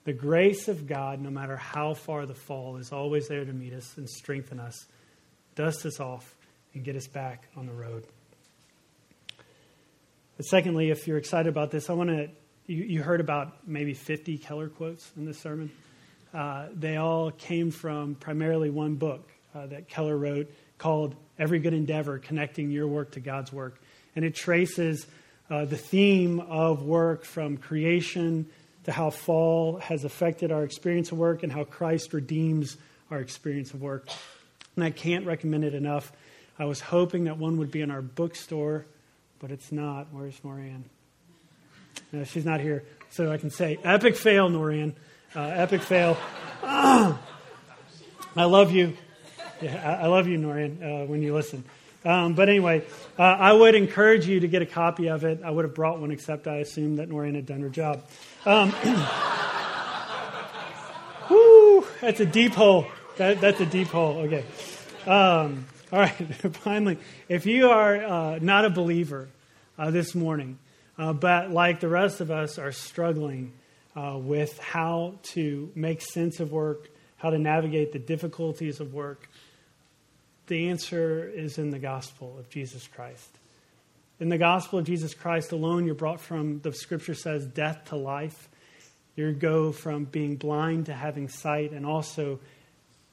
The 0.05 0.13
grace 0.13 0.67
of 0.67 0.85
God, 0.85 1.19
no 1.19 1.31
matter 1.31 1.57
how 1.57 1.95
far 1.95 2.27
the 2.27 2.35
fall, 2.35 2.77
is 2.77 2.91
always 2.91 3.27
there 3.27 3.43
to 3.43 3.51
meet 3.51 3.73
us 3.73 3.97
and 3.97 4.07
strengthen 4.07 4.59
us, 4.59 4.85
dust 5.55 5.83
us 5.83 5.99
off, 5.99 6.35
and 6.75 6.83
get 6.83 6.95
us 6.95 7.07
back 7.07 7.47
on 7.57 7.65
the 7.65 7.73
road. 7.73 8.05
But 10.37 10.45
secondly, 10.45 10.91
if 10.91 11.07
you're 11.07 11.17
excited 11.17 11.49
about 11.49 11.71
this, 11.71 11.89
I 11.89 11.93
want 11.93 12.09
to. 12.11 12.29
You, 12.67 12.83
you 12.83 13.03
heard 13.03 13.19
about 13.19 13.67
maybe 13.67 13.93
50 13.93 14.37
Keller 14.39 14.69
quotes 14.69 15.11
in 15.17 15.25
this 15.25 15.39
sermon. 15.39 15.71
Uh, 16.33 16.67
they 16.73 16.97
all 16.97 17.31
came 17.31 17.71
from 17.71 18.15
primarily 18.15 18.69
one 18.69 18.95
book 18.95 19.31
uh, 19.55 19.67
that 19.67 19.87
Keller 19.87 20.17
wrote 20.17 20.51
called 20.77 21.15
Every 21.39 21.59
Good 21.59 21.73
Endeavor 21.73 22.19
Connecting 22.19 22.69
Your 22.69 22.87
Work 22.87 23.11
to 23.13 23.19
God's 23.19 23.53
Work. 23.53 23.79
And 24.15 24.25
it 24.25 24.35
traces 24.35 25.05
uh, 25.49 25.65
the 25.65 25.77
theme 25.77 26.39
of 26.39 26.83
work 26.83 27.23
from 27.23 27.57
creation 27.57 28.47
to 28.85 28.91
how 28.91 29.09
fall 29.09 29.77
has 29.79 30.03
affected 30.03 30.51
our 30.51 30.63
experience 30.63 31.11
of 31.11 31.17
work 31.17 31.43
and 31.43 31.51
how 31.51 31.63
Christ 31.63 32.13
redeems 32.13 32.77
our 33.11 33.19
experience 33.19 33.73
of 33.73 33.81
work. 33.81 34.07
And 34.75 34.83
I 34.83 34.91
can't 34.91 35.25
recommend 35.25 35.63
it 35.63 35.73
enough. 35.73 36.11
I 36.57 36.65
was 36.65 36.79
hoping 36.79 37.25
that 37.25 37.37
one 37.37 37.57
would 37.57 37.71
be 37.71 37.81
in 37.81 37.91
our 37.91 38.01
bookstore, 38.01 38.85
but 39.39 39.51
it's 39.51 39.71
not. 39.71 40.07
Where's 40.11 40.39
Norian? 40.41 40.83
No, 42.11 42.23
she's 42.23 42.45
not 42.45 42.61
here. 42.61 42.83
So 43.09 43.31
I 43.31 43.37
can 43.37 43.49
say, 43.49 43.77
epic 43.83 44.15
fail, 44.15 44.49
Norian. 44.49 44.93
Uh, 45.35 45.41
epic 45.41 45.81
fail. 45.81 46.17
I 46.63 47.17
love 48.35 48.71
you. 48.71 48.95
Yeah, 49.61 49.99
I, 50.01 50.07
love 50.07 50.27
you, 50.27 50.37
Norian, 50.37 51.03
uh, 51.03 51.05
when 51.05 51.21
you 51.21 51.33
listen. 51.33 51.63
Um, 52.03 52.35
but 52.35 52.49
anyway, 52.49 52.85
uh, 53.17 53.23
I 53.23 53.51
would 53.51 53.73
encourage 53.73 54.27
you 54.27 54.41
to 54.41 54.47
get 54.47 54.61
a 54.61 54.65
copy 54.65 55.07
of 55.07 55.23
it. 55.23 55.41
I 55.43 55.49
would 55.49 55.65
have 55.65 55.73
brought 55.73 55.99
one, 55.99 56.11
except 56.11 56.47
I 56.47 56.57
assumed 56.57 56.99
that 56.99 57.09
Norian 57.09 57.35
had 57.35 57.45
done 57.45 57.61
her 57.61 57.69
job. 57.69 58.03
Um, 58.45 58.69
whoo, 61.29 61.85
that's 61.99 62.19
a 62.19 62.27
deep 62.27 62.53
hole. 62.53 62.85
That, 63.17 63.41
that's 63.41 63.59
a 63.59 63.65
deep 63.65 63.87
hole. 63.87 64.19
Okay. 64.19 64.45
Um, 65.07 65.65
all 65.91 65.99
right. 65.99 66.11
Finally, 66.57 66.99
if 67.27 67.47
you 67.47 67.71
are 67.71 67.95
uh, 67.95 68.39
not 68.39 68.65
a 68.65 68.69
believer 68.69 69.29
uh, 69.79 69.89
this 69.89 70.13
morning, 70.13 70.59
uh, 70.99 71.13
but 71.13 71.49
like 71.49 71.79
the 71.79 71.87
rest 71.87 72.21
of 72.21 72.29
us 72.29 72.59
are 72.59 72.71
struggling 72.71 73.51
uh, 73.95 74.19
with 74.21 74.59
how 74.59 75.15
to 75.23 75.71
make 75.73 76.01
sense 76.01 76.39
of 76.39 76.51
work, 76.51 76.89
how 77.17 77.31
to 77.31 77.39
navigate 77.39 77.93
the 77.93 77.99
difficulties 77.99 78.79
of 78.79 78.93
work, 78.93 79.27
the 80.45 80.69
answer 80.69 81.27
is 81.27 81.57
in 81.57 81.71
the 81.71 81.79
gospel 81.79 82.35
of 82.37 82.47
Jesus 82.49 82.87
Christ. 82.87 83.39
In 84.19 84.29
the 84.29 84.37
gospel 84.37 84.79
of 84.79 84.85
Jesus 84.85 85.13
Christ 85.13 85.51
alone, 85.51 85.85
you're 85.85 85.93
brought 85.93 86.21
from, 86.21 86.61
the 86.61 86.71
scripture 86.71 87.15
says, 87.15 87.45
death 87.45 87.85
to 87.89 87.97
life. 87.97 88.49
You 89.15 89.31
go 89.33 89.73
from 89.73 90.05
being 90.05 90.37
blind 90.37 90.85
to 90.85 90.93
having 90.93 91.27
sight. 91.27 91.71
And 91.71 91.85
also, 91.85 92.39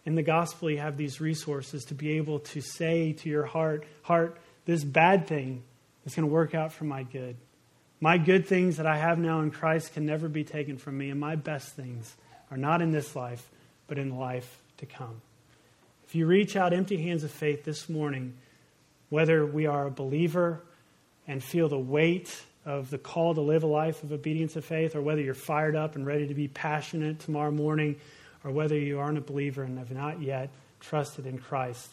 in 0.05 0.15
the 0.15 0.23
gospel, 0.23 0.71
you 0.71 0.79
have 0.79 0.97
these 0.97 1.21
resources 1.21 1.85
to 1.87 1.95
be 1.95 2.19
able 2.19 2.39
to 2.41 2.61
say 2.61 3.13
to 3.15 3.29
your 3.29 3.45
heart, 3.45 3.85
Heart, 4.03 4.39
this 4.65 4.85
bad 4.85 5.27
thing 5.27 5.65
is 6.05 6.15
going 6.15 6.29
to 6.29 6.33
work 6.33 6.55
out 6.55 6.73
for 6.73 6.85
my 6.85 7.03
good. 7.03 7.37
My 8.01 8.19
good 8.19 8.47
things 8.47 8.77
that 8.77 8.87
I 8.87 8.97
have 8.97 9.19
now 9.19 9.41
in 9.41 9.51
Christ 9.51 9.95
can 9.95 10.07
never 10.07 10.29
be 10.29 10.45
taken 10.45 10.77
from 10.77 10.99
me, 10.99 11.11
and 11.11 11.19
my 11.19 11.37
best 11.37 11.75
things 11.75 12.17
are 12.51 12.57
not 12.57 12.83
in 12.83 12.91
this 12.91 13.15
life, 13.17 13.49
but 13.87 13.99
in 13.99 14.17
life 14.19 14.59
to 14.79 14.87
come. 14.87 15.21
If 16.05 16.15
you 16.15 16.27
reach 16.27 16.57
out 16.57 16.73
empty 16.73 16.97
hands 16.97 17.25
of 17.25 17.31
faith 17.31 17.65
this 17.65 17.89
morning, 17.89 18.35
whether 19.09 19.47
we 19.47 19.67
are 19.67 19.87
a 19.87 19.91
believer 19.91 20.63
and 21.27 21.43
feel 21.43 21.69
the 21.69 21.79
weight 21.79 22.43
of 22.65 22.91
the 22.91 22.99
call 22.99 23.35
to 23.35 23.41
live 23.41 23.63
a 23.65 23.67
life 23.67 24.03
of 24.03 24.13
obedience 24.13 24.57
of 24.57 24.65
faith, 24.65 24.95
or 24.95 25.03
whether 25.03 25.21
you're 25.21 25.35
fired 25.35 25.75
up 25.75 25.97
and 25.97 26.07
ready 26.07 26.27
to 26.27 26.35
be 26.35 26.49
passionate 26.49 27.19
tomorrow 27.19 27.51
morning, 27.51 27.97
or 28.45 28.51
whether 28.51 28.79
you 28.79 28.99
aren't 28.99 29.19
a 29.19 29.23
believer 29.23 29.63
and 29.63 29.79
have 29.79 29.91
not 29.91 30.21
yet 30.21 30.51
trusted 30.81 31.27
in 31.27 31.39
Christ, 31.39 31.89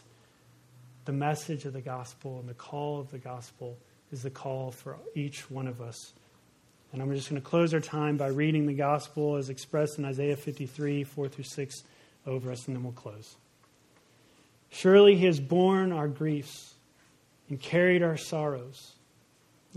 the 1.05 1.11
message 1.11 1.65
of 1.65 1.73
the 1.73 1.82
gospel 1.82 2.39
and 2.39 2.47
the 2.47 2.53
call 2.53 2.99
of 2.99 3.09
the 3.11 3.17
gospel 3.17 3.77
is 4.11 4.23
the 4.23 4.30
call 4.30 4.71
for 4.71 4.97
each 5.15 5.49
one 5.49 5.67
of 5.67 5.82
us. 5.82 6.13
And 6.91 7.01
I'm 7.01 7.13
just 7.13 7.30
going 7.30 7.41
to 7.41 7.47
close 7.47 7.73
our 7.73 7.80
time 7.80 8.17
by 8.17 8.27
reading 8.27 8.65
the 8.65 8.73
gospel 8.73 9.36
as 9.36 9.49
expressed 9.49 9.99
in 9.99 10.05
Isaiah 10.05 10.36
53, 10.36 11.03
4 11.03 11.27
through 11.27 11.43
6 11.43 11.84
over 12.25 12.51
us, 12.51 12.67
and 12.67 12.75
then 12.75 12.84
we'll 12.84 12.93
close. 12.93 13.36
Surely 14.71 15.15
he 15.15 15.25
has 15.25 15.39
borne 15.39 15.91
our 15.91 16.07
griefs 16.07 16.73
and 17.49 17.59
carried 17.59 18.03
our 18.03 18.17
sorrows. 18.17 18.93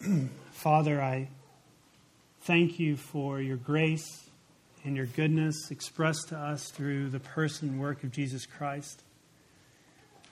Father, 0.52 1.00
I 1.00 1.28
thank 2.42 2.78
you 2.78 2.96
for 2.96 3.40
your 3.40 3.56
grace 3.56 4.28
and 4.84 4.96
your 4.96 5.06
goodness 5.06 5.70
expressed 5.70 6.28
to 6.28 6.36
us 6.36 6.70
through 6.70 7.10
the 7.10 7.20
person 7.20 7.70
and 7.70 7.80
work 7.80 8.04
of 8.04 8.12
Jesus 8.12 8.46
Christ. 8.46 9.02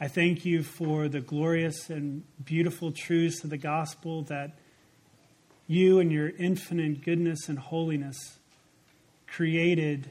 I 0.01 0.09
thank 0.09 0.45
you 0.45 0.63
for 0.63 1.09
the 1.09 1.21
glorious 1.21 1.89
and 1.89 2.25
beautiful 2.45 2.93
truths 2.93 3.45
of 3.45 3.51
the 3.51 3.57
gospel 3.57 4.23
that 4.23 4.59
you 5.67 6.01
and 6.01 6.11
your 6.11 6.31
infinite 6.31 7.05
goodness 7.05 7.49
and 7.49 7.59
holiness 7.59 8.39
created 9.27 10.09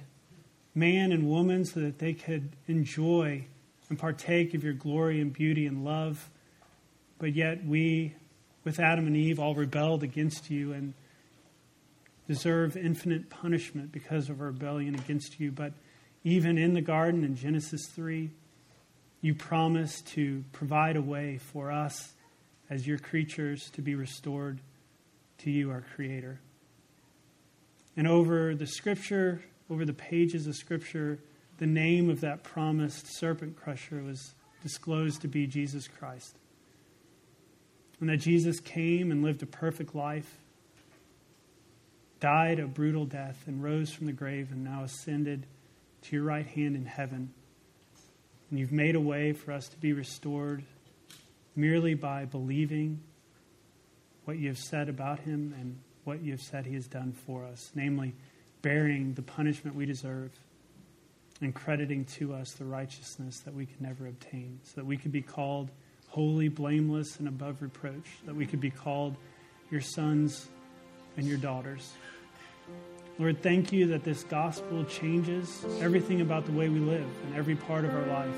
man 0.73 1.11
and 1.11 1.29
woman 1.29 1.65
so 1.65 1.81
that 1.81 1.99
they 1.99 2.13
could 2.13 2.49
enjoy 2.67 3.45
and 3.89 3.99
partake 3.99 4.53
of 4.53 4.63
your 4.63 4.73
glory 4.73 5.19
and 5.19 5.33
beauty 5.33 5.67
and 5.67 5.83
love. 5.83 6.29
But 7.19 7.35
yet 7.35 7.65
we, 7.65 8.15
with 8.63 8.79
Adam 8.79 9.07
and 9.07 9.17
Eve, 9.17 9.39
all 9.39 9.55
rebelled 9.55 10.03
against 10.03 10.49
you 10.49 10.73
and 10.73 10.93
deserve 12.27 12.77
infinite 12.77 13.29
punishment 13.29 13.91
because 13.91 14.29
of 14.29 14.39
rebellion 14.39 14.95
against 14.95 15.39
you. 15.39 15.51
But 15.51 15.73
even 16.23 16.57
in 16.57 16.73
the 16.73 16.81
garden 16.81 17.23
in 17.23 17.35
Genesis 17.35 17.87
3, 17.87 18.29
you 19.21 19.35
promised 19.35 20.07
to 20.07 20.43
provide 20.51 20.95
a 20.95 21.01
way 21.01 21.37
for 21.37 21.71
us 21.71 22.13
as 22.69 22.87
your 22.87 22.97
creatures 22.97 23.69
to 23.71 23.81
be 23.81 23.95
restored 23.95 24.59
to 25.39 25.51
you, 25.51 25.71
our 25.71 25.83
Creator. 25.95 26.39
And 27.97 28.07
over 28.07 28.55
the 28.55 28.67
scripture, 28.67 29.43
over 29.69 29.85
the 29.85 29.93
pages 29.93 30.47
of 30.47 30.55
scripture, 30.55 31.19
the 31.57 31.67
name 31.67 32.09
of 32.09 32.21
that 32.21 32.43
promised 32.43 33.07
serpent 33.17 33.55
crusher 33.55 34.01
was 34.01 34.33
disclosed 34.63 35.21
to 35.21 35.27
be 35.27 35.47
Jesus 35.47 35.87
Christ. 35.87 36.35
And 38.01 38.09
that 38.09 38.17
Jesus 38.17 38.59
came 38.59 39.11
and 39.11 39.23
lived 39.23 39.43
a 39.43 39.45
perfect 39.45 39.95
life, 39.95 40.39
died 42.19 42.59
a 42.59 42.65
brutal 42.65 43.05
death, 43.05 43.43
and 43.45 43.63
rose 43.63 43.91
from 43.91 44.07
the 44.07 44.11
grave, 44.11 44.51
and 44.51 44.63
now 44.63 44.83
ascended 44.83 45.45
to 46.01 46.15
your 46.15 46.25
right 46.25 46.45
hand 46.45 46.75
in 46.75 46.85
heaven. 46.85 47.31
And 48.49 48.59
you've 48.59 48.71
made 48.71 48.95
a 48.95 48.99
way 48.99 49.33
for 49.33 49.51
us 49.51 49.67
to 49.69 49.77
be 49.77 49.93
restored 49.93 50.63
merely 51.55 51.93
by 51.93 52.25
believing 52.25 53.01
what 54.25 54.37
you 54.37 54.47
have 54.47 54.57
said 54.57 54.89
about 54.89 55.19
him 55.19 55.53
and 55.59 55.77
what 56.03 56.21
you 56.21 56.31
have 56.31 56.41
said 56.41 56.65
he 56.65 56.73
has 56.73 56.87
done 56.87 57.13
for 57.13 57.45
us, 57.45 57.71
namely, 57.75 58.15
bearing 58.63 59.13
the 59.13 59.21
punishment 59.21 59.75
we 59.75 59.85
deserve 59.85 60.31
and 61.39 61.53
crediting 61.53 62.05
to 62.05 62.33
us 62.33 62.53
the 62.53 62.65
righteousness 62.65 63.39
that 63.41 63.53
we 63.53 63.65
could 63.65 63.81
never 63.81 64.07
obtain, 64.07 64.59
so 64.63 64.73
that 64.75 64.85
we 64.85 64.97
could 64.97 65.11
be 65.11 65.21
called 65.21 65.69
holy, 66.11 66.49
blameless, 66.49 67.17
and 67.19 67.27
above 67.27 67.61
reproach, 67.61 68.05
that 68.25 68.35
we 68.35 68.45
could 68.45 68.59
be 68.59 68.69
called 68.69 69.15
your 69.71 69.81
sons 69.81 70.49
and 71.17 71.25
your 71.25 71.37
daughters. 71.37 71.93
Lord, 73.17 73.41
thank 73.41 73.71
you 73.71 73.87
that 73.87 74.03
this 74.03 74.23
gospel 74.25 74.83
changes 74.85 75.65
everything 75.79 76.21
about 76.21 76.45
the 76.45 76.51
way 76.51 76.69
we 76.69 76.79
live 76.79 77.07
and 77.25 77.35
every 77.35 77.55
part 77.55 77.85
of 77.85 77.93
our 77.93 78.05
life. 78.07 78.35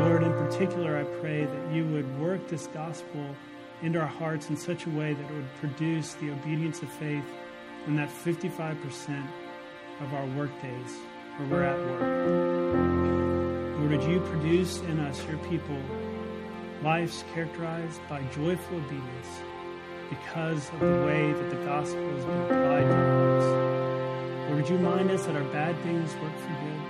Lord, 0.00 0.22
in 0.24 0.32
particular, 0.32 0.98
I 0.98 1.04
pray 1.20 1.44
that 1.44 1.74
you 1.74 1.86
would 1.86 2.20
work 2.20 2.48
this 2.48 2.66
gospel 2.68 3.34
into 3.82 4.00
our 4.00 4.06
hearts 4.06 4.50
in 4.50 4.56
such 4.56 4.86
a 4.86 4.90
way 4.90 5.12
that 5.12 5.30
it 5.30 5.32
would 5.32 5.54
produce 5.60 6.14
the 6.14 6.30
obedience 6.30 6.82
of 6.82 6.88
faith 6.90 7.24
in 7.86 7.96
that 7.96 8.08
55% 8.08 9.26
of 10.00 10.14
our 10.14 10.26
work 10.36 10.50
days 10.62 10.96
or 11.38 11.46
we're 11.46 11.62
at 11.62 11.78
work. 11.78 12.00
Lord, 13.78 13.90
would 13.90 14.10
you 14.10 14.20
produce 14.20 14.80
in 14.80 15.00
us, 15.00 15.24
your 15.26 15.38
people, 15.38 15.80
lives 16.82 17.24
characterized 17.32 18.00
by 18.08 18.22
joyful 18.34 18.76
obedience 18.76 19.42
because 20.10 20.68
of 20.70 20.80
the 20.80 21.04
way 21.06 21.32
that 21.32 21.50
the 21.50 21.64
gospel 21.64 22.10
has 22.10 22.24
been 22.24 22.42
applied 22.42 22.82
to 22.82 22.94
our 22.94 23.30
lives? 23.30 23.46
Lord, 24.48 24.56
would 24.56 24.68
you 24.68 24.76
remind 24.76 25.10
us 25.10 25.26
that 25.26 25.36
our 25.36 25.44
bad 25.44 25.80
things 25.82 26.14
work 26.16 26.36
for 26.38 26.48
good? 26.48 26.82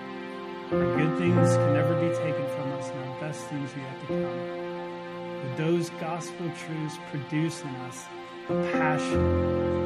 Our 0.72 0.96
good 0.96 1.18
things 1.18 1.54
can 1.54 1.74
never 1.74 1.94
be 2.00 2.08
taken 2.16 2.46
from 2.56 2.72
us, 2.72 2.88
and 2.88 3.04
our 3.04 3.20
best 3.20 3.44
things 3.48 3.70
yet 3.76 4.00
to 4.00 4.06
come. 4.06 5.42
Would 5.42 5.56
those 5.58 5.90
gospel 5.90 6.50
truths 6.66 6.98
produce 7.10 7.60
in 7.62 7.68
us 7.68 8.04
a 8.48 8.54
passion 8.72 9.20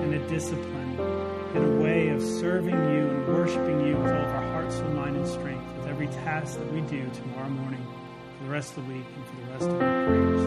and 0.05 0.15
a 0.15 0.29
discipline 0.29 1.01
and 1.55 1.65
a 1.65 1.83
way 1.83 2.09
of 2.09 2.23
serving 2.23 2.75
you 2.75 3.09
and 3.11 3.27
worshiping 3.27 3.87
you 3.87 3.97
with 3.97 4.13
all 4.13 4.25
of 4.25 4.29
our 4.29 4.53
heart, 4.53 4.73
soul, 4.73 4.89
mind, 4.91 5.17
and 5.17 5.27
strength 5.27 5.67
with 5.77 5.89
every 5.89 6.07
task 6.07 6.59
that 6.59 6.73
we 6.73 6.81
do 6.83 7.11
tomorrow 7.11 7.49
morning, 7.49 7.85
for 8.39 8.45
the 8.45 8.51
rest 8.51 8.76
of 8.76 8.87
the 8.87 8.93
week, 8.93 9.07
and 9.14 9.26
for 9.26 9.37
the 9.37 9.43
rest 9.53 9.64
of 9.64 9.74
our 9.82 10.07
careers. 10.07 10.41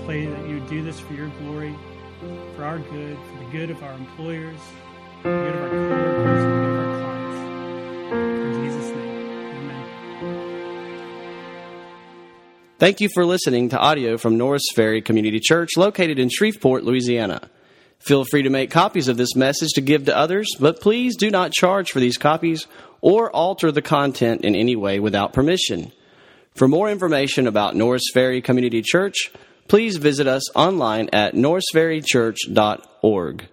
I 0.00 0.04
pray 0.06 0.26
that 0.26 0.48
you 0.48 0.54
would 0.54 0.68
do 0.68 0.82
this 0.82 0.98
for 1.00 1.14
your 1.14 1.28
glory, 1.40 1.74
for 2.56 2.64
our 2.64 2.78
good, 2.78 3.16
for 3.16 3.38
the 3.44 3.50
good 3.50 3.70
of 3.70 3.82
our 3.82 3.94
employers, 3.94 4.58
for 5.22 5.30
the 5.30 5.36
good 5.36 5.54
of 5.54 5.62
our 5.62 5.68
coworkers, 5.68 6.42
and 6.42 6.52
the 6.52 6.56
good 6.56 6.70
of 6.70 6.78
our 6.78 7.00
clients. 7.00 7.36
In 8.46 8.64
Jesus' 8.64 8.90
name, 8.96 9.18
amen. 9.56 9.86
Thank 12.78 13.00
you 13.00 13.08
for 13.14 13.24
listening 13.24 13.68
to 13.70 13.78
audio 13.78 14.16
from 14.16 14.36
Norris 14.36 14.64
Ferry 14.74 15.00
Community 15.02 15.40
Church 15.40 15.70
located 15.76 16.18
in 16.18 16.28
Shreveport, 16.28 16.84
Louisiana. 16.84 17.48
Feel 18.00 18.24
free 18.24 18.42
to 18.42 18.50
make 18.50 18.70
copies 18.70 19.08
of 19.08 19.18
this 19.18 19.36
message 19.36 19.72
to 19.74 19.82
give 19.82 20.06
to 20.06 20.16
others, 20.16 20.48
but 20.58 20.80
please 20.80 21.16
do 21.16 21.30
not 21.30 21.52
charge 21.52 21.90
for 21.90 22.00
these 22.00 22.16
copies 22.16 22.66
or 23.02 23.30
alter 23.30 23.70
the 23.70 23.82
content 23.82 24.42
in 24.42 24.56
any 24.56 24.74
way 24.74 24.98
without 24.98 25.34
permission. 25.34 25.92
For 26.54 26.68
more 26.68 26.90
information 26.90 27.46
about 27.46 27.76
Norris 27.76 28.02
Ferry 28.12 28.42
Community 28.42 28.82
Church, 28.82 29.30
please 29.68 29.96
visit 29.96 30.26
us 30.26 30.42
online 30.56 31.08
at 31.12 31.34
norrisferrychurch.org. 31.34 33.48